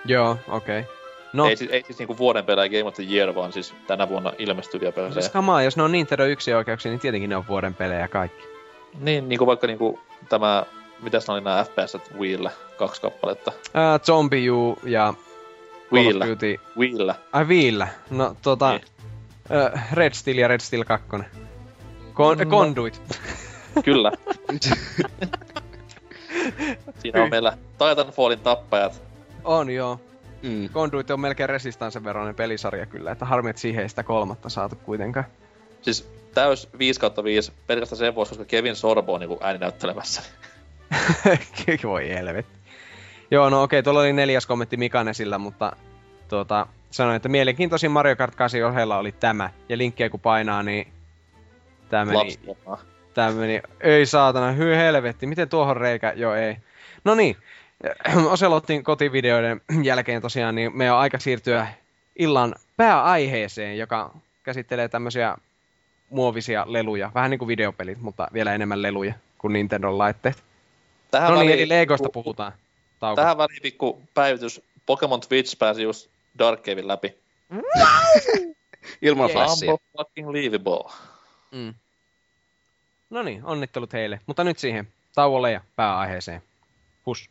[0.06, 0.80] Joo, okei.
[0.80, 0.94] Okay.
[1.34, 1.50] No.
[1.50, 4.34] Ei, siis, ei siis niinku vuoden pelejä Game of the Year, vaan siis tänä vuonna
[4.38, 5.14] ilmestyviä pelejä.
[5.14, 8.44] Siis kamaa, jos ne on Nintendo yksi oikeuksia, niin tietenkin ne on vuoden pelejä kaikki.
[9.00, 10.00] Niin, niinku vaikka niinku
[10.30, 10.66] tämä,
[11.02, 13.52] mitäs ne oli nämä FPS Wiillä, kaksi kappaletta?
[13.52, 15.14] Uh, Zombie U ja
[15.94, 16.26] Wiillä.
[16.78, 17.16] Wiillä.
[17.32, 17.88] Ai Wiillä.
[18.10, 18.82] No tota, niin.
[19.74, 21.08] uh, Red Steel ja Red Steel 2.
[22.14, 22.50] Con- mm.
[22.50, 23.02] Conduit.
[23.86, 24.12] Kyllä.
[27.00, 29.02] Siinä on meillä Titanfallin tappajat.
[29.44, 30.00] On joo.
[30.44, 30.70] Mm.
[30.70, 34.76] Conduit on melkein Resistansen veroinen pelisarja kyllä, että harmi, että siihen ei sitä kolmatta saatu
[34.76, 35.26] kuitenkaan.
[35.82, 40.22] Siis täys 5 kautta 5 pelkästään sen vuoksi, koska Kevin Sorbo on niin ääninäyttelemässä.
[41.84, 42.58] Voi helvetti.
[43.32, 45.76] Joo, no okei, tuolla oli neljäs kommentti Mikanesilla, mutta
[46.28, 49.50] tuota, sanoin, että mielenkiintoisin Mario Kart 8 ohella oli tämä.
[49.70, 50.88] Ja linkkiä kun painaa, niin
[51.90, 52.40] Tää meni...
[53.14, 53.62] Tää meni...
[53.82, 55.28] Ei saatana, hyy helvetti.
[55.28, 56.14] Miten tuohon reikä?
[56.16, 56.58] Joo, ei.
[57.04, 57.38] No niin.
[58.26, 61.68] Oselottin kotivideoiden jälkeen tosiaan, niin me on aika siirtyä
[62.16, 65.38] illan pääaiheeseen, joka käsittelee tämmöisiä
[66.10, 67.12] muovisia leluja.
[67.14, 70.44] Vähän niin kuin videopelit, mutta vielä enemmän leluja kuin Nintendo laitteet.
[71.12, 72.52] Tähän no niin, eli Legosta puhutaan.
[73.00, 73.22] Tauko.
[73.22, 74.62] Tähän väliin pikku päivitys.
[74.86, 76.10] Pokemon Twitch pääsi just
[76.40, 77.16] Dark Cavein läpi.
[79.02, 79.78] Ilman flashia.
[79.98, 80.94] fucking leavable.
[81.52, 81.74] Mm.
[83.10, 84.20] No niin, onnittelut heille.
[84.26, 86.42] Mutta nyt siihen tauolle ja pääaiheeseen.
[87.06, 87.30] Hus.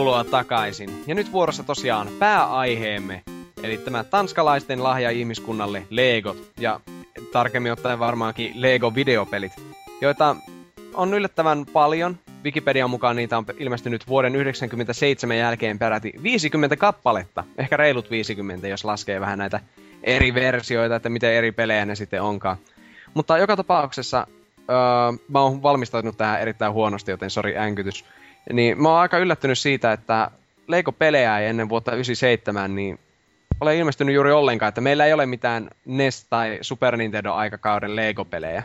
[0.00, 1.04] Tervetuloa takaisin.
[1.06, 3.22] Ja nyt vuorossa tosiaan pääaiheemme,
[3.62, 6.80] eli tämä tanskalaisten lahja ihmiskunnalle Legot, ja
[7.32, 9.52] tarkemmin ottaen varmaankin Lego-videopelit,
[10.00, 10.36] joita
[10.94, 12.18] on yllättävän paljon.
[12.44, 17.44] Wikipedian mukaan niitä on ilmestynyt vuoden 1997 jälkeen peräti 50 kappaletta.
[17.58, 19.60] Ehkä reilut 50, jos laskee vähän näitä
[20.02, 22.56] eri versioita, että miten eri pelejä ne sitten onkaan.
[23.14, 24.26] Mutta joka tapauksessa
[24.70, 24.76] öö,
[25.28, 28.04] mä oon valmistautunut tähän erittäin huonosti, joten sori äänkytys.
[28.52, 30.30] Niin mä oon aika yllättynyt siitä, että
[30.66, 32.98] Lego-pelejä ei ennen vuotta 97, niin
[33.60, 38.62] ole ilmestynyt juuri ollenkaan, että meillä ei ole mitään NES- tai Super Nintendo-aikakauden Lego-pelejä.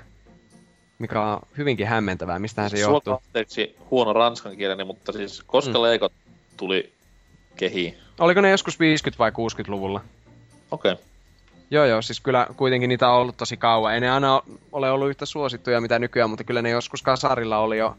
[1.00, 3.22] Mikä on hyvinkin hämmentävää, mistähän se johtuu.
[3.48, 5.82] Sulla huono ranskan kieleni, mutta siis koska mm.
[5.82, 6.10] Lego
[6.58, 6.94] tuli
[7.56, 7.98] kehi.
[8.20, 8.78] Oliko ne joskus 50-
[9.20, 10.02] vai 60-luvulla?
[10.72, 10.92] Okei.
[10.92, 11.06] Okay.
[11.72, 13.94] Joo, joo, siis kyllä kuitenkin niitä on ollut tosi kauan.
[13.94, 14.42] Ei ne aina
[14.72, 17.98] ole ollut yhtä suosittuja mitä nykyään, mutta kyllä ne joskus kasarilla oli jo.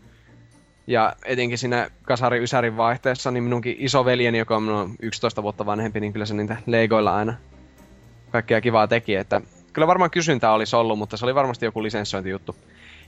[0.86, 6.12] Ja etenkin siinä kasari Ysärin vaihteessa, niin minunkin isoveljeni, joka on 11 vuotta vanhempi, niin
[6.12, 7.34] kyllä se niitä Legoilla aina
[8.30, 9.14] kaikkea kivaa teki.
[9.14, 9.40] Että
[9.72, 12.56] kyllä varmaan kysyntä olisi ollut, mutta se oli varmasti joku lisenssointijuttu.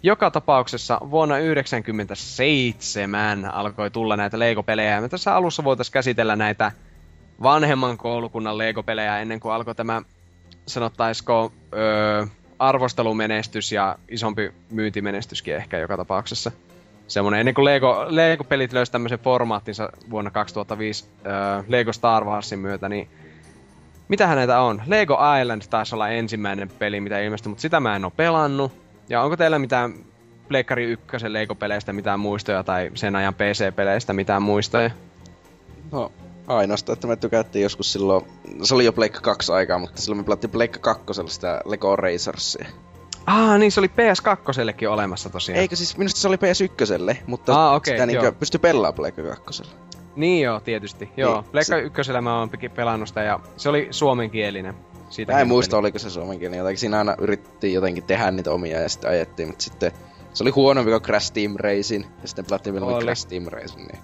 [0.02, 5.00] Joka tapauksessa vuonna 1997 alkoi tulla näitä Lego-pelejä.
[5.00, 6.72] Me tässä alussa voitaisiin käsitellä näitä
[7.42, 10.02] vanhemman koulukunnan Lego-pelejä ennen kuin alkoi tämä,
[10.66, 12.26] sanottaisiko, öö,
[12.59, 16.52] arvostelumenestys ja isompi myyntimenestyskin ehkä joka tapauksessa.
[17.09, 21.32] Semmoinen, ennen kuin Lego, Lego-pelit löysi tämmöisen formaattinsa vuonna 2005 öö,
[21.68, 23.09] Lego Star Warsin myötä, niin
[24.09, 24.82] mitähän näitä on?
[24.86, 28.72] Lego Island taisi olla ensimmäinen peli, mitä ilmestyi, mutta sitä mä en oo pelannut.
[29.09, 29.94] Ja onko teillä mitään
[30.48, 34.90] Pleikkari 1 Lego-peleistä mitään muistoja tai sen ajan PC-peleistä mitään muistoja?
[35.93, 36.12] No,
[36.47, 38.24] ainoastaan, että me tykättiin joskus silloin,
[38.62, 42.66] se oli jo Pleikka 2 aikaa, mutta silloin me pelattiin Pleikka 2 sitä Lego Racersia.
[43.28, 45.60] Ah, niin se oli PS2 olemassa tosiaan.
[45.60, 49.62] Eikö siis, minusta se oli PS1, mutta ah, okay, sitä niinkö pystyi pelaamaan Pleikka 2.
[50.16, 51.10] Niin joo, tietysti.
[51.16, 51.80] Joo, niin, Pleikka se...
[51.80, 54.74] ykkösellä mä oon pelannut sitä ja se oli suomenkielinen.
[55.10, 55.80] Siitä mä en muista, peli.
[55.80, 56.59] oliko se suomenkielinen.
[56.59, 59.92] Jotenkin siinä aina yritettiin jotenkin tehdä niitä omia ja sitten ajettiin, mutta sitten
[60.32, 62.05] se oli huonompi kuin Crash Team Racing.
[62.22, 63.86] Ja sitten pelattiin vielä Crash Team Racing.
[63.86, 63.98] Niin.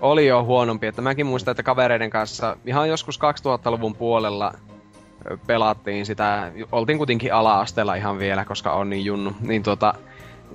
[0.00, 4.52] Oli jo huonompi, että mäkin muistan, että kavereiden kanssa ihan joskus 2000-luvun puolella
[5.46, 9.94] pelattiin sitä, oltiin kuitenkin ala-asteella ihan vielä, koska on niin junnu, niin tuota,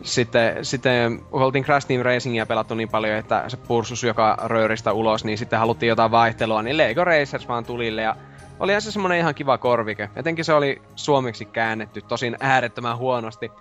[0.02, 5.26] sitten, sitten oltiin Crash Team Racingia pelattu niin paljon, että se pursus joka rööristä ulos,
[5.26, 8.16] niin sitten haluttiin jotain vaihtelua, niin Lego Racers vaan tulille ja
[8.60, 10.10] oli se semmonen ihan kiva korvike.
[10.16, 13.52] Etenkin se oli suomeksi käännetty, tosin äärettömän huonosti.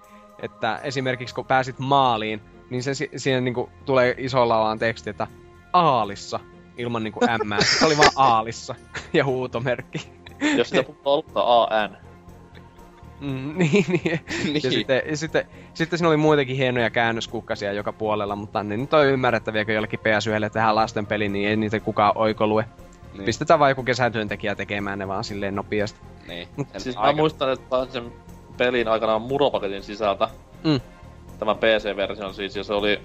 [0.42, 2.40] Että esimerkiksi kun pääsit maaliin,
[2.70, 5.26] niin se siinä niinku tulee isolla alan teksti, että
[5.72, 6.40] Aalissa,
[6.78, 7.52] ilman niinku M.
[7.78, 8.74] se oli vaan Aalissa
[9.12, 10.21] ja huutomerkki.
[10.58, 11.96] Jos sitä puhutaan olutta AN.
[13.20, 14.20] Mm, niin, niin.
[14.44, 14.60] niin.
[14.64, 18.94] Ja sitten, ja sitten, sitten siinä oli muitakin hienoja käännöskukkasia joka puolella, mutta ne nyt
[18.94, 22.64] on ymmärrettäviä, kun jollekin PS1 tehdään lasten peli, niin ei niitä kukaan oikolue.
[23.12, 23.24] Niin.
[23.24, 26.00] Pistetään vaan joku kesätyöntekijä tekemään ne vaan silleen nopeasti.
[26.28, 26.48] Niin.
[26.78, 27.12] siis aika...
[27.12, 28.12] mä muistan, että sen
[28.56, 30.28] pelin aikanaan muropaketin sisältä.
[30.64, 30.80] Mm.
[31.38, 33.00] Tämän PC-version siis, ja se oli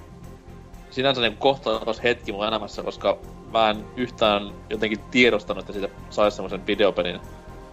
[0.89, 3.17] sinänsä niin kohtaakas hetki mun elämässä, koska
[3.51, 7.19] mä en yhtään jotenkin tiedostanut, että siitä saisi semmoisen videopelin.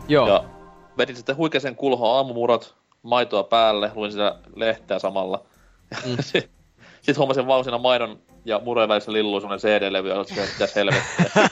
[0.08, 0.28] Joo.
[0.28, 0.44] Ja
[0.98, 5.44] vedin sitten huikeisen kulhoa aamumurot, maitoa päälle, luin sitä lehteä samalla.
[6.06, 6.16] Mm.
[7.04, 11.46] Sitten huomasin vaan siinä maidon ja murojen välissä lilluu semmonen CD-levy, ja että helvettiä.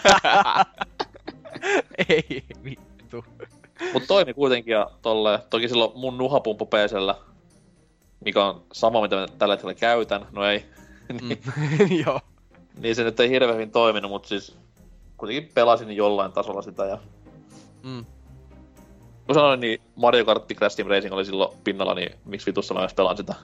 [2.08, 3.24] Ei vittu.
[3.92, 7.14] Mut toimi kuitenkin ja tolle, toki silloin mun nuhapumppu PCllä,
[8.24, 10.66] mikä on sama mitä mä tällä hetkellä käytän, no ei.
[11.20, 11.40] niin,
[12.06, 12.20] Joo.
[12.78, 14.58] Niin se nyt ei hirveän hyvin toiminut, mutta siis
[15.16, 16.98] kuitenkin pelasin jollain tasolla sitä ja...
[17.82, 18.04] Mm.
[19.26, 22.80] Kun sanoin, niin Mario Kart Crash Team Racing oli silloin pinnalla, niin miksi vitussa mä
[22.80, 23.34] myös pelaan sitä?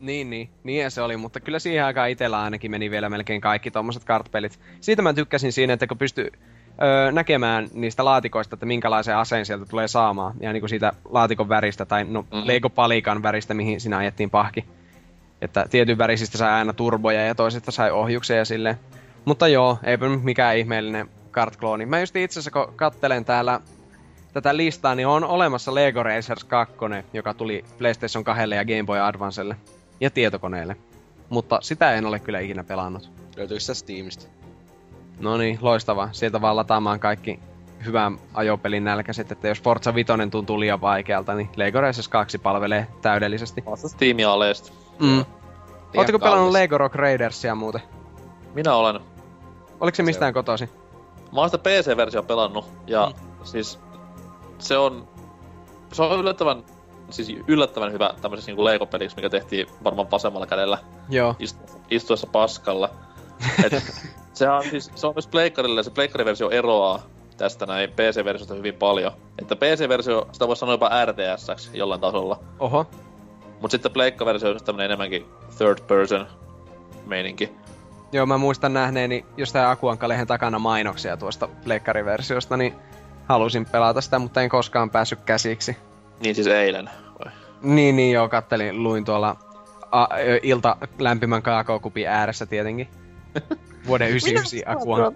[0.00, 0.50] Niin, niin.
[0.64, 4.60] Niin se oli, mutta kyllä siihen aikaan itellä ainakin meni vielä melkein kaikki tommoset kartpelit.
[4.80, 6.32] Siitä mä tykkäsin siinä, että kun pystyy
[6.82, 10.34] öö, näkemään niistä laatikoista, että minkälaisen aseen sieltä tulee saamaan.
[10.40, 12.42] Ja niin kuin siitä laatikon väristä tai no, mm.
[12.44, 14.64] Lego-palikan väristä, mihin siinä ajettiin pahki.
[15.42, 18.78] Että tietyn värisistä sai aina turboja ja toisesta sai ohjuksia ja silleen.
[19.24, 21.86] Mutta joo, eipä mikään ihmeellinen kartklooni.
[21.86, 23.60] Mä just itse asiassa, kun kattelen täällä
[24.32, 26.74] tätä listaa, niin on olemassa Lego Racers 2,
[27.12, 29.56] joka tuli PlayStation 2 ja Game Boy Advancelle
[30.00, 30.76] ja tietokoneelle.
[31.28, 33.10] Mutta sitä en ole kyllä ikinä pelannut.
[33.36, 34.26] Löytyykö sitä Steamista?
[35.20, 36.08] No niin, loistava.
[36.12, 37.40] Sieltä vaan lataamaan kaikki
[37.84, 42.86] hyvän ajopelin nälkäiset, että jos Forza Vitoinen tuntuu liian vaikealta, niin Lego Racers 2 palvelee
[43.02, 43.62] täydellisesti.
[43.66, 44.72] Vasta Steamia aleesti.
[44.98, 45.24] Mm.
[45.96, 47.80] Oletteko pelannut Lego Rock Raidersia muuten?
[48.54, 49.00] Minä olen.
[49.80, 50.70] Oliko se mistään kotosi?
[51.32, 53.44] Mä oon sitä PC-versio pelannut, ja mm.
[53.44, 53.80] siis
[54.58, 55.08] se on,
[55.92, 56.64] se on yllättävän,
[57.10, 60.78] siis yllättävän hyvä tämmöisessä niinku Lego-peliksi, mikä tehtiin varmaan vasemmalla kädellä.
[61.08, 61.36] Joo.
[61.38, 62.90] Istu, istuessa paskalla.
[63.64, 63.72] Et,
[64.32, 67.02] se on siis, se on myös pleikkarille, se pleikkariversio eroaa
[67.38, 69.12] tästä näin PC-versiosta hyvin paljon.
[69.38, 72.40] Että PC-versio, sitä voisi sanoa jopa RTS jollain tasolla.
[72.58, 72.86] Oho.
[73.60, 75.26] Mut sitten pleikkaversio on tämmönen enemmänkin
[75.58, 76.26] third person
[77.06, 77.52] meininki.
[78.12, 82.74] Joo, mä muistan nähneeni jostain Akuankalehen takana mainoksia tuosta pleikkariversiosta, niin
[83.28, 85.76] halusin pelata sitä, mutta en koskaan päässyt käsiksi.
[86.20, 87.32] Niin siis eilen, vai?
[87.62, 89.36] Niin, niin joo, kattelin, luin tuolla
[89.92, 90.06] a,
[90.42, 92.88] ilta lämpimän kaakaokupin ääressä tietenkin.
[93.86, 95.14] Vuoden 99 Akuan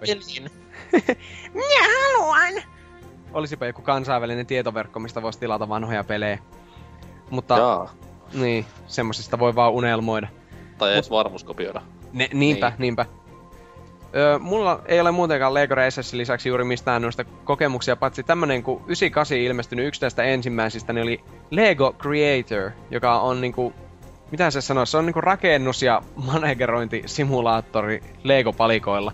[1.53, 2.63] Minä haluan!
[3.33, 6.39] Olisipa joku kansainvälinen tietoverkko, mistä voisi tilata vanhoja pelejä.
[7.29, 7.93] Mutta, Jaa.
[8.33, 10.27] niin, semmosista voi vaan unelmoida.
[10.77, 11.81] Tai edes varmuuskopioida.
[12.13, 12.75] Ne, niinpä, niin.
[12.79, 13.05] niinpä.
[14.15, 18.77] Öö, mulla ei ole muutenkaan Lego Racersin lisäksi juuri mistään noista kokemuksia, paitsi tämmönen kuin
[18.77, 23.73] 98 ilmestynyt yksi näistä ensimmäisistä, niin oli Lego Creator, joka on niinku,
[24.31, 29.11] mitä se sanoo, se on niinku rakennus- ja manegerointisimulaattori Lego-palikoilla.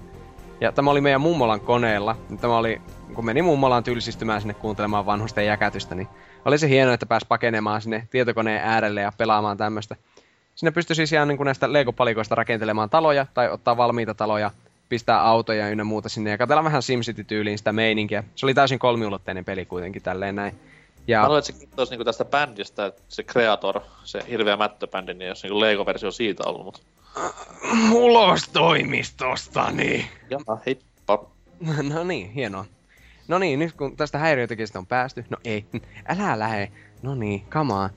[0.61, 2.17] Ja tämä oli meidän mummolan koneella.
[2.41, 2.81] Tämä oli,
[3.13, 6.07] kun meni mummolaan tylsistymään sinne kuuntelemaan vanhusten jäkätystä, niin
[6.45, 9.95] oli se hienoa, että pääsi pakenemaan sinne tietokoneen äärelle ja pelaamaan tämmöistä.
[10.55, 14.51] Sinne pystyi siis ihan niin näistä Lego-palikoista rakentelemaan taloja tai ottaa valmiita taloja,
[14.89, 18.23] pistää autoja ynnä muuta sinne ja katsella vähän SimCity-tyyliin sitä meininkiä.
[18.35, 20.59] Se oli täysin kolmiulotteinen peli kuitenkin tälleen näin.
[21.07, 21.21] Ja...
[21.21, 25.59] Mä luulen, että se niinku tästä bändistä, se Creator, se hirveä mättöbändi, niin jos niinku
[25.59, 26.79] Lego-versio siitä ollut, mutta...
[27.91, 30.09] Ulos toimistostani!
[30.29, 31.31] Jaha, hippa.
[31.93, 32.65] no niin, hienoa.
[33.27, 35.65] No niin, nyt kun tästä häiriötekijästä on päästy, no ei,
[36.07, 36.71] älä lähe.
[37.01, 37.89] No niin, on.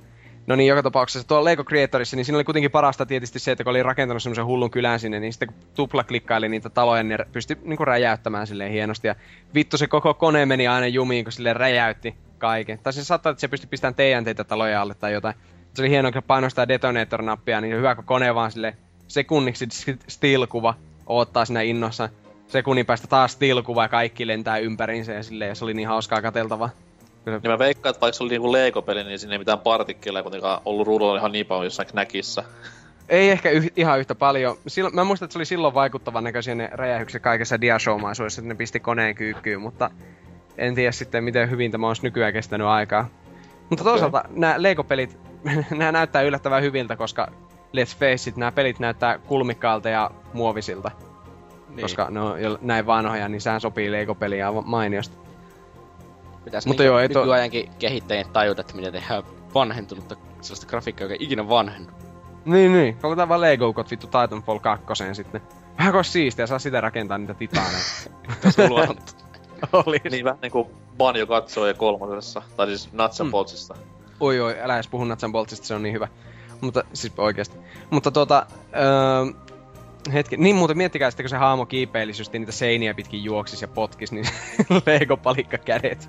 [0.47, 3.65] No niin, joka tapauksessa tuo Lego Creatorissa, niin siinä oli kuitenkin parasta tietysti se, että
[3.65, 7.19] kun oli rakentanut semmoisen hullun kylän sinne, niin sitten kun tupla klikkaili niitä taloja, niin
[7.33, 9.09] pystyi niinku räjäyttämään silleen hienosti.
[9.09, 9.15] Ja
[9.55, 12.79] vittu se koko kone meni aina jumiin, kun sille räjäytti kaiken.
[12.79, 15.35] Tai se saattaa, että se pystyi pistämään teidän teitä taloja alle tai jotain.
[15.75, 18.77] Se oli hienoa, kun painoi sitä detonator-nappia, niin hyvä, kun kone vaan sille
[19.13, 19.67] sekunniksi
[20.09, 20.75] still-kuva
[21.07, 22.09] odottaa siinä innossa.
[22.49, 26.23] Sekunnin päästä taas still-kuva ja kaikki lentää ympäriinsä ja silleen, ja se oli niin hauskaa
[26.23, 26.71] kateltavaa.
[27.25, 27.39] Kyllä.
[27.43, 30.61] Niin mä veikkaan, että vaikka se oli niinku Lego-peli, niin siinä ei mitään partikkeleja kuitenkaan
[30.65, 32.45] ollut ruudulla ihan niin paljon jossain knäkissä.
[33.09, 34.57] Ei ehkä yh, ihan yhtä paljon.
[34.75, 38.55] Sil- mä muistan, että se oli silloin vaikuttavan näköisiä ne räjähykset kaikessa diashowmaisuudessa, että ne
[38.55, 39.91] pisti koneen kyykkyyn, mutta
[40.59, 43.09] en tiedä sitten, miten hyvin tämä olisi nykyään kestänyt aikaa.
[43.71, 43.93] Mutta okay.
[43.93, 45.19] toisaalta nämä Lego-pelit,
[45.71, 47.29] nämä näyttää yllättävän hyviltä, koska
[47.73, 50.90] let's face it, nämä pelit näyttää kulmikkaalta ja muovisilta.
[51.69, 51.81] Niin.
[51.81, 55.16] Koska ne on jo näin vanhoja, niin sehän sopii Lego-peliä mainiosti.
[56.44, 57.20] Pitäisi Mutta niin joo, ei to...
[57.20, 59.23] nykyajankin kehittäjien tajuta, että miten tehdään
[59.55, 61.93] vanhentunutta sellaista grafiikkaa, joka ei ikinä vanhennu.
[62.44, 62.97] Niin, niin.
[62.97, 65.40] Koketaan vaan Lego-ukot vittu Titanfall 2 sitten.
[65.78, 67.85] Vähän kuin siistiä, saa sitä rakentaa niitä titaaneja.
[68.40, 68.69] Tässä
[69.73, 70.01] Oli.
[70.11, 72.43] Niin vähän niinku Banjo katsoo ja kolmosessa.
[72.57, 73.31] Tai siis Nuts and mm.
[73.31, 73.74] Boltsista.
[74.20, 76.09] Oi oi, älä edes puhu Nuts and Boltsista, se on niin hyvä.
[76.63, 77.57] Mutta siis oikeesti.
[77.91, 79.43] Mutta tuota, öö,
[80.13, 83.69] hetki, niin muuten miettikää sitten, kun se haamo kiipeilisi just niitä seiniä pitkin juoksis ja
[83.69, 84.25] potkis, niin
[84.87, 86.09] Lego palikka kädet.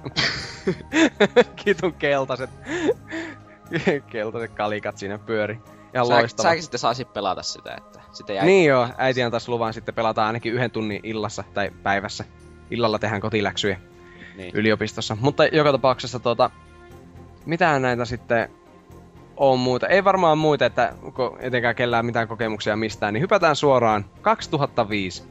[1.65, 2.49] Kitun keltaiset,
[4.11, 5.59] keltaiset kalikat siinä pyöri.
[5.93, 6.49] Ihan Sä, loistava.
[6.49, 8.45] Säkin sitten saisit pelata sitä, että sitä jäi...
[8.45, 12.25] Niin joo, äiti antaisi luvan sitten pelata ainakin yhden tunnin illassa tai päivässä.
[12.71, 13.79] Illalla tehdään kotiläksyjä
[14.37, 14.51] niin.
[14.55, 15.17] yliopistossa.
[15.21, 16.49] Mutta joka tapauksessa tota,
[17.45, 18.49] mitään näitä sitten
[19.37, 19.87] on muuta.
[19.87, 20.93] Ei varmaan muita, että
[21.39, 25.23] etenkään kellään mitään kokemuksia mistään, niin hypätään suoraan 2005.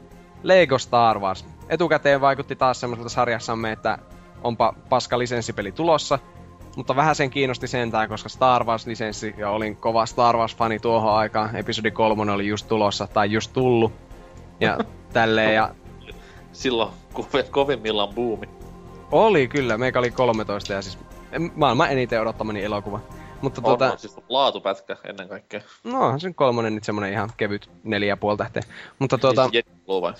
[0.43, 1.45] Lego Star Wars.
[1.69, 3.97] Etukäteen vaikutti taas semmoiselta sarjassamme, että
[4.43, 6.19] onpa paska lisenssipeli tulossa,
[6.75, 11.55] mutta vähän sen kiinnosti sentään, koska Star Wars-lisenssi, ja olin kova Star Wars-fani tuohon aikaan,
[11.55, 13.93] episodi 3 oli just tulossa, tai just tullut,
[14.59, 14.77] ja
[15.13, 15.75] tälleen, ja...
[16.51, 16.89] Silloin
[17.51, 18.49] kovimmillaan buumi.
[19.11, 20.97] Oli kyllä, meikä oli 13, ja siis
[21.55, 22.99] maailman eniten odottamani elokuva.
[23.43, 23.91] Mutta on, tota...
[23.91, 25.61] On, siis laatupätkä ennen kaikkea.
[25.83, 28.63] No, se on kolmonen nyt semmonen ihan kevyt neljä ja puoli tähteä.
[28.99, 29.49] Mutta tuota...
[29.49, 30.13] Siis vai?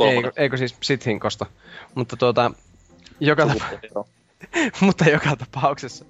[0.00, 1.46] Eikö, eikö siis sit kosto.
[1.94, 2.50] Mutta tuota...
[3.20, 4.04] Joka tapa...
[4.86, 6.04] Mutta joka tapauksessa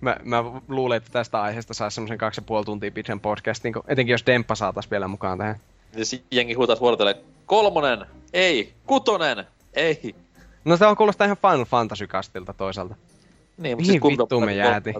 [0.00, 4.12] mä, mä luulen, että tästä aiheesta saisi semmoisen kaksi ja puoli tuntia pitkän podcastin, etenkin
[4.12, 5.60] jos Demppa saatais vielä mukaan tähän.
[6.02, 9.44] Siis jengi huutais vuorotelee, kolmonen, ei, kutonen,
[9.74, 10.14] ei.
[10.64, 12.94] No se on kuulostaa ihan Final Fantasy-kastilta toisaalta.
[13.58, 14.96] Niin, mutta siis vittuun me jäätiin?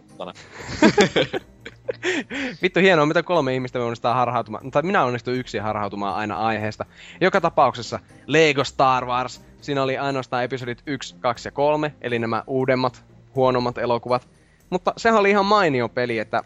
[2.63, 4.71] Vittu hienoa, mitä kolme ihmistä me onnistaa harhautumaan.
[4.71, 6.85] Tai minä onnistun yksin harhautumaan aina aiheesta.
[7.21, 9.45] Joka tapauksessa Lego Star Wars.
[9.61, 13.05] Siinä oli ainoastaan episodit 1, 2 ja 3, eli nämä uudemmat,
[13.35, 14.29] huonommat elokuvat.
[14.71, 16.43] Mutta sehän oli ihan mainio peli, että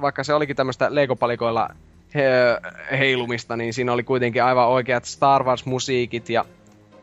[0.00, 1.68] vaikka se olikin tämmöistä Lego-palikoilla
[2.14, 2.60] he-
[2.98, 6.44] heilumista, niin siinä oli kuitenkin aivan oikeat Star Wars-musiikit ja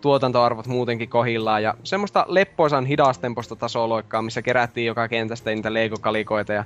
[0.01, 1.63] tuotantoarvot muutenkin kohillaan.
[1.63, 6.63] Ja semmoista leppoisan hidastemposta tasoloikkaa, missä kerättiin joka kentästä niitä Lego-kalikoita ja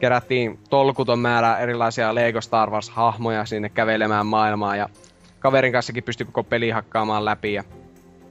[0.00, 4.88] kerättiin tolkuton määrä erilaisia Lego Star Wars-hahmoja sinne kävelemään maailmaa ja
[5.38, 7.64] kaverin kanssakin pystyi koko peli hakkaamaan läpi ja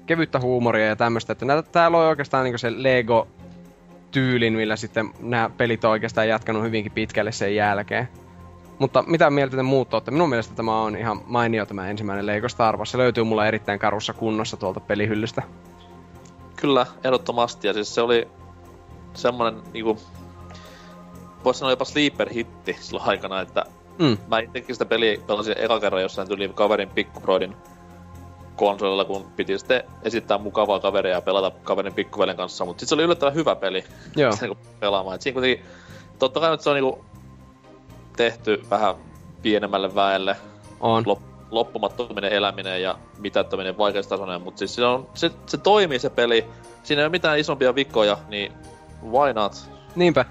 [0.05, 3.27] kevyttä huumoria ja tämmöistä, että näitä, täällä on oikeastaan niin se Lego
[4.11, 8.07] tyylin, millä sitten nämä pelit on oikeastaan jatkanut hyvinkin pitkälle sen jälkeen.
[8.81, 10.11] Mutta mitä mieltä te muut olette?
[10.11, 12.91] Minun mielestä tämä on ihan mainio tämä ensimmäinen Lego Star Wars.
[12.91, 15.43] Se löytyy mulla erittäin karussa kunnossa tuolta pelihyllystä.
[16.55, 17.67] Kyllä, ehdottomasti.
[17.67, 18.27] Ja siis se oli
[19.13, 19.97] semmonen niinku...
[21.43, 23.65] Voisi sanoa jopa sleeper-hitti silloin aikana, että
[23.99, 24.17] mm.
[24.27, 27.55] mä itsekin sitä peliä pelasin eka kerran jossain tuli kaverin pikkubroidin
[28.55, 32.95] konsolilla, kun piti sitten esittää mukavaa kaveria ja pelata kaverin pikkuvelen kanssa, mutta sitten se
[32.95, 33.83] oli yllättävän hyvä peli
[34.15, 34.33] Joo.
[34.41, 35.15] niinku pelaamaan.
[35.15, 35.65] Et siinä kuitenkin,
[36.19, 37.10] totta kai että se on niinku
[38.17, 38.95] tehty vähän
[39.41, 40.35] pienemmälle väelle.
[40.79, 41.03] On.
[41.05, 41.19] Lop,
[41.51, 46.45] loppumattominen eläminen ja mitättöminen vaikeustasoinen, mutta siis se, on, se, se toimii se peli.
[46.83, 48.51] Siinä ei ole mitään isompia vikoja, niin
[49.03, 49.69] why not?
[49.95, 50.25] Niinpä.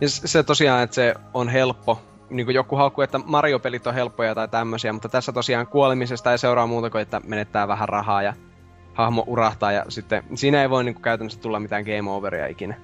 [0.00, 2.00] Ja se tosiaan, että se on helppo.
[2.30, 6.38] Niin kuin joku haukkuu, että Mario-pelit on helppoja tai tämmöisiä, mutta tässä tosiaan kuolemisesta ei
[6.38, 8.34] seuraa muuta kuin, että menettää vähän rahaa ja
[8.94, 12.74] hahmo urahtaa ja sitten siinä ei voi niin kuin käytännössä tulla mitään game overia ikinä.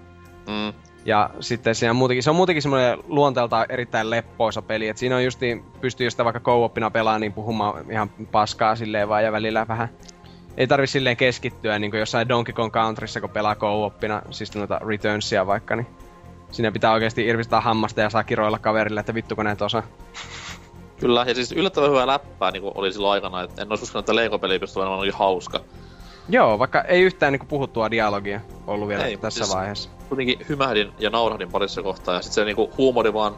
[0.48, 0.72] Mm.
[1.06, 5.24] Ja sitten siinä muutenkin, se on muutenkin semmoinen luonteeltaan erittäin leppoisa peli, että siinä on
[5.24, 9.88] justiin, pystyy sitä vaikka co pelaa, niin puhumaan ihan paskaa silleen vaan ja välillä vähän
[10.56, 13.92] ei tarvi silleen keskittyä niin kuin jossain Donkey Kong Countryssa, kun pelaa co
[14.30, 15.86] siis noita Returnsia vaikka, niin
[16.50, 19.82] siinä pitää oikeasti irvistää hammasta ja saa kiroilla kaverille, että vittu kun näet osaa.
[21.00, 24.16] Kyllä, ja siis yllättävän hyvää läppää niin oli silloin aikana, että en olisi uskonut, että
[24.16, 25.60] Lego-peli pystyy olemaan hauska.
[26.28, 29.90] Joo, vaikka ei yhtään niinku puhuttua dialogia ollut vielä ei, tässä siis vaiheessa.
[30.08, 33.36] Kuitenkin hymähdin ja naurahdin parissa kohtaa ja sitten se niinku huumori vaan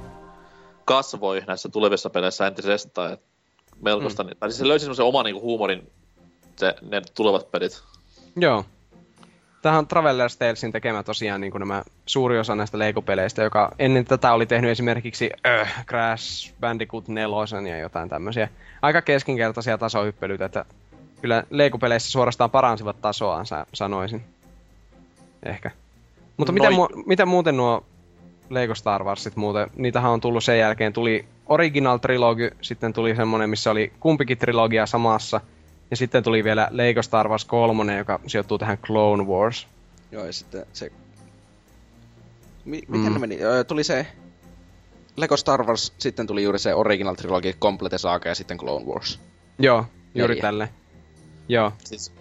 [0.84, 3.12] kasvoi näissä tulevissa peleissä entisestään.
[3.12, 3.20] Et
[3.82, 4.30] melkoista, mm.
[4.40, 5.90] tai siis se löysi semmoisen oman niinku huumorin
[6.56, 7.82] se, ne tulevat pelit.
[8.36, 8.64] Joo.
[9.62, 14.04] Tähän on Traveler's Talesin tekemä tosiaan niin kuin nämä suuri osa näistä Lego-peleistä, joka ennen
[14.04, 18.48] tätä oli tehnyt esimerkiksi äh, Crash Bandicoot 4 ja jotain tämmöisiä
[18.82, 20.64] aika keskinkertaisia tasohyppelyitä, että
[21.20, 24.24] kyllä Lego-peleissä suorastaan paransivat tasoaan, sanoisin.
[25.42, 25.70] Ehkä.
[26.36, 27.84] Mutta miten, mu- miten muuten nuo
[28.50, 33.50] Lego Star Warsit muuten, niitähän on tullut sen jälkeen, tuli Original Trilogy, sitten tuli semmonen,
[33.50, 35.40] missä oli kumpikin trilogia samassa,
[35.90, 39.66] ja sitten tuli vielä Lego Star Wars 3, joka sijoittuu tähän Clone Wars.
[40.12, 40.92] Joo, ja sitten se...
[42.64, 43.12] Mi- miten mm.
[43.12, 43.38] ne meni?
[43.42, 44.06] Öö, tuli se...
[45.16, 49.20] Lego Star Wars, sitten tuli juuri se Original Trilogy, Complete Saga ja sitten Clone Wars.
[49.58, 49.84] Joo,
[50.14, 50.42] juuri Neljä.
[50.42, 50.68] tälle.
[51.48, 51.72] Joo.
[51.84, 52.12] Siis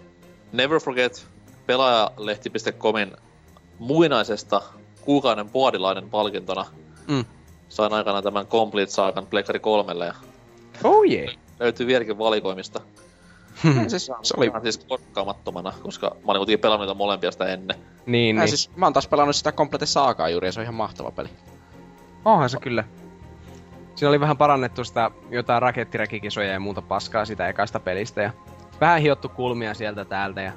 [0.52, 1.26] Never Forget
[1.66, 3.16] pelaajalehti.comin
[3.78, 4.62] muinaisesta
[5.00, 6.66] kuukauden puodilainen palkintona.
[7.08, 7.24] Mm.
[7.68, 10.14] Sain aikana tämän Complete Saakan Plekkari kolmelle ja...
[10.84, 11.34] Oh yeah.
[11.60, 12.80] Löytyy vieläkin valikoimista.
[13.62, 13.88] Hmm.
[13.88, 14.46] siis, se oli...
[14.46, 17.76] Ihan siis korkkaamattomana, koska mä olin kuitenkin pelannut niitä molempia sitä ennen.
[18.06, 18.48] Niin, niin.
[18.48, 21.28] Siis, mä oon taas pelannut sitä Complete Saakaa juuri ja se on ihan mahtava peli.
[22.24, 22.84] Onhan se kyllä.
[23.94, 28.30] Siinä oli vähän parannettu sitä jotain rakettirekikisoja ja muuta paskaa sitä ekasta pelistä ja
[28.80, 30.52] vähän hiottu kulmia sieltä täältä ja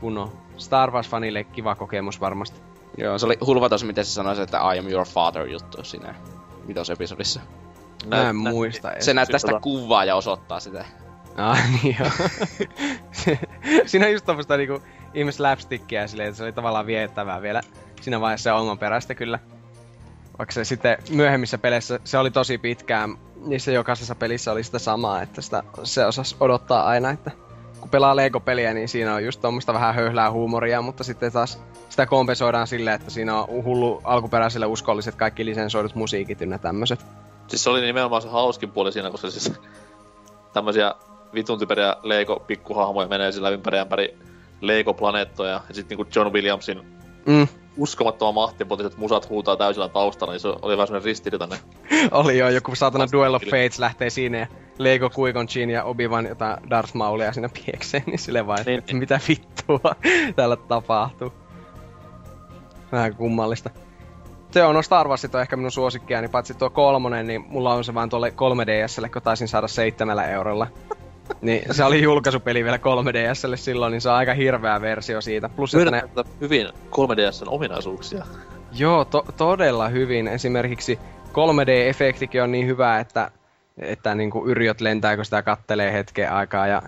[0.00, 2.60] kunnon Star Wars-fanille kiva kokemus varmasti.
[2.96, 6.14] Joo, se oli hulvatos, miten se sanoi, että I am your father juttu siinä
[6.92, 7.40] episodissa.
[8.06, 8.92] Mä en muista.
[8.98, 10.84] Se näyttää sitä kuvaa ja osoittaa sitä.
[11.36, 12.10] Ah, niin joo.
[13.86, 14.82] siinä on just tommoista niinku
[15.14, 17.60] ihme slapstickia silleen, että se oli tavallaan viettävää vielä
[18.00, 19.38] siinä vaiheessa oman perästä kyllä.
[20.38, 25.22] Vaikka se sitten myöhemmissä peleissä, se oli tosi pitkään, niissä jokaisessa pelissä oli sitä samaa,
[25.22, 27.30] että sitä, se osasi odottaa aina, että
[27.86, 32.06] kun pelaa Lego-peliä, niin siinä on just tuommoista vähän höhlää huumoria, mutta sitten taas sitä
[32.06, 37.06] kompensoidaan sille, että siinä on hullu alkuperäiselle uskolliset kaikki lisensoidut musiikit ynnä tämmöiset.
[37.46, 39.52] Siis se oli nimenomaan se hauskin puoli siinä, koska siis
[40.52, 40.94] tämmöisiä
[41.34, 44.18] vitun typeriä Lego-pikkuhahmoja menee sillä ympäri ämpäri
[44.60, 46.82] Lego-planeettoja, ja sitten niinku John Williamsin
[47.26, 47.48] mm.
[47.76, 51.58] Uskomattoman mahtipotiset musat huutaa täysillä taustalla, niin se oli vähän semmonen ristiriitainen.
[52.10, 54.46] oli joo, joku saatana Duel of Fates lähtee siinä ja
[54.78, 58.78] Lego Qui-Gon Jinn ja Obi-Wan jotain Darth Maulia siinä piekseen, niin sille vaan, niin.
[58.78, 59.94] että mitä vittua
[60.36, 61.32] täällä tapahtuu.
[62.92, 63.70] Vähän kummallista.
[64.50, 67.74] Se on, no Star Warsit on ehkä minun suosikkia, niin paitsi tuo kolmonen, niin mulla
[67.74, 70.66] on se vaan tuolle 3DSlle, kun taisin saada seitsemällä eurolla.
[71.40, 75.48] Niin se oli julkaisupeli vielä 3DSlle silloin, niin se on aika hirveä versio siitä.
[75.48, 76.02] Plus, että ne...
[76.40, 78.26] hyvin 3DSn ominaisuuksia.
[78.72, 80.28] Joo, to- todella hyvin.
[80.28, 80.98] Esimerkiksi
[81.28, 83.30] 3D-efektikin on niin hyvä, että,
[83.78, 86.66] että niin kuin yrjöt lentää, kun sitä kattelee hetken aikaa.
[86.66, 86.82] Ja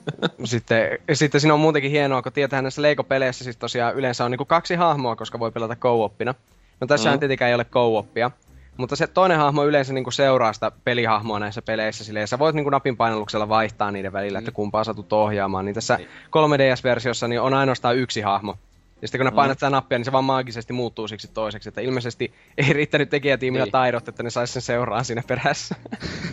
[0.44, 4.38] sitten, sitten siinä on muutenkin hienoa, kun tietää näissä Lego-peleissä siis tosiaan yleensä on niin
[4.38, 6.34] kuin kaksi hahmoa, koska voi pelata co-oppina.
[6.80, 7.18] No tässä mm.
[7.18, 8.30] tietenkään ei ole co-oppia.
[8.76, 12.70] Mutta se toinen hahmo yleensä niinku seuraa sitä pelihahmoa näissä peleissä silleen, sä voit niinku
[12.70, 14.42] napin painalluksella vaihtaa niiden välillä, mm.
[14.42, 15.64] että kumpaa satut ohjaamaan.
[15.64, 18.58] Niin tässä 3DS-versiossa niin on ainoastaan yksi hahmo.
[19.02, 19.34] Ja sitten kun ne mm.
[19.34, 21.68] painat sitä nappia, niin se vaan maagisesti muuttuu siksi toiseksi.
[21.68, 23.72] Että ilmeisesti ei riittänyt tekijätiimillä niin.
[23.72, 25.74] taidot, että ne sais sen seuraa siinä perässä.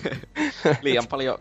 [0.82, 1.40] Liian paljon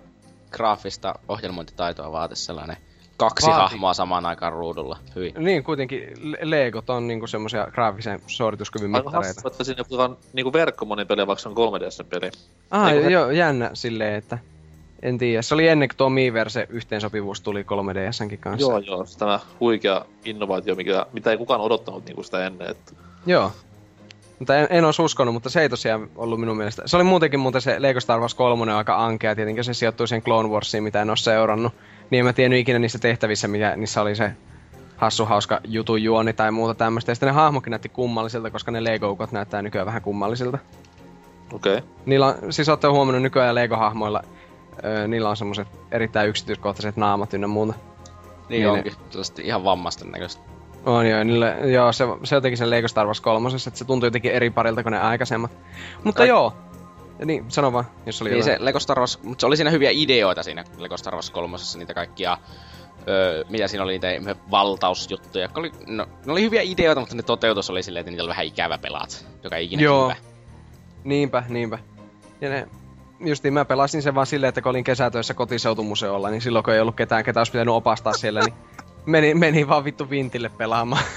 [0.50, 2.76] graafista ohjelmointitaitoa vaati sellainen
[3.18, 3.60] kaksi Vaati.
[3.60, 4.98] hahmoa samaan aikaan ruudulla.
[5.16, 5.34] Hyvin.
[5.38, 6.00] Niin, kuitenkin
[6.42, 9.40] Legot on niinku semmosia graafisen suorituskyvyn Aika mittareita.
[9.40, 12.30] Aika että sinne puhutaan niinku verkkomonipeliä, vaikka se on 3DS-peli.
[12.70, 13.32] Ah, Eiku joo, he...
[13.32, 14.38] jännä silleen, että
[15.02, 15.42] en tiedä.
[15.42, 18.70] Se oli ennen kuin tuo Miiverse yhteensopivuus tuli 3DSnkin kanssa.
[18.70, 19.06] Joo, joo.
[19.18, 22.70] Tämä huikea innovaatio, mikä, mitä ei kukaan odottanut niinku sitä ennen.
[22.70, 22.92] Että...
[23.26, 23.52] Joo.
[24.38, 26.82] Mutta en, en olisi uskonut, mutta se ei tosiaan ollut minun mielestä.
[26.86, 29.34] Se oli muutenkin muuten se Lego Star Wars 3 aika ankea.
[29.34, 31.72] Tietenkin se sijoittui siihen Clone Warsiin, mitä en ole seurannut.
[32.10, 34.32] Niin en mä tiennyt ikinä niissä tehtävissä, mikä niissä oli se
[34.96, 37.10] hassu hauska jutun juoni tai muuta tämmöistä.
[37.10, 40.58] Ja sitten ne hahmokin näytti kummallisilta, koska ne Lego-ukot näyttää nykyään vähän kummallisilta.
[41.52, 41.76] Okei.
[41.76, 41.88] Okay.
[42.06, 44.22] Niillä on, siis olette huomannut nykyään Lego-hahmoilla
[44.84, 47.72] Öö, niillä on semmoset erittäin yksityiskohtaiset naamat ynnä muuta.
[47.72, 48.92] Niin, Niin onkin.
[49.10, 50.42] Sellaisesti ihan vammaisten näköistä.
[50.88, 54.06] On joo, niille, joo se, se jotenkin sen Lego Star Wars kolmosessa, että se tuntui
[54.06, 55.50] jotenkin eri parilta kuin ne aikaisemmat.
[56.04, 56.52] Mutta Kaik- joo.
[57.18, 58.56] Ja niin, sano vaan, jos oli Niin se.
[58.60, 61.94] Lego Star Wars, mutta se oli siinä hyviä ideoita siinä Lego Star Wars kolmosessa, niitä
[61.94, 62.38] kaikkia,
[63.08, 67.22] öö, mitä siinä oli niitä valtausjuttuja, jotka oli, no, ne oli hyviä ideoita, mutta ne
[67.22, 70.04] toteutus oli silleen, että niitä oli vähän ikävä pelaat, joka ei ikinä Joo.
[70.04, 70.16] hyvä.
[71.04, 71.78] Niinpä, niinpä.
[72.40, 72.68] Ja ne,
[73.20, 76.80] justiin mä pelasin sen vaan silleen, että kun olin kesätöissä kotiseutumuseolla, niin silloin kun ei
[76.80, 78.54] ollut ketään, ketä olisi pitänyt opastaa siellä, niin
[79.06, 81.04] meni, meni vaan vittu vintille pelaamaan.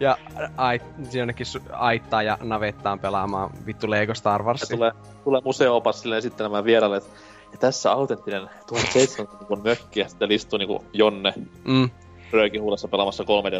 [0.00, 0.18] ja
[0.56, 0.82] ait,
[1.12, 4.76] jonnekin su- aittaa ja navettaan pelaamaan vittu Lego Star Ja Warsia.
[4.76, 4.92] tulee,
[5.24, 7.10] tulee museo-opas silleen esittelemään vieraille, että
[7.52, 11.32] ja tässä autenttinen 1700-luvun mökki, ja sitten istuu niinku Jonne
[11.64, 11.90] Mm,
[12.32, 13.54] röökin huulessa pelaamassa 3 d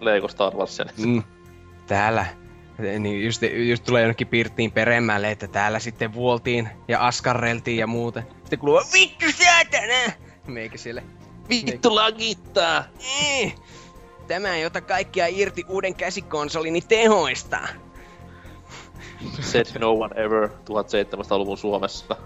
[0.00, 0.84] Lego Star Warsia.
[1.06, 1.22] mm.
[1.86, 2.26] Täällä.
[2.98, 8.22] Niin just, just tulee jonnekin pirttiin peremmälle, että täällä sitten vuoltiin ja askarreltiin ja muuten.
[8.40, 10.12] Sitten kuuluu, vittu saatana!
[10.46, 11.02] Meikä siellä.
[11.50, 12.84] Vittu lagittaa!
[13.22, 13.54] Ei.
[14.26, 17.58] Tämä ei ota kaikkia irti uuden käsikonsolini tehoista.
[19.40, 22.16] Said no one ever 1700-luvun Suomessa.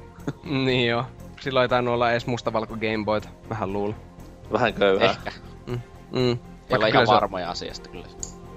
[0.45, 1.05] Niin joo.
[1.41, 3.29] Silloin ei tainnut olla edes mustavalko Gameboyta.
[3.49, 3.97] Vähän luulen.
[4.53, 5.11] Vähän köyhää.
[5.11, 5.33] Ehkä.
[5.67, 5.75] Mm.
[6.15, 6.39] Ei olla
[6.71, 8.07] Vaikka ihan kyllä se- varmoja asiasta kyllä.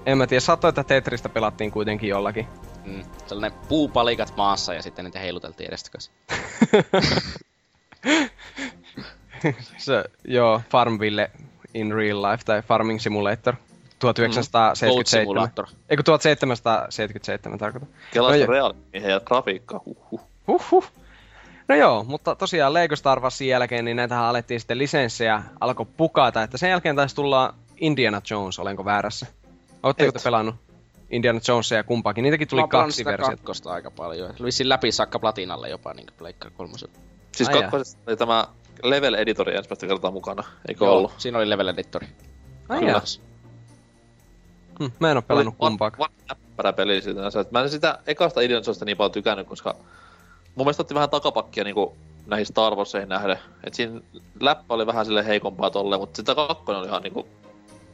[0.06, 2.46] En mä tiedä, saattoi, että Tetristä pelattiin kuitenkin jollakin.
[2.84, 3.02] Mm.
[3.26, 6.14] Sellainen puupalikat maassa ja sitten niitä heiluteltiin edestakaisin.
[9.78, 11.30] Se, joo, Farmville
[11.74, 13.54] in real life tai Farming Simulator.
[13.98, 14.94] 1977.
[14.94, 15.66] Goat Simulator.
[15.88, 17.86] Eikö 1777 tarkoita?
[18.12, 19.80] Kelasta No reaalimies ja grafiikka.
[19.86, 20.20] Huhhuh.
[20.48, 20.84] Huhhuh.
[21.68, 26.42] No joo, mutta tosiaan Lego Star Warsin jälkeen, niin näitähän alettiin sitten lisenssejä alkoi pukata,
[26.42, 29.26] että sen jälkeen taisi tulla Indiana Jones, olenko väärässä?
[29.82, 30.14] Oletteko Et.
[30.14, 30.54] te pelannut
[31.10, 32.22] Indiana Jonesia ja kumpaakin?
[32.22, 33.30] Niitäkin tuli Mä kaksi versiota.
[33.30, 34.34] kakkosta aika paljon.
[34.44, 36.88] Vissiin läpi saakka platinalle jopa niin Pleikkari kolmosen.
[37.32, 38.46] Siis kakkosessa oli tämä
[38.82, 41.12] Level Editori ensimmäistä kertaa mukana, eikö Joo, ollut?
[41.18, 42.06] Siinä oli level editori.
[42.68, 43.02] Ai Kyllä.
[44.80, 46.10] Hm, mä en oo pelannut kumpaakaan.
[46.28, 47.20] Näppärä peli siitä.
[47.50, 49.74] Mä en sitä ekasta Indiana niin paljon tykännyt, koska
[50.54, 51.96] mun mielestä otti vähän takapakkia niinku
[52.26, 53.38] näihin Star Warseihin nähden.
[53.64, 54.00] Et siinä
[54.40, 57.28] läppä oli vähän sille heikompaa tolle, mutta sitä kakkonen oli ihan niinku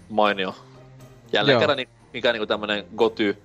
[0.09, 0.55] mainio.
[1.33, 1.61] Jälleen Joo.
[1.61, 3.43] kerran niin, mikä niinku tämmönen Goty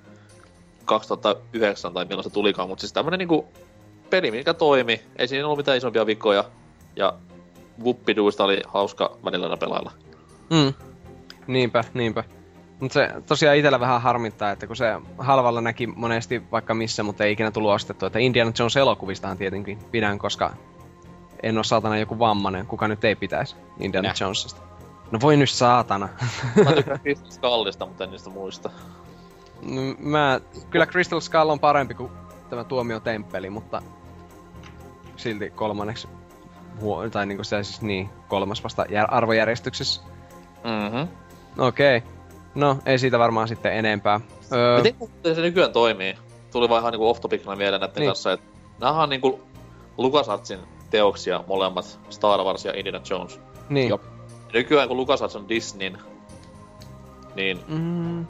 [0.85, 3.47] 2009 tai milloin se tulikaan, mutta siis tämmönen niinku
[4.09, 5.01] peli, mikä toimi.
[5.15, 6.45] Ei siinä ollut mitään isompia vikoja.
[6.99, 7.13] Ja
[7.83, 9.91] Wuppiduista oli hauska välillä pelailla.
[10.49, 10.73] Mm.
[11.47, 12.23] Niinpä, niinpä.
[12.79, 14.85] Mutta se tosiaan itellä vähän harmittaa, että kun se
[15.17, 18.07] halvalla näki monesti vaikka missä, mutta ei ikinä tullut ostettua.
[18.07, 20.53] Että Indiana Jones elokuvistahan tietenkin pidän, koska
[21.43, 24.13] en ole saatana joku vammanen, kuka nyt ei pitäisi Indiana Nä.
[24.21, 24.61] Jonesista.
[25.11, 26.09] No voi nyt saatana.
[26.65, 28.69] Mä tykkään Crystal Skullista, mutta en niistä muista.
[29.61, 32.11] Mm, Mä, kyllä Crystal Skull on parempi kuin
[32.49, 33.81] tämä Tuomio-temppeli, mutta
[35.15, 36.07] silti kolmanneksi
[36.81, 40.01] huo- tai niinku se siis niin, kolmas vasta jär- arvojärjestyksessä.
[40.63, 41.07] Mhm.
[41.57, 41.97] Okei.
[41.97, 42.09] Okay.
[42.55, 44.21] No, ei siitä varmaan sitten enempää.
[44.51, 46.15] Öö, Miten se nykyään toimii?
[46.51, 48.09] Tuli vaan ihan niinku off topicina mieleen näiden Niin.
[48.09, 48.45] kanssa, että
[48.81, 49.39] näähän on niinku
[49.97, 50.59] LucasArtsin
[50.89, 53.39] teoksia molemmat, Star Wars ja Indiana Jones.
[53.69, 53.89] niin.
[53.89, 54.01] Jop.
[54.03, 54.09] Ja
[54.53, 55.97] nykyään kun LucasArts on Disneyn,
[57.35, 58.25] niin Mm,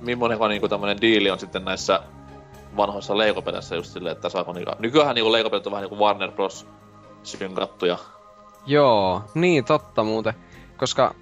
[0.00, 2.00] millainen niinku tämmönen diili on sitten näissä
[2.76, 4.72] vanhoissa Lego-peleissä just silleen, että saako niinku...
[4.78, 6.66] Nykyään niinku Lego-pelit on vähän niinku Warner Bros.
[7.28, 7.98] Synkattuja.
[8.66, 10.34] joo, niin totta muuten.
[10.76, 11.14] Koska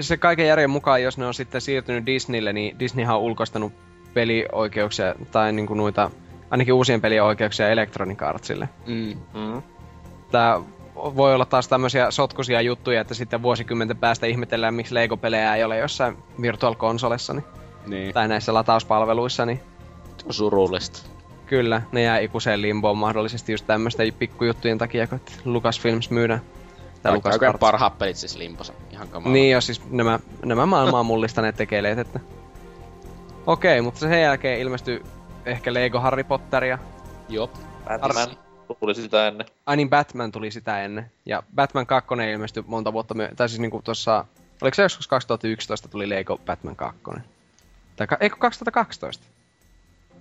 [0.00, 3.72] se kaiken järjen mukaan, jos ne on sitten siirtynyt Disneylle, niin Disneyhän on ulkoistanut
[4.14, 6.10] pelioikeuksia, tai niinku noita,
[6.50, 8.68] ainakin uusien pelien oikeuksia Electronic Artsille.
[8.86, 9.16] Mm.
[9.34, 9.62] Mm.
[10.30, 10.60] Tää
[10.94, 15.78] voi olla taas tämmöisiä sotkuisia juttuja, että sitten vuosikymmenten päästä ihmetellään, miksi Lego-pelejä ei ole
[15.78, 17.44] jossain Virtual Consolessa, niin,
[17.86, 18.14] Niin.
[18.14, 19.60] tai näissä latauspalveluissa, niin
[20.30, 21.13] Surullista.
[21.46, 26.40] Kyllä, ne jää ikuiseen limboon mahdollisesti just tämmöisten pikkujuttujen takia, kun Lucasfilms myydään.
[26.40, 27.42] Tai Kaikki LucasArts.
[27.42, 28.72] oikein parhaat pelit siis limposa.
[28.90, 29.32] Ihan kamala.
[29.32, 32.20] Niin jo, siis nämä, nämä maailmaa mullistaneet tekeleet, että...
[33.46, 35.02] Okei, mutta sen jälkeen ilmestyi
[35.46, 36.78] ehkä Lego Harry Potteria.
[37.28, 37.50] Joo.
[38.00, 38.28] Batman
[38.80, 39.46] tuli sitä ennen.
[39.66, 41.10] Ai niin, Batman tuli sitä ennen.
[41.26, 43.36] Ja Batman 2 ilmestyi monta vuotta myöhemmin.
[43.36, 44.24] Tai siis niinku tuossa...
[44.62, 47.00] Oliko se joskus 2011 tuli Lego Batman 2?
[47.96, 49.24] Tai ka- eikö 2012?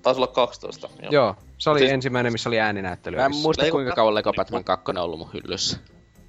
[0.03, 0.89] Taisi olla 12.
[1.01, 1.11] Joo.
[1.11, 1.35] Joo.
[1.57, 3.15] Se oli Siis- ensimmäinen, missä oli ääninäyttely.
[3.17, 5.77] Mä en muista Lego kuinka kauan Lego Batman- Batman 2 on ollut mun hyllyssä.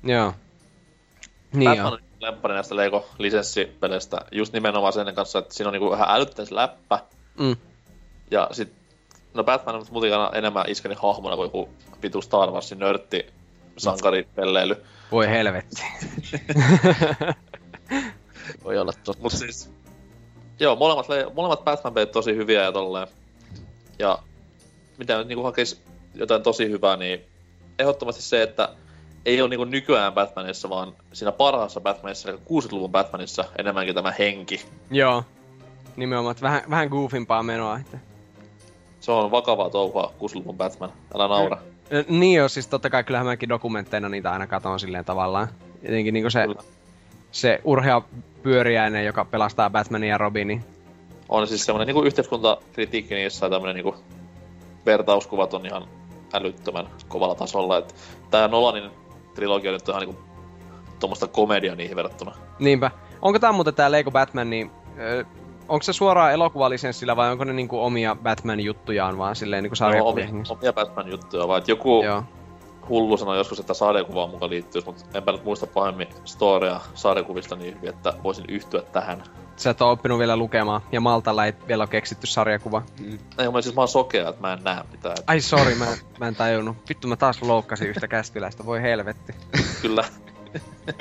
[0.02, 0.34] Joo.
[1.52, 1.92] Niin Batman joo.
[1.92, 6.98] on lemppari näistä Lego-lisenssipeleistä just nimenomaan sen kanssa, että siinä on niinku vähän älyttäis läppä.
[7.38, 7.56] Mm.
[8.30, 8.72] Ja sit,
[9.34, 11.68] no Batman on mutikana enemmän iskeni hahmona kuin joku
[12.02, 13.26] vitu Star Warsin nörtti
[13.76, 14.84] sankaripelleily.
[15.12, 15.82] Voi helvetti.
[18.64, 19.22] Voi olla totta.
[19.22, 19.70] Mut siis,
[20.60, 23.06] joo, molemmat, le- molemmat Batman-pelit tosi hyviä ja tolleen.
[23.98, 24.18] Ja
[24.98, 25.82] mitä nyt niinku hakis
[26.14, 27.20] jotain tosi hyvää, niin
[27.78, 28.68] ehdottomasti se, että
[29.26, 34.64] ei ole niinku nykyään Batmanissa, vaan siinä parhaassa Batmanissa, eli 60-luvun Batmanissa, enemmänkin tämä henki.
[34.90, 35.24] Joo.
[35.96, 37.78] Nimenomaan, että vähän, vähän goofimpaa menoa.
[37.78, 37.98] Että.
[39.00, 40.92] Se on vakavaa touhua, 60-luvun Batman.
[41.14, 41.58] Älä naura.
[41.92, 45.48] Ö, Niin joo, siis totta kai kyllähän mäkin dokumentteina niitä aina katon silleen tavallaan.
[45.82, 46.62] Jotenkin niinku se, Kyllä.
[47.32, 48.02] se urhea
[48.42, 50.64] pyöriäinen, joka pelastaa Batmanin ja Robinin.
[51.28, 53.96] On siis semmonen niinku yhteiskuntakritiikki niissä ja tämmönen niinku
[54.86, 55.84] vertauskuvat on ihan
[56.32, 57.78] älyttömän kovalla tasolla.
[57.78, 57.94] Et
[58.30, 58.90] tää Nolanin
[59.34, 60.22] trilogia nyt on ihan niinku
[61.00, 62.34] tuommoista komedia niihin verrattuna.
[62.58, 62.90] Niinpä.
[63.22, 65.24] Onko tää muuten tää Lego Batman, niin ö,
[65.68, 70.28] onko se suoraan elokuvalisenssillä vai onko ne niinku omia Batman-juttujaan vaan silleen niinku No, omia,
[70.48, 72.22] omia Batman-juttuja, vaan joku Joo.
[72.88, 77.74] Hullu sanoi joskus, että sarjakuvaan mukaan liittyisi, mutta enpä nyt muista pahemmin storia sarjakuvista niin
[77.74, 79.22] hyvin, että voisin yhtyä tähän.
[79.56, 82.82] Sä et oo oppinut vielä lukemaan, ja Maltalla ei vielä ole keksitty sarjakuva.
[83.38, 85.16] Ei, mä siis mä oon sokea, että mä en näe mitään.
[85.26, 85.86] Ai sori, mä,
[86.20, 86.76] mä en tajunnut.
[86.88, 89.34] Vittu mä taas loukkasin yhtä kästiläistä, voi helvetti.
[89.82, 90.04] Kyllä.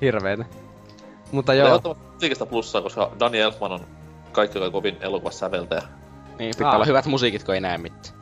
[0.00, 0.44] Hirveetä.
[1.32, 1.66] Mutta Joo.
[1.66, 3.86] Ehdottomasti musiikista plussaa, koska Danny Elfman on
[4.32, 5.82] kaikki kai kovin elokuvassa säveltäjä.
[6.38, 6.76] Niin, pitää Aa.
[6.76, 8.19] olla hyvät musiikit, kun ei näe mitään.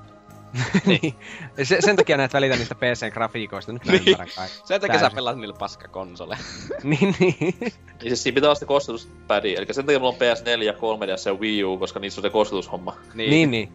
[0.86, 1.14] niin.
[1.62, 4.16] Se, sen takia näet välitä niistä PC-grafiikoista, nyt Niin.
[4.16, 4.48] kai.
[4.64, 6.38] Sen takia sä pelaat niillä paskakonsole.
[6.82, 7.36] niin, niin.
[7.40, 11.34] Niin siis siinä pitää olla sitä kosketuspädiä, eli sen takia mulla on PS4, 3DS ja
[11.34, 12.96] Wii U, koska niissä on se kosketushomma.
[13.14, 13.30] Niin.
[13.30, 13.72] niin, niin.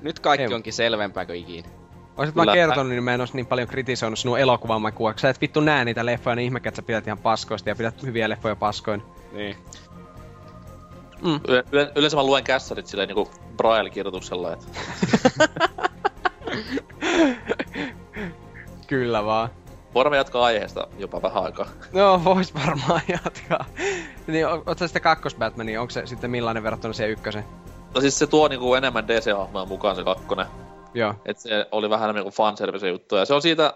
[0.00, 0.54] Nyt kaikki Ei.
[0.54, 1.68] onkin selvempää kuin ikinä.
[2.16, 2.54] Oisit mä Kyllä.
[2.54, 6.06] kertonut, niin mä en ois niin paljon kritisoinut sinun elokuvamakua, sä et vittu näe niitä
[6.06, 9.02] leffoja, niin ihmekä, että sä pidät ihan paskoista ja pidät hyviä leffoja paskoin.
[9.32, 9.56] Niin.
[11.22, 11.40] Mm.
[11.48, 14.66] Yle- yle- yleensä mä luen kässarit silleen niinku Braille-kirjoituksella, että
[18.86, 19.48] Kyllä vaan.
[19.94, 21.66] voidaan me jatkaa aiheesta jopa vähän aikaa.
[21.92, 23.64] No, vois varmaan jatkaa.
[24.26, 27.44] niin, oot sä sitten kakkos Batmania, onko se sitten millainen verrattuna siihen ykkösen?
[27.94, 30.46] No siis se tuo niinku enemmän DC-hahmoja mukaan se kakkonen.
[30.94, 31.14] Joo.
[31.24, 33.16] Et se oli vähän niinku fanservice juttu.
[33.16, 33.74] Ja se on siitä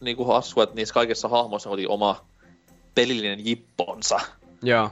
[0.00, 2.24] niinku hassu, että niissä kaikissa hahmoissa oli oma
[2.94, 4.20] pelillinen jipponsa.
[4.62, 4.90] Joo.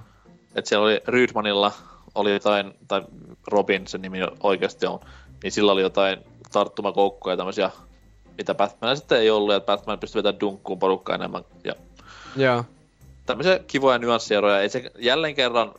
[0.55, 1.73] Et siellä oli Rydmanilla
[2.19, 3.03] oli jotain, tai
[3.47, 5.01] Robin sen nimi oikeasti on,
[5.43, 6.19] niin sillä oli jotain
[6.53, 7.71] tarttumakoukkoja ja tämmösiä,
[8.39, 11.45] mitä Batman sitten ei ollut, ja Batman pystyi vetämään dunkkuun porukkaa enemmän.
[11.65, 11.75] Ja
[12.37, 12.65] Joo.
[13.27, 14.61] tämmöisiä kivoja nyanssieroja.
[14.61, 15.75] Ei se jälleen kerran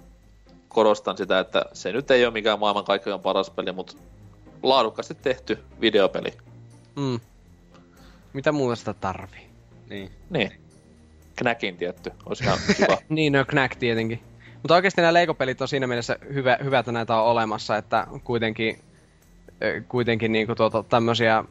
[0.68, 3.94] korostan sitä, että se nyt ei ole mikään maailman kaikkein paras peli, mutta
[4.64, 6.34] laadukkaasti tehty videopeli.
[6.95, 7.20] Mm.
[8.34, 9.49] Mitä muuta sitä tarvii?
[9.90, 10.11] Niin.
[10.30, 10.52] Niin.
[11.36, 12.98] Knäkin tietty, olisi ihan kiva.
[13.10, 14.28] Niin, no Knack tietenkin.
[14.64, 18.80] Mutta oikeasti nämä Lego-pelit on siinä mielessä hyvä, hyvä että näitä on olemassa, että kuitenkin,
[19.88, 21.44] kuitenkin niinku tuota, tämmöisiä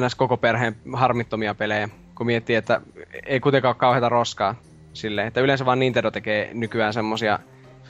[0.00, 0.14] ns.
[0.14, 2.80] koko perheen harmittomia pelejä, kun miettii, että
[3.26, 4.54] ei kuitenkaan ole kauheita roskaa
[4.92, 7.38] silleen, että yleensä vaan Nintendo tekee nykyään semmosia,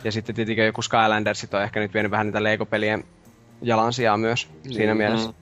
[0.05, 3.05] ja sitten tietenkin joku Skylandersit on ehkä nyt vienyt vähän niitä Lego-pelien
[3.63, 4.95] jalansijaa myös siinä
[5.27, 5.35] Mm.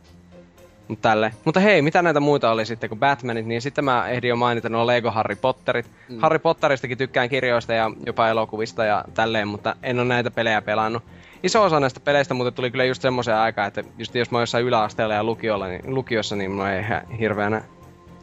[0.90, 1.32] Mutta tälle.
[1.44, 4.68] Mutta hei, mitä näitä muita oli sitten kuin Batmanit, niin sitten mä ehdin jo mainita
[4.68, 5.86] nuo Lego Harry Potterit.
[6.08, 6.18] Mm.
[6.20, 11.02] Harry Potteristakin tykkään kirjoista ja jopa elokuvista ja tälleen, mutta en ole näitä pelejä pelannut.
[11.42, 14.42] Iso osa näistä peleistä muuten tuli kyllä just semmoiseen aikaan, että just jos mä oon
[14.42, 17.62] jossain yläasteella ja lukiolla, niin, lukiossa, niin mulla ei ihan hirveänä...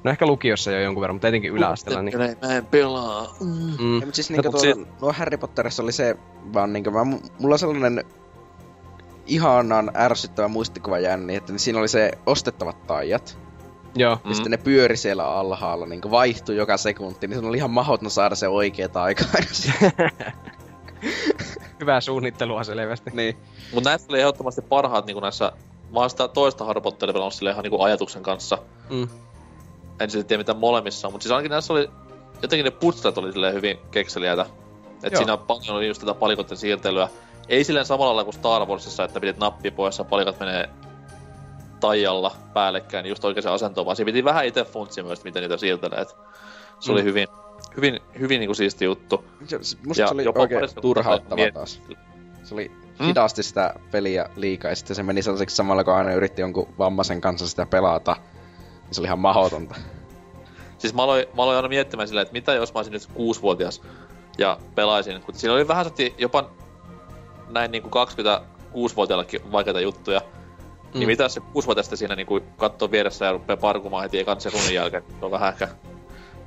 [0.03, 2.01] No ehkä lukiossa jo jonkun verran, mutta etenkin yläasteella.
[2.01, 3.35] Niin, Mä en pelaa.
[3.39, 6.15] mm, Ja, mutta siis niinku mut tuolla, nuo Harry Potterissa oli se
[6.53, 8.03] vaan niinku, mä, mulla on sellainen
[9.27, 13.37] ihanan ärsyttävä muistikuva jäänyt, niin, että siinä oli se ostettavat taijat.
[13.95, 14.19] joo.
[14.25, 18.11] Ja sitten ne pyöri siellä alhaalla, niin vaihtui joka sekunti, niin se oli ihan mahdoton
[18.11, 19.23] saada se oikea aika.
[21.79, 23.11] Hyvää suunnittelua selvästi.
[23.13, 23.37] niin.
[23.73, 25.51] Mut näistä oli ehdottomasti parhaat niinku näissä...
[25.93, 26.65] Mä oon sitä toista
[26.99, 28.57] pelannut silleen ihan niinku ajatuksen kanssa.
[28.89, 29.07] Mm.
[29.99, 31.89] En sitten tiedä mitä molemmissa on, mutta siis ainakin näissä oli...
[32.41, 34.45] Jotenkin ne putsat oli silleen hyvin kekseliäitä.
[35.03, 35.17] Et Joo.
[35.17, 37.09] siinä on paljon oli just tätä palikoiden siirtelyä.
[37.49, 40.69] Ei silleen samalla lailla kuin Star Warsissa, että pidit nappia pois ja palikat menee
[41.79, 45.57] taijalla päällekkäin niin just oikeaan asentoon, vaan siinä piti vähän itse funtsia myös, miten niitä
[45.57, 45.99] siirtelee.
[46.01, 46.15] Et
[46.79, 47.05] se oli Mm.
[47.07, 47.27] hyvin,
[47.77, 49.25] hyvin, hyvin niinku siisti juttu.
[49.45, 51.81] Se, se- musta Ja se oli jopa oikein turhauttava miet- taas.
[52.43, 53.05] Se oli Hmm?
[53.07, 57.21] hidasti sitä peliä liikaa, ja sitten se meni sellaiseksi samalla, kun aina yritti jonkun vammaisen
[57.21, 58.15] kanssa sitä pelata.
[58.85, 59.75] Niin se oli ihan mahdotonta.
[60.77, 63.81] Siis mä aloin, mä aloin aina miettimään silleen, että mitä jos mä olisin nyt kuusivuotias
[64.37, 65.21] ja pelaisin.
[65.21, 65.85] Kun siinä oli vähän
[66.17, 66.49] jopa
[67.49, 70.21] näin niinku 26-vuotiaillekin vaikeita juttuja.
[70.93, 70.99] Mm.
[70.99, 75.03] Niin mitä se kuusivuotiaasta siinä niinku kattoo vieressä ja rupeaa parkumaan heti ekan sekunnin jälkeen.
[75.19, 75.67] Se on vähän ehkä,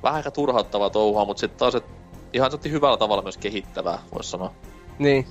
[0.03, 1.85] vähän ehkä turhauttavaa touhua, mutta sitten taas et
[2.33, 4.53] ihan sellainen hyvällä tavalla myös kehittävää, voisi sanoa.
[4.99, 5.27] Niin.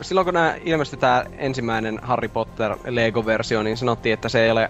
[0.00, 4.68] Silloin kun nämä ilmestyi tää ensimmäinen Harry Potter Lego-versio, niin sanottiin, että se ei ole...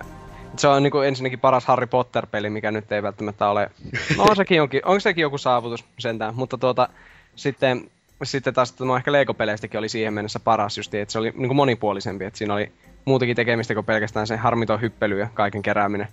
[0.57, 3.71] Se on niinku ensinnäkin paras Harry Potter-peli, mikä nyt ei välttämättä ole...
[4.17, 6.89] No on sekin, onkin, onko sekin joku saavutus sentään, mutta tuota...
[7.37, 7.91] Sitten
[8.27, 11.57] sitten taas no ehkä Lego-peleistäkin oli siihen mennessä paras just, että se oli niin kuin
[11.57, 12.73] monipuolisempi, että siinä oli
[13.05, 16.09] muutakin tekemistä kuin pelkästään se harmiton hyppely ja kaiken kerääminen.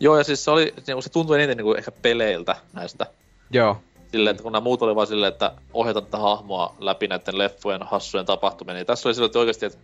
[0.00, 3.06] Joo, ja siis se, oli, se tuntui eniten niinku ehkä peleiltä näistä.
[3.50, 3.82] Joo,
[4.12, 7.82] Silleen, että kun nämä muut oli vaan silleen, että ohjata tätä hahmoa läpi näiden leffojen
[7.82, 9.78] hassujen tapahtumien, niin tässä oli silleen, että oikeasti, että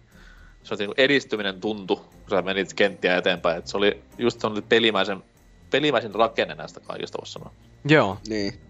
[0.62, 3.58] se oli niinku edistyminen tuntu, kun sä menit kenttiä eteenpäin.
[3.58, 5.22] Että se oli just se pelimäisen,
[5.70, 7.52] pelimäisen rakenne näistä kaikista, voisi sanoa.
[7.84, 8.18] joo.
[8.28, 8.60] Niin.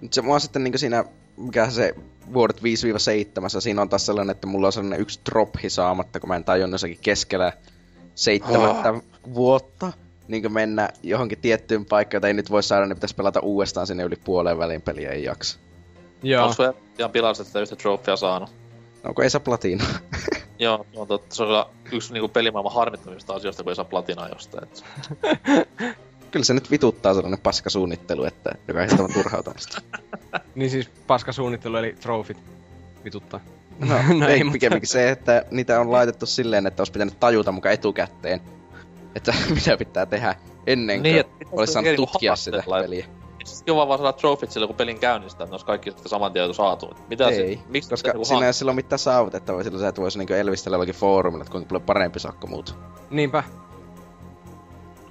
[0.00, 1.04] Nyt se mua sitten niinku siinä,
[1.38, 1.94] mikä se
[2.32, 2.60] vuodet 5-7,
[3.60, 6.74] siinä on taas sellainen, että mulla on sellainen yksi drophi saamatta, kun mä en tajunnut
[6.74, 7.52] jossakin keskellä
[8.14, 9.02] seitsemättä oh.
[9.34, 9.92] vuotta
[10.28, 14.02] niin mennä johonkin tiettyyn paikkaan, jota ei nyt voi saada, niin pitäisi pelata uudestaan sinne
[14.02, 15.58] yli puoleen väliin peliä ei jaksa.
[16.22, 16.42] Joo.
[16.42, 18.50] Onko sulla ihan pilassa sitä yhtä trofea saanut?
[19.04, 19.84] Onko ei saa platina?
[20.58, 21.34] Joo, no, totta.
[21.34, 24.64] Se on kyllä yksi niinku pelimaailman harmittomista asioista, kun ei saa platinaa jostain.
[24.64, 24.84] Et...
[26.30, 29.82] Kyllä se nyt vituttaa sellainen paskasuunnittelu, että joka on hieman turhautumista.
[30.54, 32.38] Niin siis paskasuunnittelu eli trofit
[33.04, 33.40] vituttaa.
[33.78, 37.74] No, no ei, pikemminkin se, että niitä on laitettu silleen, että olisi pitänyt tajuta mukaan
[37.74, 38.40] etukäteen,
[39.14, 40.34] että mitä pitää tehdä
[40.66, 43.06] ennen kuin Niin, niin, että olisi saanut niinku tutkia sitä peliä.
[43.44, 46.32] Siis kiva vaan saada trofit sille, kun pelin käynnistää, että ne olisi kaikki sitten saman
[46.32, 46.90] tien saatu.
[47.08, 50.18] Mitä ei, se, miksi koska se, siinä ei silloin mitään saavutettavaa, sillä sä et voisi
[50.18, 52.74] niinku elvistellä jollakin foorumilla, että kuinka paljon parempi sakko muut.
[53.10, 53.42] Niinpä.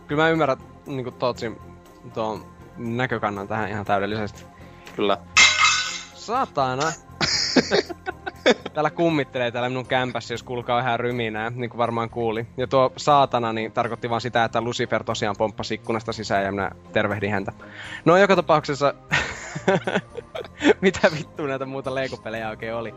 [0.08, 0.58] Kyllä mä ymmärrän
[0.88, 1.58] niinku Tootsin
[2.14, 2.46] tuon
[2.78, 4.46] näkökannan tähän ihan täydellisesti.
[4.96, 5.18] Kyllä.
[6.14, 6.84] Saatana!
[8.74, 12.48] Täällä kummittelee täällä minun kämpässä, jos kuulkaa ihan ryminää, niin kuin varmaan kuuli.
[12.58, 16.72] Ja tuo saatana niin tarkoitti vaan sitä, että Lucifer tosiaan pomppasi ikkunasta sisään ja minä
[16.94, 17.54] tervehdin häntä.
[18.06, 18.94] No joka tapauksessa,
[20.82, 22.94] mitä vittu näitä muuta Lego-pelejä oikein oli?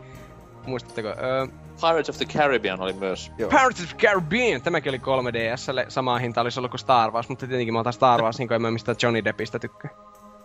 [0.65, 1.07] Muistatteko?
[1.07, 1.47] Öö,
[1.81, 3.31] Pirates of the Caribbean oli myös.
[3.37, 3.49] Joo.
[3.49, 4.61] Pirates of the Caribbean!
[4.61, 8.21] Tämäkin oli 3DSlle, samaa hinta olisi ollut kuin Star Wars, mutta tietenkin mä otan Star
[8.21, 9.91] Wars, niin kuin en mä mistä Johnny Deppistä tykkää.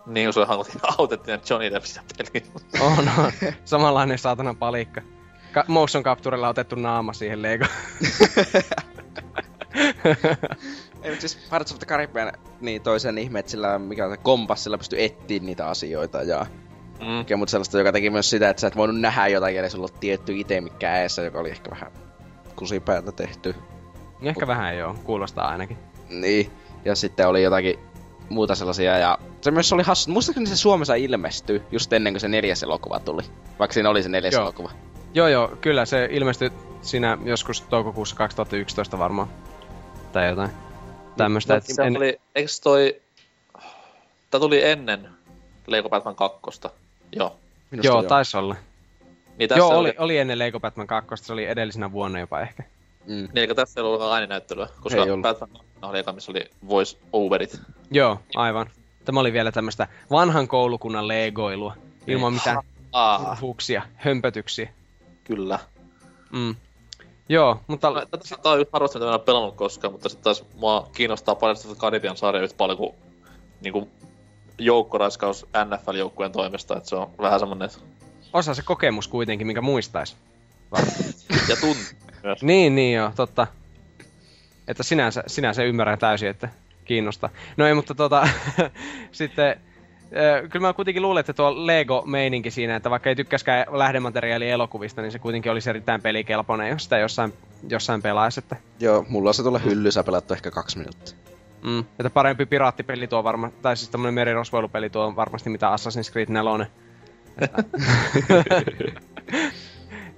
[0.05, 0.41] Niin, kun se
[0.97, 2.51] autettiin Johnny Deppistä peliin.
[2.79, 3.31] On, on.
[3.65, 5.01] Samanlainen saatana palikka.
[5.51, 7.65] Ka- motion capturella otettu naama siihen Lego.
[11.03, 14.17] Ei, mutta siis Pirates of the Caribbean, niin toisen ihme, että sillä, mikä on se
[14.17, 16.45] kompassilla pystyy etsiä niitä asioita ja
[16.99, 17.37] Mm.
[17.37, 19.99] muuta sellaista, joka teki myös sitä, että sä et voinut nähdä jotakin, eli sulla on
[19.99, 21.91] tietty itemi kädessä, joka oli ehkä vähän
[22.55, 23.55] kusipäätä tehty.
[24.21, 25.77] Ehkä vähän joo, kuulostaa ainakin.
[26.09, 26.51] Niin,
[26.85, 27.79] ja sitten oli jotakin
[28.29, 30.11] muuta sellaisia, ja se myös oli hassu.
[30.11, 33.23] Muistaakseni se Suomessa ilmestyi just ennen kuin se neljäs elokuva tuli,
[33.59, 34.43] vaikka siinä oli se neljäs Joo.
[34.43, 34.71] elokuva.
[35.13, 36.51] Joo joo, kyllä se ilmestyi
[36.81, 39.27] siinä joskus toukokuussa 2011 varmaan.
[40.11, 40.49] Tai jotain.
[41.17, 41.97] Tämmöstä, No, että se en...
[41.97, 43.01] oli, eikö toi...
[44.31, 45.09] Tää tuli ennen
[45.67, 46.39] Lego Batman 2.
[47.17, 47.35] Joo.
[47.71, 48.55] Minusta Joo, taisi olla.
[49.37, 52.41] Niin tässä Joo, oli, oli, oli ennen Lego Batman 2, se oli edellisenä vuonna jopa
[52.41, 52.63] ehkä.
[53.05, 53.13] Mm.
[53.13, 55.21] Niin, eli tässä ei ollut ääninäyttelyä, koska Ei.
[55.21, 55.49] Batman
[55.81, 57.61] oli eka, missä oli voice overit.
[57.91, 58.69] Joo, aivan.
[59.05, 61.75] Tämä oli vielä tämmöistä vanhan koulukunnan legoilua.
[62.07, 62.57] Ilman mitään
[62.93, 64.69] Aa, huksia, hömpötyksiä.
[65.23, 65.59] kyllä.
[66.31, 66.55] Mm.
[67.29, 67.89] Joo, mutta...
[67.89, 71.35] No, Tätä tää on harvasti, mitä en ole pelannut koskaan, mutta sitten taas mua kiinnostaa
[71.35, 72.95] paljon sitä Karibian sarja yhtä paljon kuin
[73.61, 73.89] niinku
[74.59, 77.79] joukkoraskaus NFL-joukkueen toimesta, että se on vähän semmonen, että
[78.33, 80.17] Osa se kokemus kuitenkin, minkä muistais.
[81.49, 81.83] ja tuntuu
[82.23, 82.43] myös.
[82.43, 83.47] Niin, niin joo, totta.
[84.67, 86.49] Että sinänsä, sinänsä ymmärrän täysin, että
[86.85, 87.29] kiinnostaa.
[87.57, 88.29] No ei, mutta tota,
[89.11, 89.61] sitten,
[90.49, 95.11] kyllä mä kuitenkin luulen, että tuo Lego-meininki siinä, että vaikka ei tykkäskään lähdemateriaali elokuvista, niin
[95.11, 97.33] se kuitenkin olisi erittäin pelikelpoinen, jos sitä jossain,
[97.69, 101.17] jossain pelaisi, että, Joo, mulla on se tuolla hyllyssä pelattu ehkä kaksi minuuttia.
[101.63, 106.11] Mm, että parempi piraattipeli tuo varma, tai siis tämmönen merirosvoilupeli tuo on varmasti mitä Assassin's
[106.11, 106.65] Creed 4.
[107.41, 107.63] Että-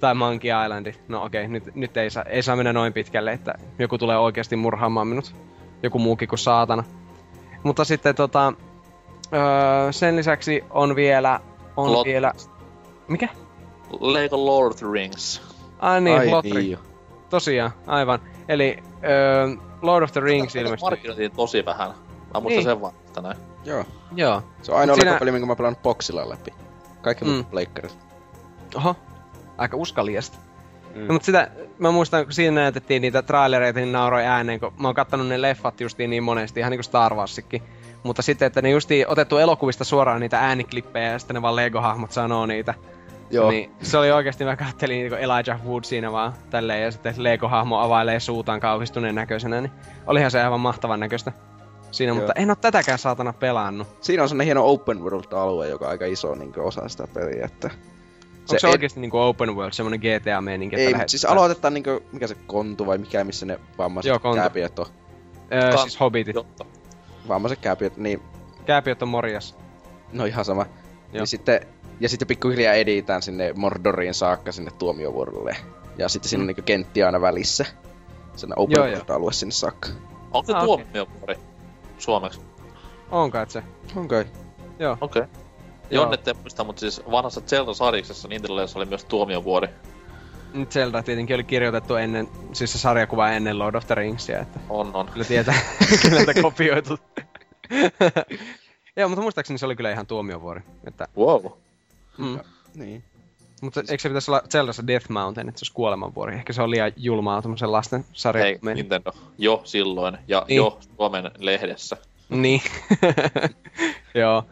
[0.00, 0.92] tai Monkey Islandi.
[1.08, 4.56] No okei, nyt, nyt ei, saa, ei saa mennä noin pitkälle, että joku tulee oikeasti
[4.56, 5.34] murhaamaan minut.
[5.82, 6.84] Joku muukin kuin saatana.
[7.62, 8.52] Mutta sitten tota,
[9.32, 11.40] öö, sen lisäksi on vielä,
[11.76, 12.32] on Lot- vielä,
[13.08, 13.28] mikä?
[14.00, 15.42] Lego Lord of the Rings.
[15.78, 16.50] Ai niin, Ai Lotri.
[16.52, 16.78] niin jo.
[17.30, 18.18] Tosiaan, aivan.
[18.48, 19.48] Eli öö,
[19.82, 20.86] Lord of the Rings ilmestyi.
[20.90, 21.88] Markkinoitiin tosi vähän.
[22.34, 22.62] Mä muistan Niin.
[22.62, 23.36] sen vaan tänään.
[23.64, 23.84] Joo.
[24.14, 24.42] Joo.
[24.62, 26.50] Se on ainoa siinä- peli, minkä mä pelannut boxilla läpi.
[27.02, 27.30] Kaikki Mm.
[27.30, 27.44] mm.
[27.44, 27.98] pleikkarit.
[28.76, 28.96] Oho.
[29.58, 30.38] Aika uskaliasta.
[30.94, 31.06] Mm.
[31.06, 34.88] No, mutta sitä, mä muistan, kun siinä näytettiin niitä trailereita, niin nauroi ääneen, kun mä
[34.88, 37.62] oon kattonut ne leffat justiin niin monesti, ihan niinku Star Warsikin.
[38.02, 42.10] Mutta sitten, että ne justiin otettu elokuvista suoraan niitä ääniklippejä ja sitten ne vaan Lego-hahmot
[42.10, 42.74] sanoo niitä.
[43.30, 43.50] Joo.
[43.50, 47.74] Niin se oli oikeasti, mä kattelin niin Elijah Wood siinä vaan tälleen ja sitten Lego-hahmo
[47.80, 49.72] availee suutaan kauhistuneen näköisenä, niin
[50.06, 51.32] olihan se aivan mahtavan näköistä.
[51.90, 52.16] Siinä, Joo.
[52.16, 53.88] mutta en oo tätäkään saatana pelannut.
[54.00, 57.70] Siinä on semmonen hieno open world-alue, joka on aika iso niin osa sitä peliä, että...
[58.40, 60.76] Onko se ed- oikeesti niinku open world, semmonen GTA-meininki?
[60.76, 64.18] että Ei, mutta siis aloitetaan niinku, mikä se kontu vai mikä, missä ne vammaiset Joo,
[64.18, 64.36] kontu.
[64.36, 64.86] kääpiöt on.
[65.52, 66.34] Öö, Ka- siis Hobbitit.
[66.34, 66.64] Jotta.
[67.28, 68.22] Vammaiset kääpiöt, niin
[68.66, 69.56] Kääpiöt on morjas.
[70.12, 70.62] no ihan sama.
[70.62, 70.72] Joo.
[71.12, 71.60] Niin sitten
[72.00, 75.56] Ja sitten pikkuhiljaa editään sinne Mordoriin saakka sinne tuomiovuorolle.
[75.98, 77.66] Ja sitten siinä on niinku kenttiä aina välissä.
[78.36, 78.94] Sen open Joo, joo.
[78.96, 79.88] world-alue sinne saakka.
[80.32, 81.34] Onko se Ah, tuomiovuori
[81.98, 82.40] suomeksi?
[83.10, 83.62] On kai se.
[83.96, 84.24] On kai.
[84.78, 84.98] Joo.
[85.00, 85.22] Okei.
[85.22, 85.34] Okay.
[85.90, 86.02] Joo.
[86.02, 89.68] Jonne muista, mutta siis vanhassa Zelda-sarjiksessa Nintendolla oli myös tuomiovuori.
[90.54, 94.60] Nyt Zelda tietenkin oli kirjoitettu ennen, siis se sarjakuva ennen Lord of the Ringsia, että
[94.68, 95.06] On, on.
[95.06, 95.54] kyllä tietää,
[96.02, 96.98] keneltä kopioitu.
[98.96, 100.60] Joo, mutta muistaakseni se oli kyllä ihan tuomiovuori.
[100.86, 101.44] Että, Wow.
[102.18, 102.38] Mm.
[102.74, 103.04] Niin.
[103.62, 106.34] Mutta eikö se pitäisi olla Zeldassa Death Mountain, että se olisi kuolemanvuori?
[106.34, 108.46] Ehkä se on liian julmaa tommosen lasten sarjan.
[108.46, 109.12] Hei, Nintendo.
[109.38, 110.18] Jo silloin.
[110.28, 110.56] Ja Niin.
[110.56, 111.96] jo Suomen lehdessä.
[112.28, 112.62] Niin.
[114.14, 114.44] Joo.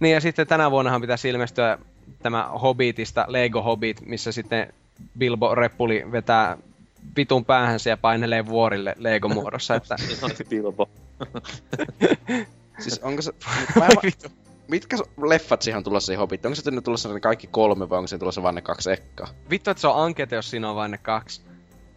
[0.00, 1.78] Niin ja sitten tänä vuonnahan pitäisi ilmestyä
[2.22, 4.72] tämä Hobbitista, Lego Hobbit, missä sitten
[5.18, 6.58] Bilbo Reppuli vetää
[7.16, 9.96] vitun päähänsä ja painelee vuorille Lego-muodossa, että...
[10.08, 10.88] Niin on Bilbo.
[12.78, 13.32] Siis onko se...
[13.76, 14.12] Mä en,
[14.68, 16.46] mitkä leffat siihen on tulossa siihen Hobbit?
[16.46, 19.28] Onko se nyt tulossa ne kaikki kolme vai onko se tulossa vaan ne kaksi ekkaa?
[19.50, 21.40] Vittu, että se on ankete, jos siinä on vain ne kaksi.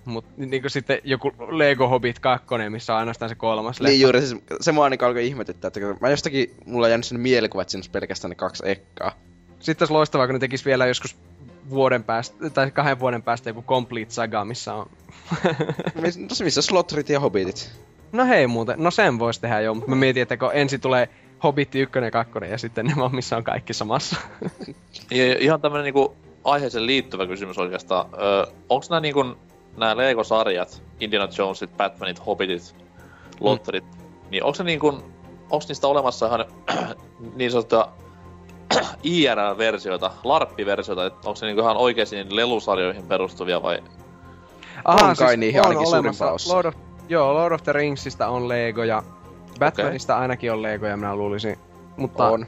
[0.05, 3.89] Mut niinku sitten joku Lego Hobbit 2, missä on ainoastaan se kolmas leffa.
[3.89, 7.19] Niin juuri, siis se mua ainakin alkoi ihmetyttää, että mä jostakin, mulla on jäänyt sen
[7.19, 9.11] mielikuva, että siinä olisi pelkästään ne kaksi ekkaa.
[9.59, 11.17] Sitten olisi loistavaa, kun ne tekis vielä joskus
[11.69, 14.89] vuoden päästä, tai kahden vuoden päästä joku Complete Saga, missä on...
[16.01, 17.71] Mis- Tosi missä Slotrit ja Hobbitit?
[18.11, 21.09] no hei muuten, no sen voisi tehdä jo, mutta mä mietin, että kun ensin tulee
[21.43, 24.15] Hobbit 1 ja 2 ja sitten ne vaan missä on kaikki samassa.
[25.11, 28.05] Ja ihan tämmönen niinku aiheeseen liittyvä kysymys oikeastaan.
[28.21, 29.25] Öö, onks nää niinku
[29.77, 32.75] nää Lego-sarjat, Indiana Jonesit, Batmanit, Hobbitit,
[33.39, 33.83] Lotterit,
[34.31, 35.03] niin onks ne niinku,
[35.49, 36.45] onks niistä olemassa ihan
[37.35, 37.87] niin sanottuja
[39.03, 43.83] IRL-versioita, LARP-versioita, että onks ne niinku ihan oikeesti niin lelusarjoihin perustuvia vai
[44.85, 46.35] On kai niihin ainakin osaa.
[46.47, 46.75] Lord of,
[47.09, 49.03] joo, Lord of the Ringsista on Legoja.
[49.60, 51.57] Batmanista ainakin on Legoja, minä luulisin.
[51.98, 52.45] Mutta, On.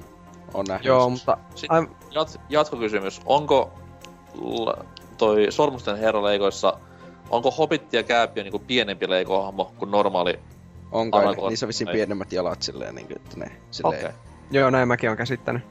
[0.54, 0.86] On nähnyt.
[0.86, 1.38] Joo, mutta...
[1.56, 3.22] Sitten jat- jatkokysymys.
[3.26, 3.74] Onko
[4.42, 4.84] l-
[5.18, 6.80] toi Sormusten herra Legoissa,
[7.30, 10.40] onko Hobbit ja Kääpiö niinku pienempi Lego-hahmo kuin normaali?
[10.92, 14.00] On kai, Alako- niissä on vissiin pienemmät jalat silleen, niin kuin, että ne silleen...
[14.06, 14.12] Okay.
[14.52, 15.64] joo, näin mäkin on käsittänyt.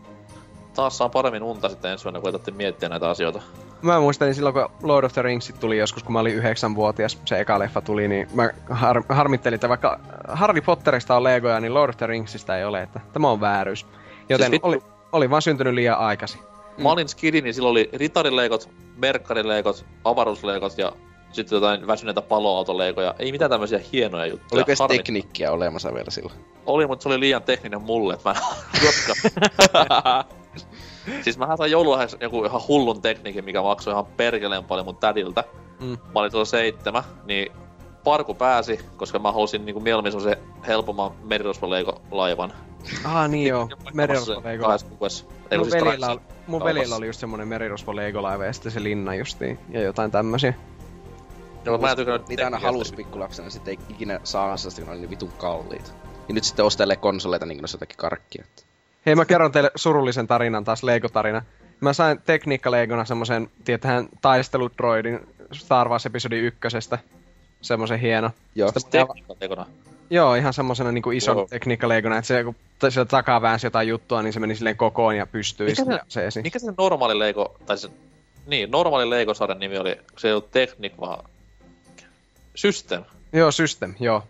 [0.75, 3.43] Taas saa paremmin unta sitten ensi vuonna, kun miettiä näitä asioita.
[3.83, 7.41] Mä muistelin silloin, kun Lord of the Rings tuli joskus, kun mä olin yhdeksänvuotias, se
[7.41, 11.91] eka leffa tuli, niin mä har- harmittelin, että vaikka Harry Potterista on Legoja, niin Lord
[11.91, 13.87] of the Ringsista ei ole, että tämä on vääryys.
[14.29, 14.83] Joten Siis vittu- oli,
[15.13, 16.41] oli vaan syntynyt liian aikaisin.
[16.77, 16.83] Mm.
[16.83, 20.93] Mä olin skidi, niin silloin oli ritarileikot, merkkarileikot, avaruusleikot ja
[21.33, 23.15] sitten jotain väsyneitä paloautoleikoja.
[23.19, 24.59] Ei mitään tämmöisiä hienoja juttuja.
[24.59, 26.35] Oliko edes Harmi- tekniikkiä olemassa vielä silloin?
[26.67, 28.43] Oli, mutta se oli liian tekninen mulle, että mä en.
[31.23, 35.45] siis mähän sain joululahjaksi joku ihan hullun tekniikin, mikä maksoi ihan perkeleen paljon mun tädiltä.
[35.81, 35.87] Mm.
[35.89, 37.53] Mä olin tuolla seitsemä, niin
[38.05, 42.53] Parku pääsi, koska mä halusin niinku mieluummin se helpomman merirosvolaivan.
[43.05, 44.69] Ah niin joo, merirosvo Lego.
[44.69, 49.15] Mun siis velillä, oli, mun velillä oli just semmonen merirosvo Lego-laiva ja sitten se linna
[49.15, 50.55] justiin ja jotain tämmösiä.
[51.65, 54.91] Joo, mä en tykännyt Niitä aina halus pikkulapsena, sitten ei ikinä saa sitä, kun ne
[54.91, 55.91] oli niin vitun kalliita.
[56.29, 58.45] Ja nyt sitten ostelee konsoleita niin kuin jotakin karkkia.
[58.49, 58.70] että-
[59.07, 61.43] Hei, mä kerron teille surullisen tarinan, taas Lego-tarina.
[61.81, 65.21] Mä sain Tekniikka Legona semmosen, tietähän, taisteludroidin
[65.53, 66.99] Star Wars episodi ykkösestä.
[67.63, 68.31] Semmosen hieno.
[68.55, 68.85] Joo, Siis
[69.39, 69.67] tekona.
[70.11, 71.43] Joo, ihan semmosena niinku ison Wow.
[71.43, 71.49] wow.
[71.51, 72.55] Tekniikka Legona, että se kun
[72.89, 76.27] sieltä takaa väänsi jotain juttua, niin se meni silleen kokoon ja pystyi Mikä se- se
[76.27, 76.43] esiin.
[76.43, 77.89] Mikä se normaali Lego, tai se,
[78.47, 81.25] niin, normaali Lego-sarjan nimi oli, se ei ollut Technic, vaan
[82.55, 83.05] System.
[83.33, 84.23] Joo, System, joo.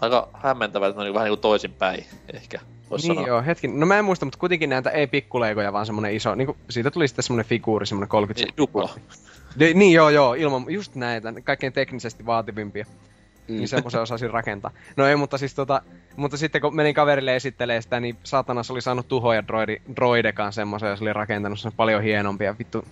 [0.00, 2.60] Aika hämmentävää, että ne oli vähän niinku toisinpäin, ehkä.
[2.90, 3.28] Vois Niin sanoa.
[3.28, 3.68] joo, hetki.
[3.68, 7.08] No mä en muista, mutta kuitenkin näitä ei pikkulegoja, vaan semmonen iso, niinku, siitä tuli
[7.08, 8.94] sitten semmonen figuuri, semmonen 30 Niin, dupla.
[9.58, 12.84] De, niin joo, joo, ilman, just näitä, kaikkein teknisesti vaativimpia.
[13.48, 13.56] Mm.
[13.56, 14.70] Niin semmoisen osasin rakentaa.
[14.96, 15.82] No ei, mutta siis tota,
[16.16, 20.88] mutta sitten kun menin kaverille esittelee sitä, niin saatanas oli saanut tuhoja droidi, droidekaan semmoisen,
[20.88, 22.58] ja se oli rakentanut sen paljon hienompia.
[22.58, 22.84] Vittu,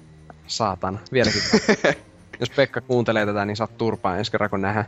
[0.47, 1.43] saatana, vieläkin.
[2.41, 4.87] Jos Pekka kuuntelee tätä, niin saat turpaa ensi kerran kun nähdään.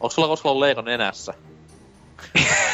[0.00, 1.34] Onko sulla koskaan ollut Lego nenässä?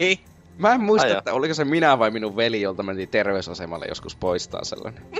[0.00, 0.20] Ei!
[0.58, 1.18] Mä en muista, joo.
[1.18, 5.02] että oliko se minä vai minun veli, jolta mentiin terveysasemalle joskus poistaa sellainen.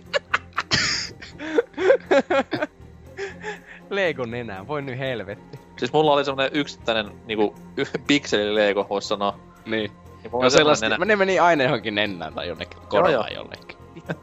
[3.90, 5.58] Lego nenää, voi nyt helvetti.
[5.76, 9.40] Siis mulla oli semmonen yksittäinen niinku y- pikseli Lego, vois sanoa.
[9.66, 9.90] Niin.
[10.22, 11.04] Niin No sellaista, nenä.
[11.04, 13.26] ne meni aina johonkin nennään tai jonnekin korvaan joo.
[13.34, 13.76] jollekin.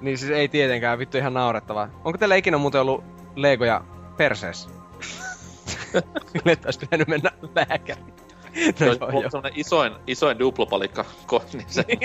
[0.00, 1.88] Niin siis ei tietenkään, vittu ihan naurettavaa.
[2.04, 3.04] Onko teillä ikinä muuten ollut
[3.36, 3.84] Legoja
[4.16, 4.68] perseessä?
[6.52, 8.14] Että olisi pitänyt mennä lääkäriin.
[8.80, 9.30] No, joo, joo.
[9.30, 11.84] semmonen isoin, isoin duplopalikka, ko, niin se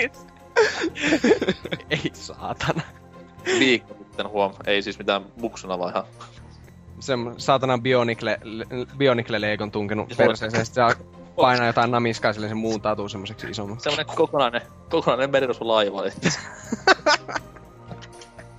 [1.90, 2.82] Ei saatana.
[3.58, 4.52] viikko sitten huom.
[4.66, 6.04] Ei siis mitään muksuna, vaan ihan
[7.00, 8.38] Semmo, saatana Bionicle,
[8.96, 10.66] Bionicle Legon tunkenut perseeseen.
[10.66, 10.96] Sitten se
[11.36, 13.84] painaa jotain namiskaa, sille se muuntautuu semmoiseksi isommaksi.
[13.84, 16.02] Semmonen kokonainen, kokonainen merirosvolaiva.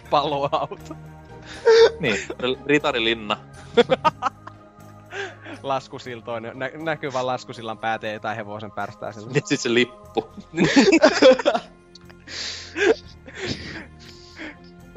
[0.10, 0.96] Paloauto.
[2.00, 2.16] niin,
[2.66, 3.38] ritarilinna.
[5.64, 9.24] Laskusiltoin, nä- näkyvän laskusillan pääteen jotain hevosen pärstää sen.
[9.28, 10.30] Niin sit se lippu.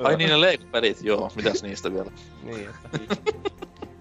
[0.05, 1.31] Ai niin ne Lego-pelit, joo.
[1.37, 2.11] Mitäs niistä vielä?
[2.43, 2.99] niin, että,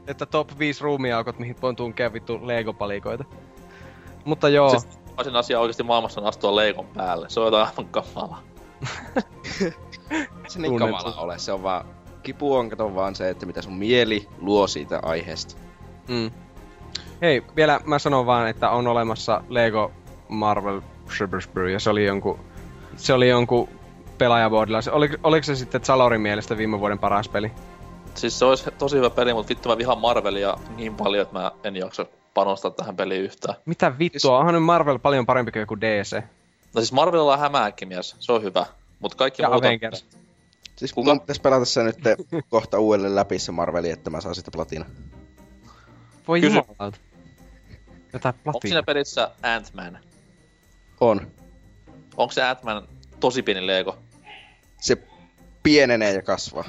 [0.08, 3.26] että top 5 ruumiaukot, mihin voin tunkea vittu Lego-palikoita.
[4.26, 4.70] Mutta joo.
[4.70, 4.88] Siis
[5.18, 7.30] voisin asia oikeesti maailmassa on astua Legon päälle.
[7.30, 8.44] Se on jotain aivan kamalaa.
[10.48, 11.86] se niin kamala ole, se on vaan...
[12.24, 15.62] Kipu on kato vaan se, että mitä sun mieli luo siitä aiheesta.
[16.12, 16.32] Mm.
[17.22, 19.92] Hei, vielä mä sanon vaan, että on olemassa Lego
[20.28, 20.82] Marvel
[21.18, 22.40] Shibersbury, ja se oli jonkun,
[22.96, 23.70] se oli jonkun
[24.18, 24.80] pelaajaboardilla.
[24.92, 27.52] Oliko, oliko se sitten Zalorin mielestä viime vuoden paras peli?
[28.16, 31.52] Siis se olisi tosi hyvä peli, mutta vittu mä vihaan Marvelia niin paljon, että mä
[31.64, 33.56] en jaksa panostaa tähän peliin yhtään.
[33.66, 34.38] Mitä vittua?
[34.38, 36.22] Onhan nyt Marvel paljon parempi kuin joku DC.
[36.74, 38.66] No siis Marvelilla on hämääkin mies, se on hyvä.
[39.00, 39.68] Mutta kaikki ja muuta...
[39.68, 40.06] Avengers.
[40.76, 41.98] Siis kuka pitäisi pelata se nyt
[42.50, 44.86] kohta uudelleen läpi se Marveli, että mä saan sitä platina?
[46.32, 46.98] Voi Kysy- jumalauta.
[48.14, 48.84] Jotain Onko siinä platina.
[48.84, 50.00] pelissä Ant-Man?
[51.02, 51.32] On.
[52.18, 52.88] Onko se Ant-Man
[53.20, 53.98] tosi pieni Lego?
[54.82, 54.98] Se
[55.64, 56.64] pienenee ja kasvaa.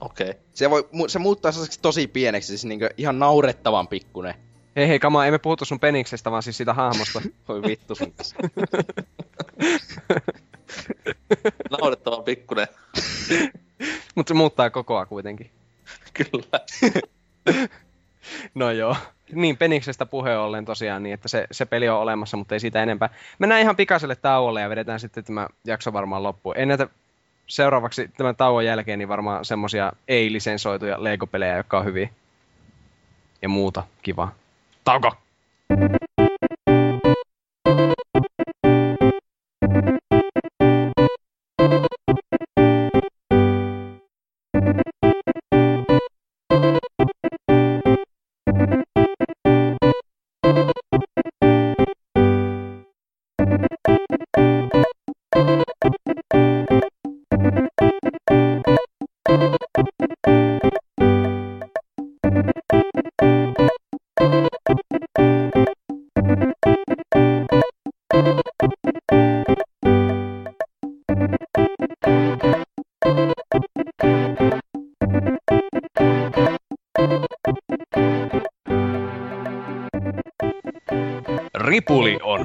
[0.00, 0.30] Okei.
[0.30, 0.42] Okay.
[0.54, 4.34] Se, voi, se muuttaa sellaiseksi tosi pieneksi, siis niinkö ihan naurettavan pikkunen.
[4.76, 7.22] Hei hei, kama, ei me puhuttu sun peniksestä, vaan siis siitä hahmosta.
[7.48, 8.36] Voi vittu sun kanssa.
[11.70, 12.66] Naurettavan pikkunen.
[14.14, 15.50] Mutta se muuttaa kokoa kuitenkin.
[16.14, 16.60] Kyllä.
[18.54, 18.96] No joo.
[19.32, 22.82] Niin, Peniksestä puheen ollen tosiaan niin, että se, se peli on olemassa, mutta ei siitä
[22.82, 23.08] enempää.
[23.38, 26.54] Mennään ihan pikaiselle tauolle ja vedetään sitten tämä jakso varmaan loppuun.
[26.58, 26.88] En näitä
[27.46, 32.08] seuraavaksi tämän tauon jälkeen niin varmaan semmosia ei-lisensoituja Lego-pelejä, jotka on hyviä.
[33.42, 34.34] Ja muuta kivaa.
[34.84, 35.16] Tauko!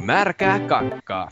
[0.07, 1.29] Märkää kakkaa.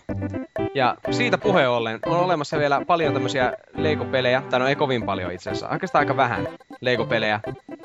[0.73, 5.31] Ja siitä puheen ollen on olemassa vielä paljon tämmöisiä Lego-pelejä, tai no ei kovin paljon
[5.31, 6.47] itse asiassa, oikeastaan aika vähän
[6.81, 7.39] Lego-pelejä,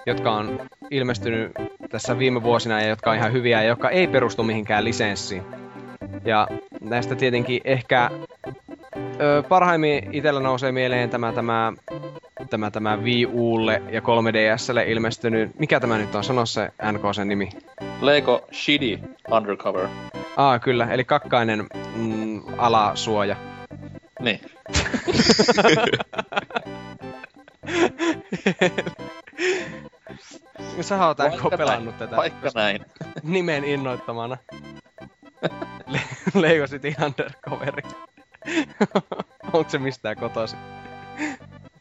[0.06, 0.60] jotka on
[0.90, 1.52] ilmestynyt
[1.90, 5.42] tässä viime vuosina ja jotka on ihan hyviä ja jotka ei perustu mihinkään lisenssiin.
[6.24, 6.48] Ja
[6.80, 8.10] näistä tietenkin ehkä
[9.20, 11.72] ö, parhaimmin itsellä nousee mieleen tämä, tämä,
[12.50, 17.28] tämä, tämä Wii Ulle ja 3DSlle ilmestynyt, mikä tämä nyt on, sano se NK sen
[17.28, 17.48] nimi.
[18.00, 18.98] Lego Shitty
[19.30, 19.88] Undercover.
[20.36, 21.66] Aa, kyllä, eli kakkainen
[21.96, 23.36] mm, alasuoja.
[24.20, 24.40] Niin.
[30.80, 32.84] Sä oot NK pelannut tätä Vaikka näin.
[33.22, 34.36] nimen innoittamana.
[35.92, 36.00] Le-
[36.34, 37.82] Lego City Undercoveri.
[39.52, 40.56] Onko se mistään kotosi?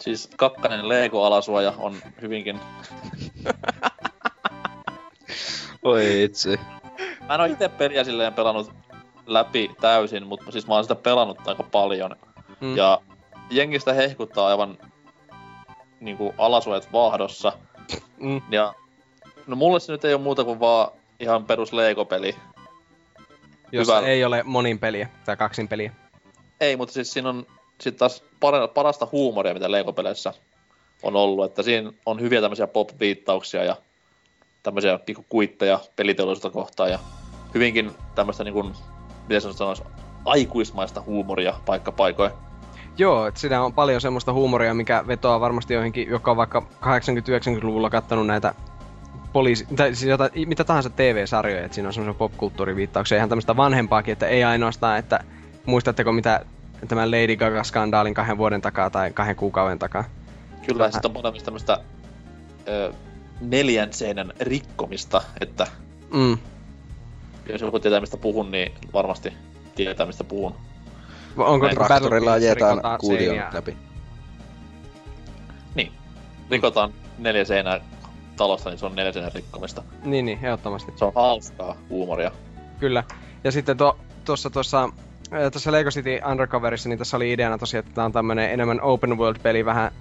[0.02, 2.60] Siis kakkanen Lego-alasuoja on hyvinkin...
[5.84, 6.60] Oi itse.
[7.28, 8.72] Mä en oo ite peliä silleen pelannut
[9.26, 12.16] läpi täysin, mutta siis mä oon sitä pelannut aika paljon.
[12.60, 12.78] Mm.
[12.78, 13.02] Ja
[13.50, 14.78] jengistä hehkuttaa aivan
[16.00, 17.54] niinku alasuojat vahdossa.
[18.18, 18.42] Mm.
[18.50, 18.74] Ja
[19.48, 22.36] no mulle se nyt ei ole muuta kuin vaan ihan perus Lego-peli.
[23.72, 24.00] Jos Hyvä.
[24.00, 25.92] ei ole monin peliä tai kaksin peliä.
[26.60, 27.46] Ei, mutta siis siinä on
[27.82, 30.34] sit taas par- parasta huumoria, mitä Lego-peleissä
[31.04, 31.46] on ollut.
[31.46, 33.76] Että siinä on hyviä tämmöisiä pop-viittauksia ja
[34.64, 37.00] tämmöisiä pikkukuitteja peliteollisuutta kohtaan ja
[37.54, 38.74] hyvinkin tämmöistä niin kuin,
[39.22, 39.84] miten se nyt sanoisi,
[40.26, 42.32] aikuismaista huumoria paikkapaikoin.
[42.98, 47.90] Joo, että siinä on paljon semmoista huumoria, mikä vetoaa varmasti joihinkin, joka on vaikka 80-90-luvulla
[47.90, 48.54] kattanut näitä
[49.34, 54.12] poliisi, tai siis jota, mitä tahansa TV-sarjoja, että siinä on semmoisia popkulttuuriviittauksia, ihan tämmöistä vanhempaakin,
[54.12, 55.20] että ei ainoastaan, että
[55.66, 56.46] muistatteko mitä
[56.88, 60.04] tämän Lady Gaga-skandaalin kahden vuoden takaa tai kahden kuukauden takaa.
[60.66, 61.80] Kyllä, ja sitten on paljon tämmöistä
[62.68, 62.94] ö,
[63.42, 65.68] neljän seinän rikkomista, että
[66.14, 66.38] Mm.
[67.50, 69.34] jos joku tietää mistä puhun, niin varmasti
[69.76, 70.56] tietää mistä puhun.
[71.38, 73.50] Onko Näin Traktorilla ajetaan kuulion seiniä?
[73.54, 73.78] läpi.
[75.76, 75.92] Niin.
[76.52, 77.80] Rikotaan neljä seinää
[78.38, 79.84] talosta, niin se on neljä seinän rikkomista.
[80.04, 80.92] Niin, niin, ehdottomasti.
[80.96, 82.32] Se on hauskaa huumoria.
[82.80, 83.04] Kyllä.
[83.44, 84.90] Ja sitten to, tuossa
[85.52, 89.18] tuossa Lego City Undercoverissa, niin tässä oli ideana tosiaan, että tämä on tämmöinen enemmän open
[89.18, 89.92] world-peli, vähän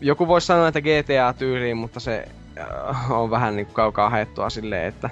[0.00, 2.28] joku voisi sanoa, että GTA-tyyliin, mutta se
[2.58, 5.10] äh, on vähän niin kaukaa haettua silleen, että...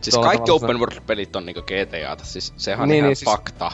[0.00, 3.72] Siis kaikki open world-pelit on niinku GTAta, siis sehän on niin, ihan niin, siis- fakta.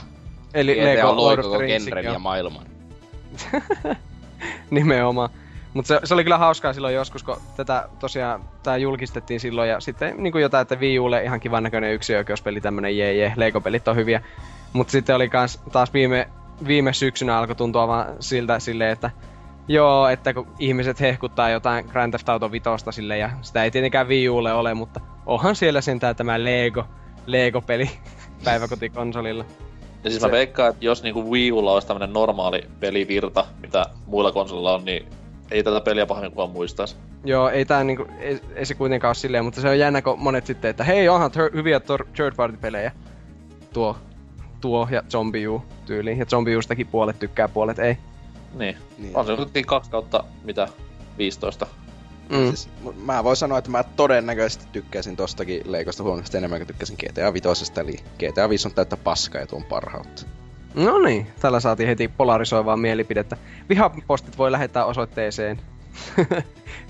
[0.55, 2.67] Eli GTA Lego loi koko genren ja maailman.
[4.71, 5.31] Nimenomaan.
[5.75, 9.81] Mutta se, se, oli kyllä hauskaa silloin joskus, kun tätä tosiaan tää julkistettiin silloin ja
[9.81, 13.89] sitten niin kuin jotain, että Wii Ulle ihan kivan näköinen yksioikeuspeli, tämmönen jee jee, Lego-pelit
[13.89, 14.23] on hyviä.
[14.73, 16.29] Mutta sitten oli kans taas viime,
[16.67, 19.11] viime syksynä alkoi tuntua vaan siltä silleen, että
[19.69, 24.09] joo, että kun ihmiset hehkuttaa jotain Grand Theft Auto Vitosta sille ja sitä ei tietenkään
[24.09, 26.85] Wii Ulle ole, mutta onhan siellä sentään tämä Lego,
[27.27, 27.91] Lego-peli
[28.45, 29.45] päiväkotikonsolilla.
[30.05, 30.29] Ja siis se...
[30.29, 34.85] mä veikkaan, että jos niinku Wii Ulla olisi tämmönen normaali pelivirta, mitä muilla konsolilla on,
[34.85, 35.07] niin
[35.51, 36.97] ei tätä peliä pahemmin kukaan muistaisi.
[37.25, 40.19] Joo, ei tää niinku, ei, ei se kuitenkaan ole silleen, mutta se on jännä, kun
[40.19, 42.93] monet sitten, että hei, onhan ter- hyviä tor- third party pelejä.
[43.73, 43.97] Tuo,
[44.63, 46.19] tuo ja Zombie U tyyliin.
[46.19, 47.99] Ja Zombie Ustakin puolet tykkää, puolet ei.
[48.55, 48.77] Niin.
[48.99, 49.17] niin.
[49.17, 50.69] On se kuitenkin kaksi kautta, mitä,
[51.19, 51.67] 15.
[52.29, 52.49] Mm.
[52.49, 52.69] Siis,
[53.05, 57.73] mä voin sanoa, että mä todennäköisesti tykkäsin tostakin leikosta huomattavasti enemmän kuin tykkäsin GTA 5,
[57.81, 60.23] eli GTA 5 on täyttä paskaa ja tuon parhautta.
[60.75, 63.37] No niin, tällä saatiin heti polarisoivaa mielipidettä.
[63.69, 65.61] Vihapostit voi lähettää osoitteeseen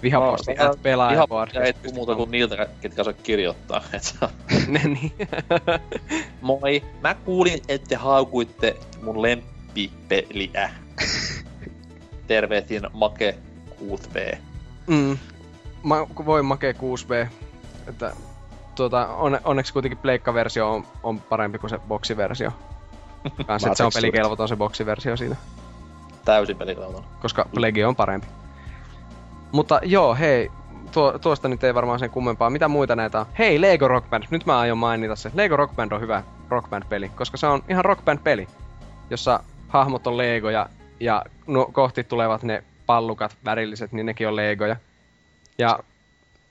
[0.02, 1.50] vihaposti no, at pelaajaboard.
[1.54, 3.82] Ja et muuta kuin niiltä, ketkä osaa kirjoittaa.
[4.68, 5.12] ne niin.
[6.40, 10.70] Moi, mä kuulin, että te haukuitte mun lemppipeliä.
[12.26, 13.38] Tervehdin Make
[13.80, 14.36] 6B.
[14.86, 15.18] Mm.
[15.82, 17.28] Ma- voi Make 6B.
[17.88, 18.12] Että,
[18.74, 22.52] tuota, on, onneksi kuitenkin pleikka-versio on, on parempi kuin se boksiversio.
[23.46, 25.36] Kans, se on pelikelvoton se boksiversio siitä.
[26.24, 27.04] Täysin pelikelvoton.
[27.20, 28.26] Koska Plegi on parempi.
[29.52, 30.50] Mutta joo, hei,
[30.92, 32.50] tuo, tuosta nyt ei varmaan sen kummempaa.
[32.50, 33.26] Mitä muita näitä on?
[33.38, 34.24] Hei, Lego Rock Band.
[34.30, 35.30] Nyt mä aion mainita se.
[35.34, 38.46] Lego Rock Band on hyvä Rock Band-peli, koska se on ihan Rock Band-peli,
[39.10, 40.68] jossa hahmot on Legoja
[41.00, 44.76] ja no, kohti tulevat ne pallukat, värilliset, niin nekin on Legoja.
[45.58, 45.78] Ja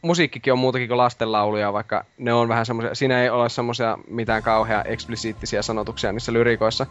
[0.01, 4.43] musiikkikin on muutakin kuin lastenlauluja, vaikka ne on vähän semmoisia, siinä ei ole semmoisia mitään
[4.43, 6.85] kauhea eksplisiittisiä sanotuksia niissä lyrikoissa.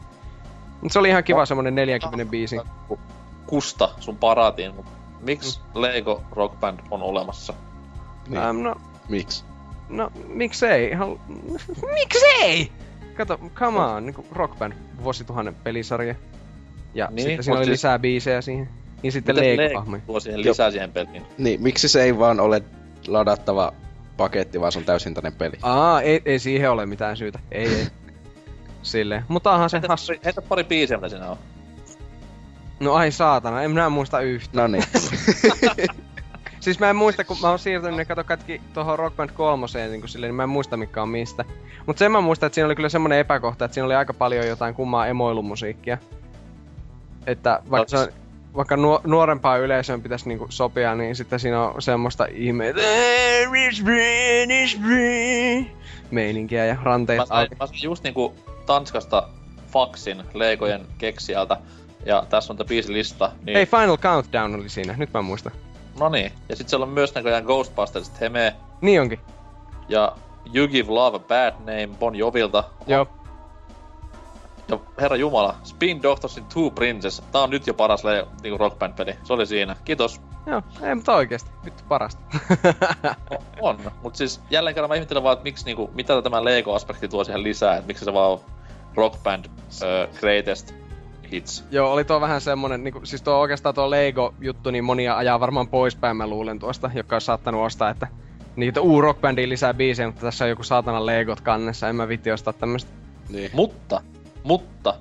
[0.81, 2.57] Mutta se oli ihan kiva semmonen 40 biisi.
[3.47, 5.82] Kusta sun paratiin, mutta miksi mm.
[5.82, 7.55] Lego Rock Band on olemassa?
[8.28, 8.42] Niin.
[8.42, 8.74] Ähm, no,
[9.09, 9.44] miksi?
[9.88, 10.88] No, miksei?
[10.88, 11.20] Ihan...
[11.94, 12.72] miksei?
[13.14, 14.72] Kato, come on, niin Rock Band,
[15.02, 16.14] vuosituhannen pelisarja.
[16.94, 17.72] Ja niin, sitten siinä oli siis...
[17.72, 18.68] lisää biisejä siihen.
[19.02, 20.01] Niin sitten Lego-hahmoja.
[20.06, 21.22] tuo siihen lisää siihen peliin?
[21.38, 22.62] Niin, miksi se ei vaan ole
[23.06, 23.72] ladattava
[24.16, 25.56] paketti, vaan se on täysintainen peli?
[25.62, 27.38] Aa, ei, ei siihen ole mitään syytä.
[27.52, 27.86] Ei, ei.
[28.82, 29.24] Silleen.
[29.28, 30.12] Mutta onhan se entä, hassu.
[30.12, 31.36] Entä pari biisiä, mitä siinä on?
[32.81, 34.61] No ai saatana, en minä muista yhtä.
[34.61, 34.85] No niin.
[36.61, 39.66] siis mä en muista, kun mä oon siirtynyt ne kato kaikki tuohon Rock Band 3,
[39.90, 41.44] niin, silleen, niin mä en muista mikä on mistä.
[41.86, 44.47] Mut sen mä muistan, että siinä oli kyllä semmonen epäkohta, että siinä oli aika paljon
[44.47, 45.98] jotain kummaa emoilumusiikkia.
[47.27, 48.09] Että vaikka se on,
[48.57, 52.81] vaikka nuo, nuorempaa yleisöön pitäisi niinku sopia, niin sitten siinä on semmoista ihmeitä
[56.11, 57.27] meininkiä ja ranteita.
[57.35, 58.35] Mä mä sain just niinku
[58.66, 59.28] Tanskasta
[59.73, 61.57] faksin Legojen keksijältä,
[62.06, 63.32] ja tässä on tämä biisilista.
[63.47, 63.56] Niin...
[63.56, 65.52] Hei, Final Countdown oli siinä, nyt mä muistan.
[66.01, 68.56] No niin, ja sitten siellä on myös näköjään Ghostbusters Heme.
[68.81, 69.20] Niin onkin.
[69.89, 70.16] Ja
[70.55, 72.64] You Give Love a Bad Name Bon Jovilta.
[72.86, 73.09] Joo.
[74.68, 77.22] Ja herra jumala, Spin Doctorsin Two Princess.
[77.32, 79.16] Tää on nyt jo paras le- niinku rockband-peli.
[79.24, 79.77] Se oli siinä.
[79.85, 80.20] Kiitos.
[80.47, 81.51] Joo, ei mutta oikeesti.
[81.64, 82.20] Vittu parasta.
[83.02, 87.09] no, on, mut siis jälleen kerran mä ihmettelen vaan, että miksi niinku, mitä tämä Lego-aspekti
[87.09, 88.40] tuo siihen lisää, että miksi se vaan on
[88.94, 90.74] rockband uh, greatest
[91.32, 91.65] hits.
[91.70, 95.69] Joo, oli tuo vähän semmonen, niinku, siis tuo oikeastaan tuo Lego-juttu, niin monia ajaa varmaan
[95.69, 98.07] poispäin mä luulen tuosta, joka on saattanut ostaa, että
[98.57, 102.31] niitä uu rockbandiin lisää biisejä, mutta tässä on joku saatana Legot kannessa, en mä vitti
[102.31, 102.90] ostaa tämmöstä.
[103.28, 103.51] Niin.
[103.55, 104.02] Mutta
[104.44, 104.94] mutta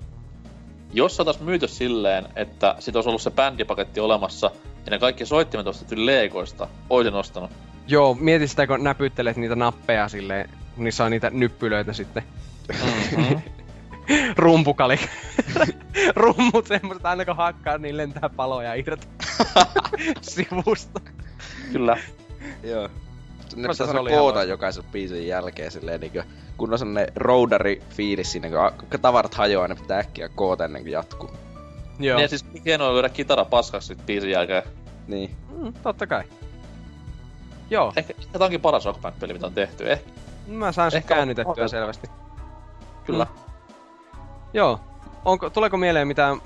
[0.93, 4.51] jos otas myyty silleen, että sit olisi ollut se bändipaketti olemassa
[4.85, 7.51] ja ne kaikki soittimet ostettu Legoista, oisin ostanut.
[7.87, 12.23] Joo, mieti sitä, kun näpyttelet niitä nappeja silleen, niissä on niitä nyppylöitä sitten.
[12.67, 13.41] Mm-hmm.
[14.37, 14.99] Rumpukali.
[16.15, 19.07] Rummut semmoset, aina kun hakkaa, niin lentää paloja irti
[20.21, 21.01] sivusta.
[21.71, 21.97] Kyllä.
[22.63, 22.89] Joo.
[23.55, 26.23] Ne pitäisi koota jokaisen biisin jälkeen silleen niinkö
[26.59, 28.49] kun on sellainen roadari fiilis siinä,
[28.89, 31.29] kun tavarat hajoaa, ne pitää äkkiä koota ennen kuin jatkuu.
[31.99, 32.17] Joo.
[32.17, 34.63] Niin ja siis hienoa lyödä kitara paskaksi sit biisin jälkeen.
[35.07, 35.35] Niin.
[35.57, 36.23] Mm, totta kai.
[37.69, 37.93] Joo.
[37.95, 39.91] Ehkä, ehkä tää onkin paras Rock peli mitä on tehty.
[39.91, 40.01] Eh.
[40.47, 41.69] Mä saan sen käännytettyä on...
[41.69, 42.07] selvästi.
[43.05, 43.23] Kyllä.
[43.23, 43.48] Mm.
[44.53, 44.79] Joo.
[45.25, 46.41] Onko, tuleeko mieleen mitään...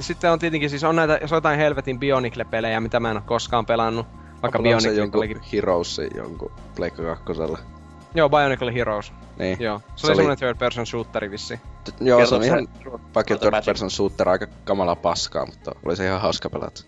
[0.00, 3.66] Sitten on tietenkin siis on näitä, jos jotain helvetin Bionicle-pelejä, mitä mä en oo koskaan
[3.66, 4.06] pelannut.
[4.42, 5.40] Vaikka Bionicle jonkun olikin...
[5.52, 7.58] Heroes jonkun Pleikka kakkosella.
[8.14, 9.12] Joo, Bionicle Heroes.
[9.38, 9.56] Niin.
[9.60, 9.78] Joo.
[9.78, 11.60] Se, Se oli oli- semmonen third person shooteri vissi.
[11.84, 12.68] T- Joo, se on ihan
[13.14, 13.66] vaikka third Magic?
[13.66, 16.82] person shooter aika kamala paskaa, mutta oli se ihan hauska pelata.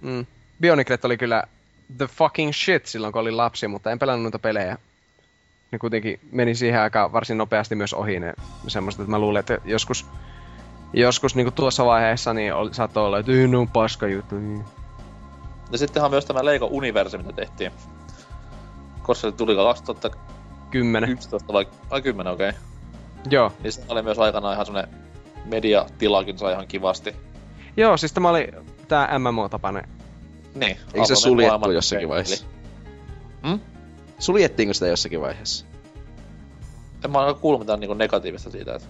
[0.00, 0.26] Mm.
[0.60, 1.42] Bioniclet oli kyllä
[1.98, 4.78] the fucking shit silloin, kun oli lapsi, mutta en pelannut noita pelejä.
[5.72, 8.34] Ne kuitenkin meni siihen aikaan varsin nopeasti myös ohi ne
[8.68, 10.06] semmoiset, että mä luulen, että joskus,
[10.92, 14.34] joskus niin tuossa vaiheessa niin oli, saattoi olla, että "Ei, ne on paska juttu.
[14.38, 14.64] Niin.
[15.72, 17.72] Ja sittenhän myös tämä Lego Universe, mitä tehtiin.
[19.02, 20.18] Koska se tuli 2011
[20.70, 21.18] Kymmenen.
[21.52, 22.48] vai, vai 10, okei.
[22.48, 22.60] Okay.
[23.30, 23.52] Joo.
[23.62, 24.88] Niin se oli myös aikanaan ihan semmonen
[25.44, 27.16] mediatilakin sai ihan kivasti.
[27.76, 28.48] Joo, siis tämä oli
[28.88, 29.88] tää MMO-tapainen.
[30.54, 30.76] Niin.
[30.94, 32.46] Eikö se suljettu maailman jossakin vaiheessa?
[33.46, 33.60] Hmm?
[34.18, 35.66] Suljettiinko sitä jossakin vaiheessa?
[37.04, 38.88] En mä ainakaan kuullut mitään niinku negatiivista siitä, että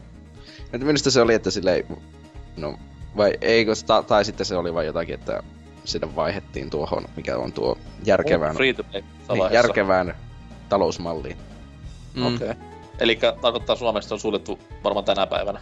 [0.73, 1.85] Et minusta se oli, että silleen,
[2.57, 2.79] no,
[3.17, 5.43] vai eikö, ta, tai sitten se oli vain jotakin, että
[5.85, 10.15] sitä vaihettiin tuohon, mikä on tuo järkevään, free to play niin, järkevään
[10.69, 11.37] talousmalliin.
[12.15, 12.27] Mm.
[12.27, 12.51] Okei.
[12.51, 12.63] Okay.
[13.01, 15.61] Eli tarkoittaa se on suljettu varmaan tänä päivänä.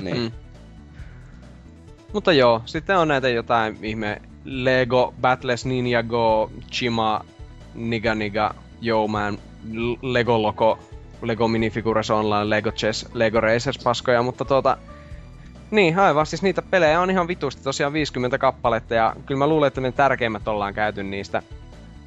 [0.00, 0.18] Niin.
[0.18, 0.30] Mm.
[2.12, 7.24] Mutta joo, sitten on näitä jotain ihme Lego Battles Ninjago Chima
[7.74, 8.54] Niga Niga
[8.86, 9.06] Yo
[10.02, 10.78] Lego Loco
[11.22, 14.76] Lego Minifigures Online Lego Chess Lego Racers paskoja, mutta tuota
[15.70, 19.68] niin, aivan, siis niitä pelejä on ihan vitusti, tosiaan 50 kappaletta, ja kyllä mä luulen,
[19.68, 21.42] että ne tärkeimmät ollaan käyty niistä.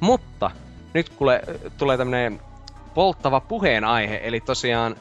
[0.00, 0.50] Mutta,
[0.94, 1.42] nyt kuule,
[1.78, 2.40] tulee tämmönen
[2.94, 4.96] polttava puheenaihe, eli tosiaan,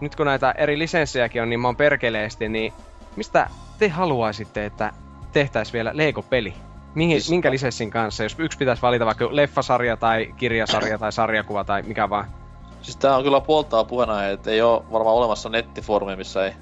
[0.00, 2.72] nyt kun näitä eri lisenssejäkin on, niin mä oon perkeleesti, niin
[3.16, 4.92] mistä te haluaisitte, että
[5.32, 6.54] tehtäis vielä Lego-peli?
[6.94, 8.22] Mihin, Siis- minkä lisenssin kanssa?
[8.22, 12.26] Jos yksi pitäisi valita vaikka leffasarja tai kirjasarja tai sarjakuva tai mikä vaan.
[12.82, 16.52] Siis tää on kyllä polttaa puheena, että ei oo varmaan olemassa nettifoorumi, missä ei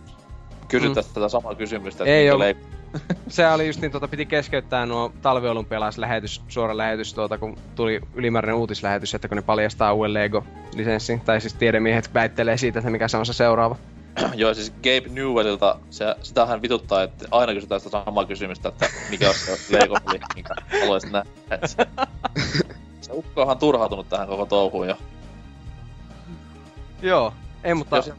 [0.68, 1.06] kysytä mm.
[1.14, 2.04] tätä samaa kysymystä.
[2.04, 2.52] Ei minkä oo.
[2.52, 2.78] Lego-
[3.28, 8.60] Se oli just niin, tuota, piti keskeyttää nuo talviolympialaislähetys, suora lähetys, tuota, kun tuli ylimääräinen
[8.60, 13.16] uutislähetys, että kun ne paljastaa uuden Lego-lisenssin, tai siis tiedemiehet väittelee siitä, että mikä se
[13.16, 13.76] on se seuraava.
[14.34, 19.28] Joo, siis Gabe Newellilta, se, sitähän vituttaa, että aina kysytään sitä samaa kysymystä, että mikä
[19.28, 21.30] on se Lego-peli, minkä haluaisit nähdä.
[21.50, 21.60] Et
[23.00, 24.96] Se, ukko on ihan turhautunut tähän koko touhuun jo.
[27.02, 27.34] Joo,
[27.64, 27.96] ei mutta...
[27.96, 28.10] Jos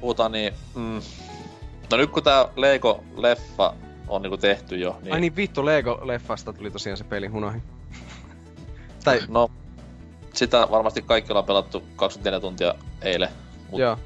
[0.00, 0.52] puhutaan, niin...
[0.74, 1.00] Mm,
[1.90, 3.74] no nyt kun tää Lego-leffa
[4.08, 5.14] on niinku tehty jo, niin...
[5.14, 7.62] Ai niin vittu, Lego-leffasta tuli tosiaan se peli hunoihin.
[9.04, 9.50] tai, No,
[10.34, 13.28] sitä varmasti kaikki ollaan pelattu 24 tuntia eilen.
[13.70, 13.98] Mut joo.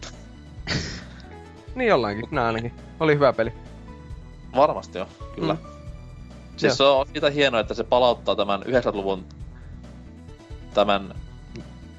[1.74, 2.72] Niin jollainkin, nää ainakin.
[3.00, 3.52] Oli hyvä peli.
[4.56, 5.54] Varmasti jo, kyllä.
[5.54, 5.60] Mm.
[6.56, 9.24] Siis se on sitä hienoa, että se palauttaa tämän 90-luvun
[10.74, 11.14] tämän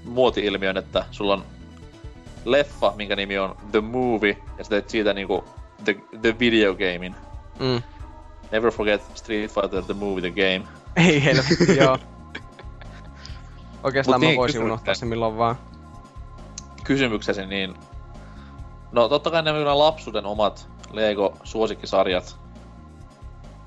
[0.04, 1.44] muoti-ilmiön, että sulla on
[2.46, 5.44] leffa, minkä nimi on The Movie, ja sä teet siitä niinku
[5.84, 7.16] The, the Video Gamein.
[7.60, 7.82] Mm.
[8.52, 10.68] Never forget Street Fighter The Movie The Game.
[10.96, 11.98] Ei helvetti, joo.
[13.84, 15.56] Oikeastaan Mut mä niin, voisin unohtaa sen milloin vaan.
[16.84, 17.74] Kysymyksesi, niin...
[18.92, 22.36] No totta kai ne kyllä lapsuuden omat Lego-suosikkisarjat.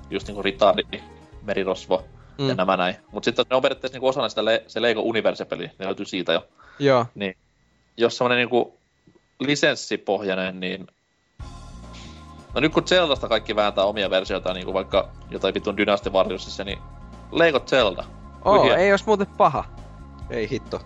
[0.09, 0.83] Just niinku Ritari,
[1.41, 2.03] Merirosvo
[2.37, 2.49] mm.
[2.49, 2.95] ja nämä näin.
[3.11, 6.33] Mut sitten ne on periaatteessa niinku osana sitä le- se Lego Universe-peli, ne löytyy siitä
[6.33, 6.45] jo.
[6.79, 7.05] Joo.
[7.97, 8.77] jos semmonen niinku
[9.39, 10.87] lisenssipohjainen, niin...
[12.53, 16.79] No nyt kun Zeldasta kaikki vääntää omia versioita, niinku vaikka jotain vitun Dynasty Warriorsissa, niin
[17.31, 18.03] Lego Zelda.
[18.45, 18.77] Oo, Hyviä.
[18.77, 19.65] ei ois muuten paha.
[20.29, 20.81] Ei hitto.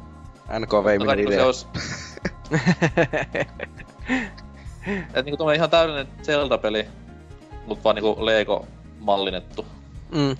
[0.60, 1.46] NK vei minun se idea.
[1.46, 1.68] olisi...
[5.14, 6.88] Et niinku ihan täydellinen Zelda-peli,
[7.68, 8.68] mut vaan niinku Lego
[9.00, 9.66] mallinnettu.
[10.12, 10.38] mm.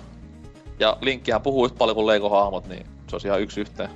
[0.78, 3.90] Ja Linkkihän puhuu yhtä paljon kuin Lego-hahmot, niin se olisi ihan yksi yhteen.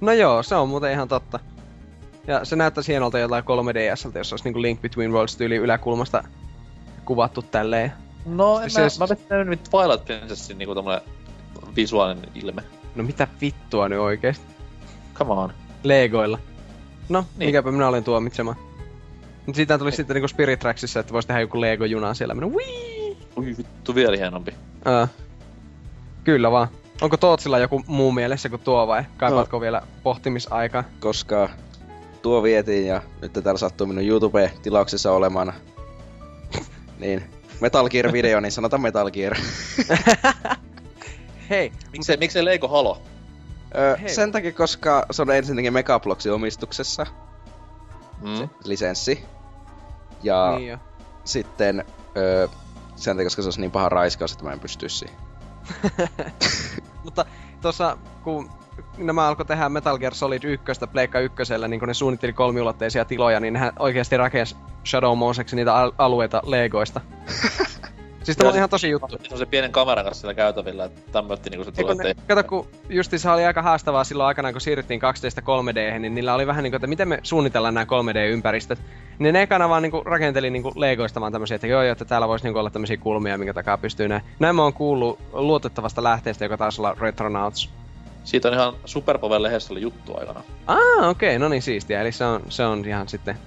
[0.00, 1.38] No joo, se on muuten ihan totta.
[2.26, 6.24] Ja se näyttäisi hienolta jotain 3DSltä, jos olisi niinku Link Between Worlds tyyli yläkulmasta
[7.04, 7.92] kuvattu tälleen.
[8.26, 11.00] No, en Se- mä, se- mä vettänyt nyt Twilight Princessin niinku tommonen
[11.76, 12.62] visuaalinen ilme.
[12.94, 14.44] No mitä vittua nyt oikeesti?
[15.14, 15.52] Come on.
[15.82, 16.38] Legoilla.
[17.08, 17.48] No, niin.
[17.48, 18.56] Mikäpä minä olen tuomitsemaan.
[19.46, 22.34] Mutta siitä tuli sitten niinku Spirit Tracksissa, että voisi tehdä joku Lego-juna siellä.
[22.34, 23.16] Minä, Wii!
[23.36, 24.54] Ui vittu, vielä hienompi.
[24.84, 25.08] Ää.
[26.24, 26.68] Kyllä vaan.
[27.00, 29.60] Onko Tootsilla joku muu mielessä kuin tuo vai kaipaatko no.
[29.60, 30.84] vielä pohtimisaikaa?
[31.00, 31.48] koska
[32.22, 35.52] tuo vietiin ja nyt täällä sattuu minun YouTube-tilauksessa olemaan.
[36.98, 37.22] niin,
[37.60, 39.36] Metal Gear-video, niin sanotaan Metal Gear.
[41.50, 43.02] Hei, Miksei, miksei Lego Halo?
[43.76, 47.06] Öö, sen takia, koska se on ensinnäkin Megabloxin omistuksessa,
[48.20, 48.48] Mm.
[48.64, 49.24] lisenssi.
[50.22, 50.78] Ja niin jo.
[51.24, 51.84] sitten
[52.16, 52.48] öö,
[52.96, 55.16] sen takia, koska se olisi niin paha raiskaus, että mä en pystyisi siihen.
[57.04, 57.24] Mutta
[57.62, 58.50] tuossa, kun
[58.96, 63.40] nämä alkoi tehdä Metal Gear Solid 1 Pleikka 1, niin kun ne suunnitteli kolmiulotteisia tiloja,
[63.40, 67.00] niin nehän oikeasti rakensi Shadow Moseksi niitä al- alueita Legoista.
[68.26, 69.18] Siis tämä on ihan tosi juttu.
[69.22, 72.44] Se on se pienen kameran kanssa siellä käytävillä, että tämmötti niinku se tulee, ne, kato,
[72.44, 76.46] kun justi se oli aika haastavaa silloin aikana, kun siirryttiin 12 3D, niin niillä oli
[76.46, 78.78] vähän niinku, että miten me suunnitellaan nämä 3D-ympäristöt.
[79.18, 82.28] Niin ne ekana vaan niinku rakenteli niinku Legoista vaan tämmöisiä, että joo, joo, että täällä
[82.28, 84.22] voisi niinku olla tämmöisiä kulmia, minkä takaa pystyy näin.
[84.38, 87.70] Näin mä oon kuullut luotettavasta lähteestä, joka taisi olla Retronauts.
[88.24, 90.42] Siitä on ihan Superpower lehdessä oli juttu aikana.
[90.66, 92.00] Ah, okei, okay, no niin siistiä.
[92.00, 93.38] Eli se on, se on ihan sitten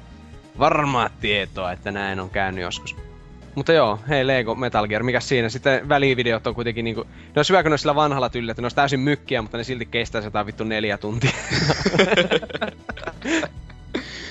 [0.59, 3.08] varmaa tietoa, että näin on käynyt joskus.
[3.55, 5.49] Mutta joo, hei Lego Metal Gear, mikä siinä?
[5.49, 7.03] Sitten välivideot on kuitenkin niinku...
[7.35, 9.57] Ne on hyvä, kun ne on sillä vanhalla tyllä, että ne on täysin mykkiä, mutta
[9.57, 11.31] ne silti kestää sitä vittu neljä tuntia.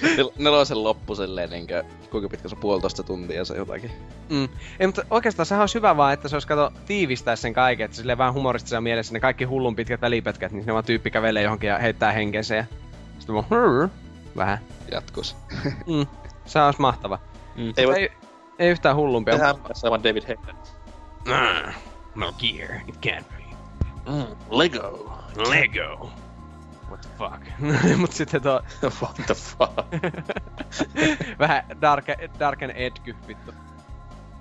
[0.02, 3.90] Nel- nelosen loppu silleen niinkö, kuinka pitkä se on puolitoista tuntia se jotakin.
[4.28, 4.48] Mm.
[4.80, 7.96] Ei, mutta oikeastaan sehän olisi hyvä vaan, että se olisi kato tiivistää sen kaiken, että
[7.96, 11.68] silleen vähän humoristisessa mielessä ne kaikki hullun pitkät välipätkät, niin ne vaan tyyppi kävelee johonkin
[11.68, 12.64] ja heittää henkensä ja
[13.18, 13.90] sitten vaan
[14.36, 14.58] vähän.
[14.92, 15.36] Jatkus.
[15.86, 16.06] Mm.
[16.46, 17.18] Se olisi mahtava.
[17.56, 17.72] Mm.
[17.76, 18.10] Ei Ei,
[18.58, 19.34] ei yhtään hullumpia.
[19.34, 19.54] tehdä
[19.84, 20.54] aivan David Hayter.
[21.28, 21.74] Ah,
[22.14, 23.44] Metal Gear, it can't be.
[24.12, 25.12] Mm, Lego.
[25.36, 26.10] Lego.
[26.88, 27.60] What the fuck?
[28.00, 28.62] Mut sitten tuo
[29.02, 29.72] What the fuck?
[31.38, 32.04] vähän dark,
[32.38, 33.52] dark and edgy vittu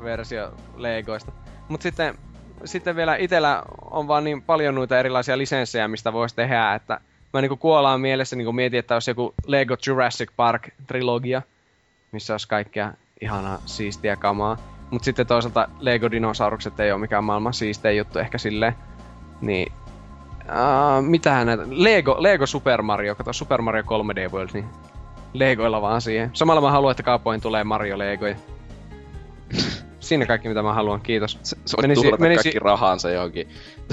[0.04, 1.32] versio Legoista.
[1.68, 2.18] Mut sitten,
[2.66, 7.02] sitten vielä itellä on vaan niin paljon noita erilaisia lisenssejä, mistä voisi tehdä, että
[7.34, 11.42] mä niinku kuolaan mielessä niinku mietin, että olisi joku Lego Jurassic Park trilogia,
[12.12, 14.58] missä olisi kaikkea ihanaa siistiä kamaa.
[14.92, 18.76] Mut sitten toisaalta Lego dinosaurukset ei ole mikään maailman siistein juttu ehkä silleen.
[19.42, 19.72] Niin
[20.48, 21.64] Uh, mitähän näitä?
[21.70, 24.66] Lego, Lego Super Mario, kato Super Mario 3D World, niin
[25.34, 26.30] Legoilla vaan siihen.
[26.34, 28.36] Samalla mä haluan, että kaupoihin tulee Mario Legoja.
[30.00, 31.40] Siinä kaikki mitä mä haluan, kiitos.
[31.44, 33.48] Se, se Menisi- tuhlata menisi- kaikki rahansa johonkin.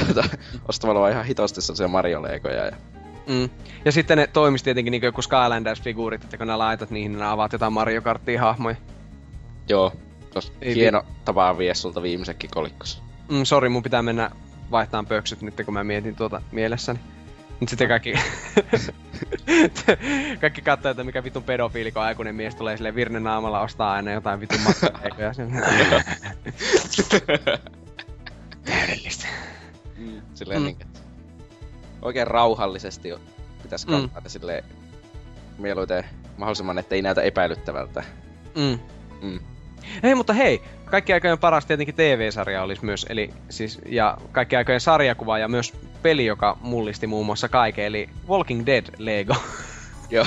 [0.07, 0.29] Tuota,
[0.69, 2.65] ostamalla vaan ihan hitosti sellaisia Mario-legoja.
[2.67, 2.73] Ja...
[3.27, 3.49] Mm.
[3.85, 7.31] Ja sitten ne toimis tietenkin niin joku Skylanders-figuurit, että kun nää laitat niihin, niin nää
[7.31, 8.77] avaat jotain Mario Karttia hahmoja.
[9.69, 9.93] Joo,
[10.33, 13.03] tos Ei hieno tapa vie sulta viimeisetkin kolikkossa.
[13.29, 14.31] Mm, sori, mun pitää mennä
[14.71, 16.99] vaihtaan pöksyt nyt, kun mä mietin tuota mielessäni.
[17.61, 18.13] Nyt sitten kaikki...
[20.41, 24.13] kaikki katsoo, että mikä vitun pedofiili, kun aikuinen mies tulee sille virne naamalla ostaa aina
[24.13, 25.33] jotain vitun makkaleikoja.
[28.65, 29.27] Täydellistä.
[29.97, 30.23] Mm.
[30.35, 30.65] Silleen Mm.
[30.67, 30.77] niin,
[32.03, 33.09] oikein rauhallisesti
[33.63, 33.93] pitäisi Mm.
[33.93, 34.29] kantaa mm.
[34.29, 34.65] silleen
[35.59, 36.05] mieluiten
[36.37, 38.05] mahdollisimman, ettei näytä epäilyttävältä.
[38.57, 38.79] Mm.
[39.23, 39.41] Mm.
[40.03, 44.81] Hei, mutta hei, kaikki aikojen paras tietenkin TV-sarja olisi myös, eli siis, ja kaikki aikojen
[44.81, 49.35] sarjakuva ja myös peli, joka mullisti muun muassa kaiken, eli Walking Dead Lego.
[50.11, 50.27] Joo.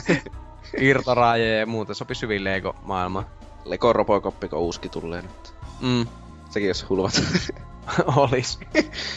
[0.80, 3.26] Irtoraaje ja muuta, sopisi hyvin Lego-maailmaan.
[3.64, 5.54] Lego Robocop, kun uuski tulee nyt.
[5.80, 6.06] Mm,
[6.50, 7.22] Sekin jos hulvat.
[8.16, 8.58] olis.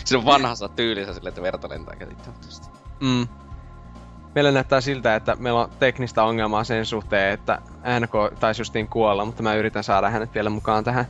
[0.06, 2.68] Siinä on vanhassa tyylissä silleen, että verta lentää käsittämättömästi.
[3.00, 3.28] Mm.
[4.36, 7.62] Meillä näyttää siltä, että meillä on teknistä ongelmaa sen suhteen, että
[8.00, 11.06] NK taisi justiin kuolla, mutta mä yritän saada hänet vielä mukaan tähän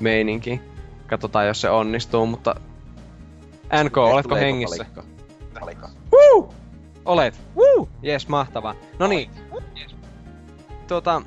[0.00, 0.60] meininkiin.
[1.06, 2.54] Katsotaan, jos se onnistuu, mutta...
[3.84, 4.86] NK, oletko hengissä?
[5.60, 5.88] Palikko.
[6.12, 6.54] Woo!
[7.04, 7.40] Olet.
[7.56, 7.88] Woo!
[8.02, 8.74] Jes, mahtavaa.
[8.98, 9.30] No niin.
[10.88, 11.22] Tuota...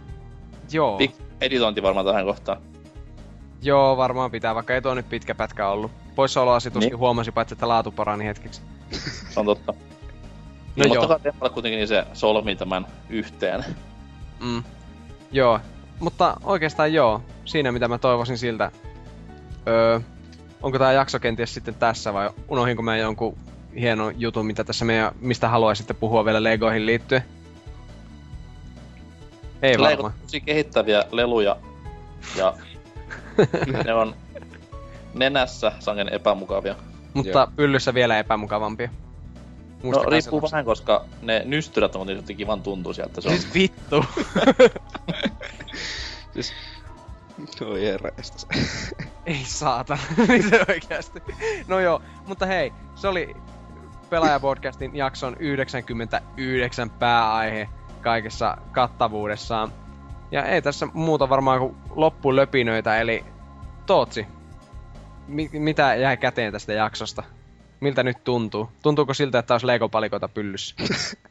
[0.72, 0.98] Joo.
[1.00, 2.58] Pik- editointi varmaan tähän kohtaan.
[3.62, 5.92] Joo, varmaan pitää, vaikka ei tuo nyt pitkä pätkä ollut.
[6.16, 6.98] Poissaoloasituskin Niin.
[7.00, 8.62] huomasi paitsi, että laatu parani hetkeksi.
[9.30, 9.74] Se on totta.
[10.78, 11.08] No joo.
[11.34, 13.66] mutta kuitenkin niin se solmii tämän yhteen.
[14.40, 14.64] Mm.
[15.32, 15.60] Joo,
[16.00, 17.22] mutta oikeastaan joo.
[17.46, 18.72] Siinä mitä mä toivoisin siltä.
[19.68, 20.00] Öö,
[20.62, 23.38] onko tää jakso kenties sitten tässä vai unohinko mä jonkun
[23.80, 27.24] hienon jutun, mitä tässä meidän, mistä haluaisitte puhua vielä Legoihin liittyen?
[29.62, 30.14] Ei Lego varmaan.
[30.14, 31.58] on tosi kehittäviä leluja.
[32.36, 32.54] Ja
[33.86, 34.16] ne on
[35.14, 36.76] nenässä sangen epämukavia.
[37.14, 37.48] Mutta Joo.
[37.56, 38.90] pyllyssä vielä epämukavampia.
[39.84, 40.52] No riippuu se.
[40.52, 43.38] vähän, koska ne nystyrät on tietysti kivan tuntuisia, että se on...
[43.38, 44.06] Siis vittu.
[46.34, 46.54] Siis...
[47.62, 48.48] Oi herra estas.
[49.26, 49.98] Ei saata,
[50.28, 51.24] mitä oikeasti.
[51.68, 53.36] No joo, mutta hei, se oli
[54.10, 57.70] Pelaajapodcastin jakson 99 pääaihe
[58.02, 59.72] kaikessa kattavuudessaan.
[60.32, 63.26] Ja ei tässä muuta varmaan kuin loppulöpinöitä, eli
[63.86, 64.28] Tootsi,
[65.28, 67.24] mi- mitä jäi käteen tästä jaksosta?
[67.80, 68.70] Miltä nyt tuntuu?
[68.84, 70.76] Tuntuuko siltä, että olisi Lego-palikoita pyllyssä?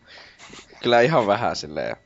[0.82, 1.96] Kyllä ihan vähän silleen.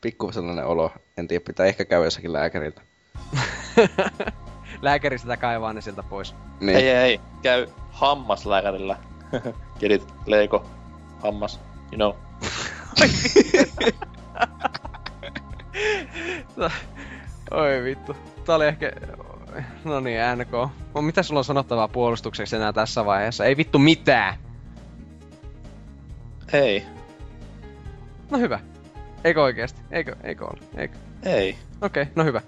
[0.00, 0.92] Pikku sellainen olo.
[1.16, 2.82] En tiedä, pitää ehkä käydä jossakin lääkäriltä.
[4.82, 6.34] Lääkäri sitä kaivaa ne sieltä pois.
[6.60, 6.76] Niin.
[6.76, 7.20] Ei, ei, ei.
[7.42, 8.96] Käy hammaslääkärillä.
[9.80, 10.66] Kedit, Lego,
[11.22, 11.60] hammas,
[11.92, 12.12] you know.
[17.50, 18.16] Oi vittu.
[18.44, 18.92] Tää oli ehkä...
[19.84, 20.50] No niin, NK.
[20.94, 23.44] No, mitä sulla on sanottavaa puolustukseksi enää tässä vaiheessa?
[23.44, 24.34] Ei vittu mitään!
[26.52, 26.86] Ei,
[28.30, 28.60] No hyvä.
[29.24, 29.80] Eikö oikeesti?
[29.90, 30.58] Eikö, eikö ole?
[30.76, 30.98] Eikö?
[31.22, 31.56] ei.
[31.82, 32.42] Okei, okay, no hyvä.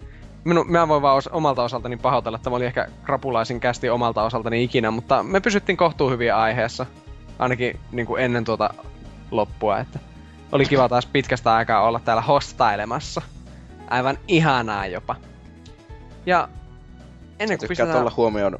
[0.44, 4.22] Minu, mä voin vaan os, omalta osaltani pahoitella, että tämä oli ehkä krapulaisin kästi omalta
[4.22, 6.86] osaltani ikinä, mutta me pysyttiin kohtuu hyviä aiheessa.
[7.38, 8.74] Ainakin niin kuin ennen tuota
[9.30, 9.98] loppua, että
[10.52, 13.22] oli kiva taas pitkästä aikaa olla täällä hostailemassa.
[13.90, 15.16] Aivan ihanaa jopa.
[16.26, 16.48] Ja
[17.43, 17.97] ennen kuin pistetään...
[17.97, 18.59] tuolla huomioon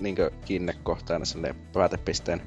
[0.00, 2.42] niinkö kiinnekohtaina silleen päätepisteen.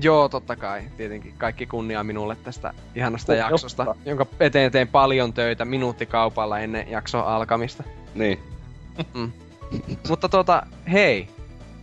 [0.00, 0.82] Joo, totta kai.
[0.96, 4.02] Tietenkin kaikki kunnia minulle tästä ihanasta Oh, jaksosta, jotta.
[4.04, 7.84] jonka eteen tein paljon töitä minuuttikaupalla ennen jakson alkamista.
[8.14, 8.38] Niin.
[10.08, 11.28] Mutta tota, hei.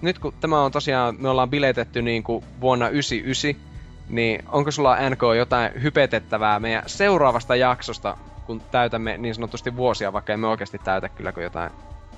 [0.02, 3.62] Nyt kun tämä on tosiaan, me ollaan biletetty niin kuin vuonna 99,
[4.10, 10.34] niin onko sulla NK jotain hypetettävää meidän seuraavasta jaksosta, kun täytämme niin sanotusti vuosia, vaikka
[10.34, 11.72] emme oikeasti täytä kyllä kuin jotain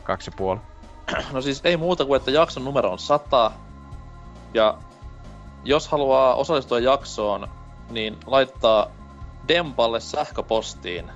[0.03, 0.59] kaksi ja puoli.
[1.33, 3.51] No siis ei muuta kuin, että jakson numero on 100.
[4.53, 4.77] Ja
[5.63, 7.47] jos haluaa osallistua jaksoon,
[7.89, 8.91] niin laittaa
[9.47, 11.11] Dempalle sähköpostiin.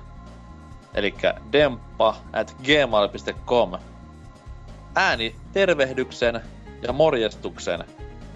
[0.94, 1.14] Eli
[1.52, 3.72] demppa at gmail.com
[4.94, 6.40] ääni tervehdyksen
[6.82, 7.84] ja morjestuksen,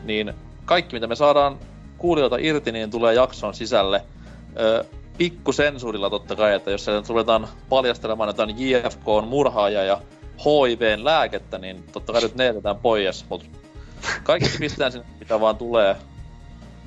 [0.04, 1.58] niin kaikki mitä me saadaan
[1.98, 4.04] kuulijoilta irti, niin tulee jakson sisälle.
[4.58, 4.84] Ö,
[5.18, 10.00] pikkusensuurilla totta kai, että jos ruvetaan paljastelemaan jotain JFK on murhaaja ja
[10.38, 13.46] HIVn lääkettä, niin totta kai nyt ne jätetään pois, mutta
[14.22, 15.96] kaikki pistetään sinne, mitä vaan tulee.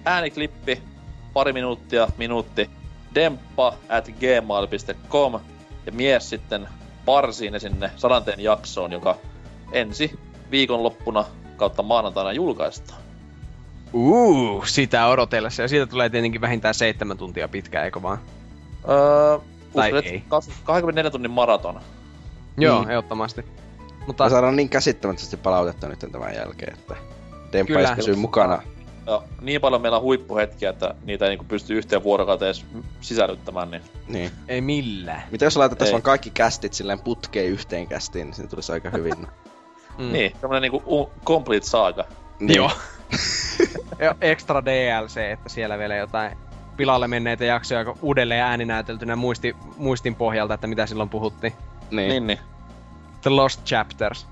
[0.06, 0.82] Ääniklippi,
[1.34, 2.70] pari minuuttia, minuutti,
[3.16, 5.40] demppa at gmail.com
[5.86, 6.68] ja mies sitten
[7.06, 9.18] parsiin ne sinne sadanteen jaksoon, joka
[9.72, 10.20] ensi
[10.52, 11.26] viikonloppuna
[11.58, 13.02] kautta maanantaina julkaistaan.
[13.94, 15.62] Uu, sitä odotellessa.
[15.62, 18.18] Ja siitä tulee tietenkin vähintään seitsemän tuntia pitkä, eikö vaan?
[18.90, 19.40] Öö,
[19.76, 20.24] Tai ei.
[20.28, 21.80] kas- 24 tunnin maraton.
[22.58, 22.90] Joo, Mm.
[22.90, 23.46] ehdottomasti.
[24.08, 26.96] Mutta Me saadaan niin käsittämättömästi palautetta nyt tämän jälkeen, että
[27.54, 27.64] ei
[27.96, 28.62] pysyy mukana.
[29.06, 32.66] Ja niin paljon meillä on huippuhetkiä, että niitä ei niinku pysty yhteen vuorokauteen edes
[33.02, 34.32] sisällyttämään, niin Niin.
[34.48, 35.24] ei millään.
[35.32, 35.94] Mitä jos laitettaisiin Ei.
[35.94, 39.28] vaan kaikki kästit silleen putkeen yhteen kästiin, niin siinä tulisi aika hyvin.
[39.98, 40.12] Mm.
[40.12, 42.04] Niin, tämmönen niinku complete saga.
[42.40, 42.56] niin.
[42.58, 42.72] Joo.
[44.00, 46.38] Ja extra DLC, että siellä vielä jotain
[46.78, 51.54] pilalle menneitä jaksoja uudelleen ääninäyteltynä muisti, muistin pohjalta, että mitä silloin puhuttiin.
[51.92, 52.10] Niin.
[52.10, 52.40] Niin, niin.
[53.22, 54.28] The Lost Chapters.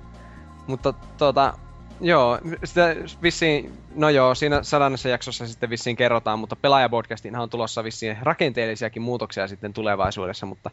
[0.68, 1.54] Mutta tota,
[2.02, 7.84] joo, sitä vissiin, no joo, siinä sadannessa jaksossa sitten vissiin kerrotaan, mutta pelaajapodcastinhan on tulossa
[7.84, 10.72] vissiin rakenteellisiakin muutoksia sitten tulevaisuudessa, mutta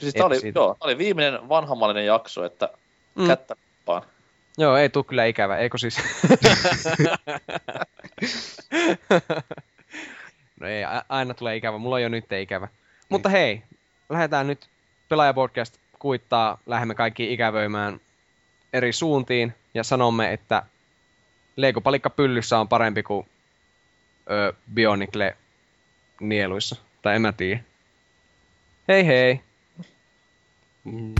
[0.00, 0.58] Siis tää oli, siitä.
[0.58, 2.68] joo, oli viimeinen vanhammallinen jakso, että
[3.14, 3.26] Mm.
[3.26, 3.54] kättä
[3.86, 4.02] vaan.
[4.58, 5.96] joo, ei tuu kyllä ikävä, eikö siis?
[10.60, 12.68] no ei, aina tulee ikävä, mulla on jo nyt ikävä.
[13.08, 13.62] Mutta hei,
[14.08, 14.66] lähdetään nyt
[15.08, 18.00] pelaajapodcast kuittaa, lähdemme kaikki ikävöimään
[18.72, 20.62] eri suuntiin ja sanomme, että
[21.56, 23.26] Lego-palikka pyllyssä on parempi kuin
[24.30, 25.36] ö, Bionicle
[26.20, 26.76] nieluissa.
[27.02, 27.60] Tai en mä tiedä.
[28.88, 29.40] Hei hei!
[30.84, 31.14] Niin,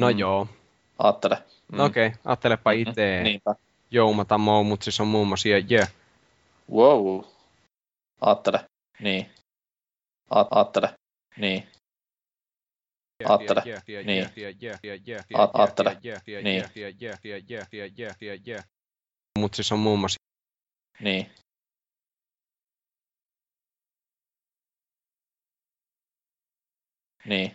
[0.00, 0.18] No Mm.
[0.18, 0.48] joo.
[0.98, 1.36] aattele.
[1.72, 1.80] Mm.
[1.80, 3.22] Okei, okay, ajattelepa itse.
[3.22, 3.54] Niinpä.
[3.90, 5.86] Joumata mou, mut siis on muun muassa jö, jö.
[6.70, 7.24] Wow.
[8.20, 8.64] Aattele.
[9.00, 9.30] Niin.
[10.30, 10.94] A- aattele.
[11.36, 11.66] Niin.
[13.28, 13.62] Aattele.
[14.04, 14.26] Niin.
[15.34, 15.96] Aattele.
[16.42, 16.64] Niin.
[19.38, 20.16] Mut siis on muun muassa
[21.00, 21.30] Niin.
[27.24, 27.54] Niin.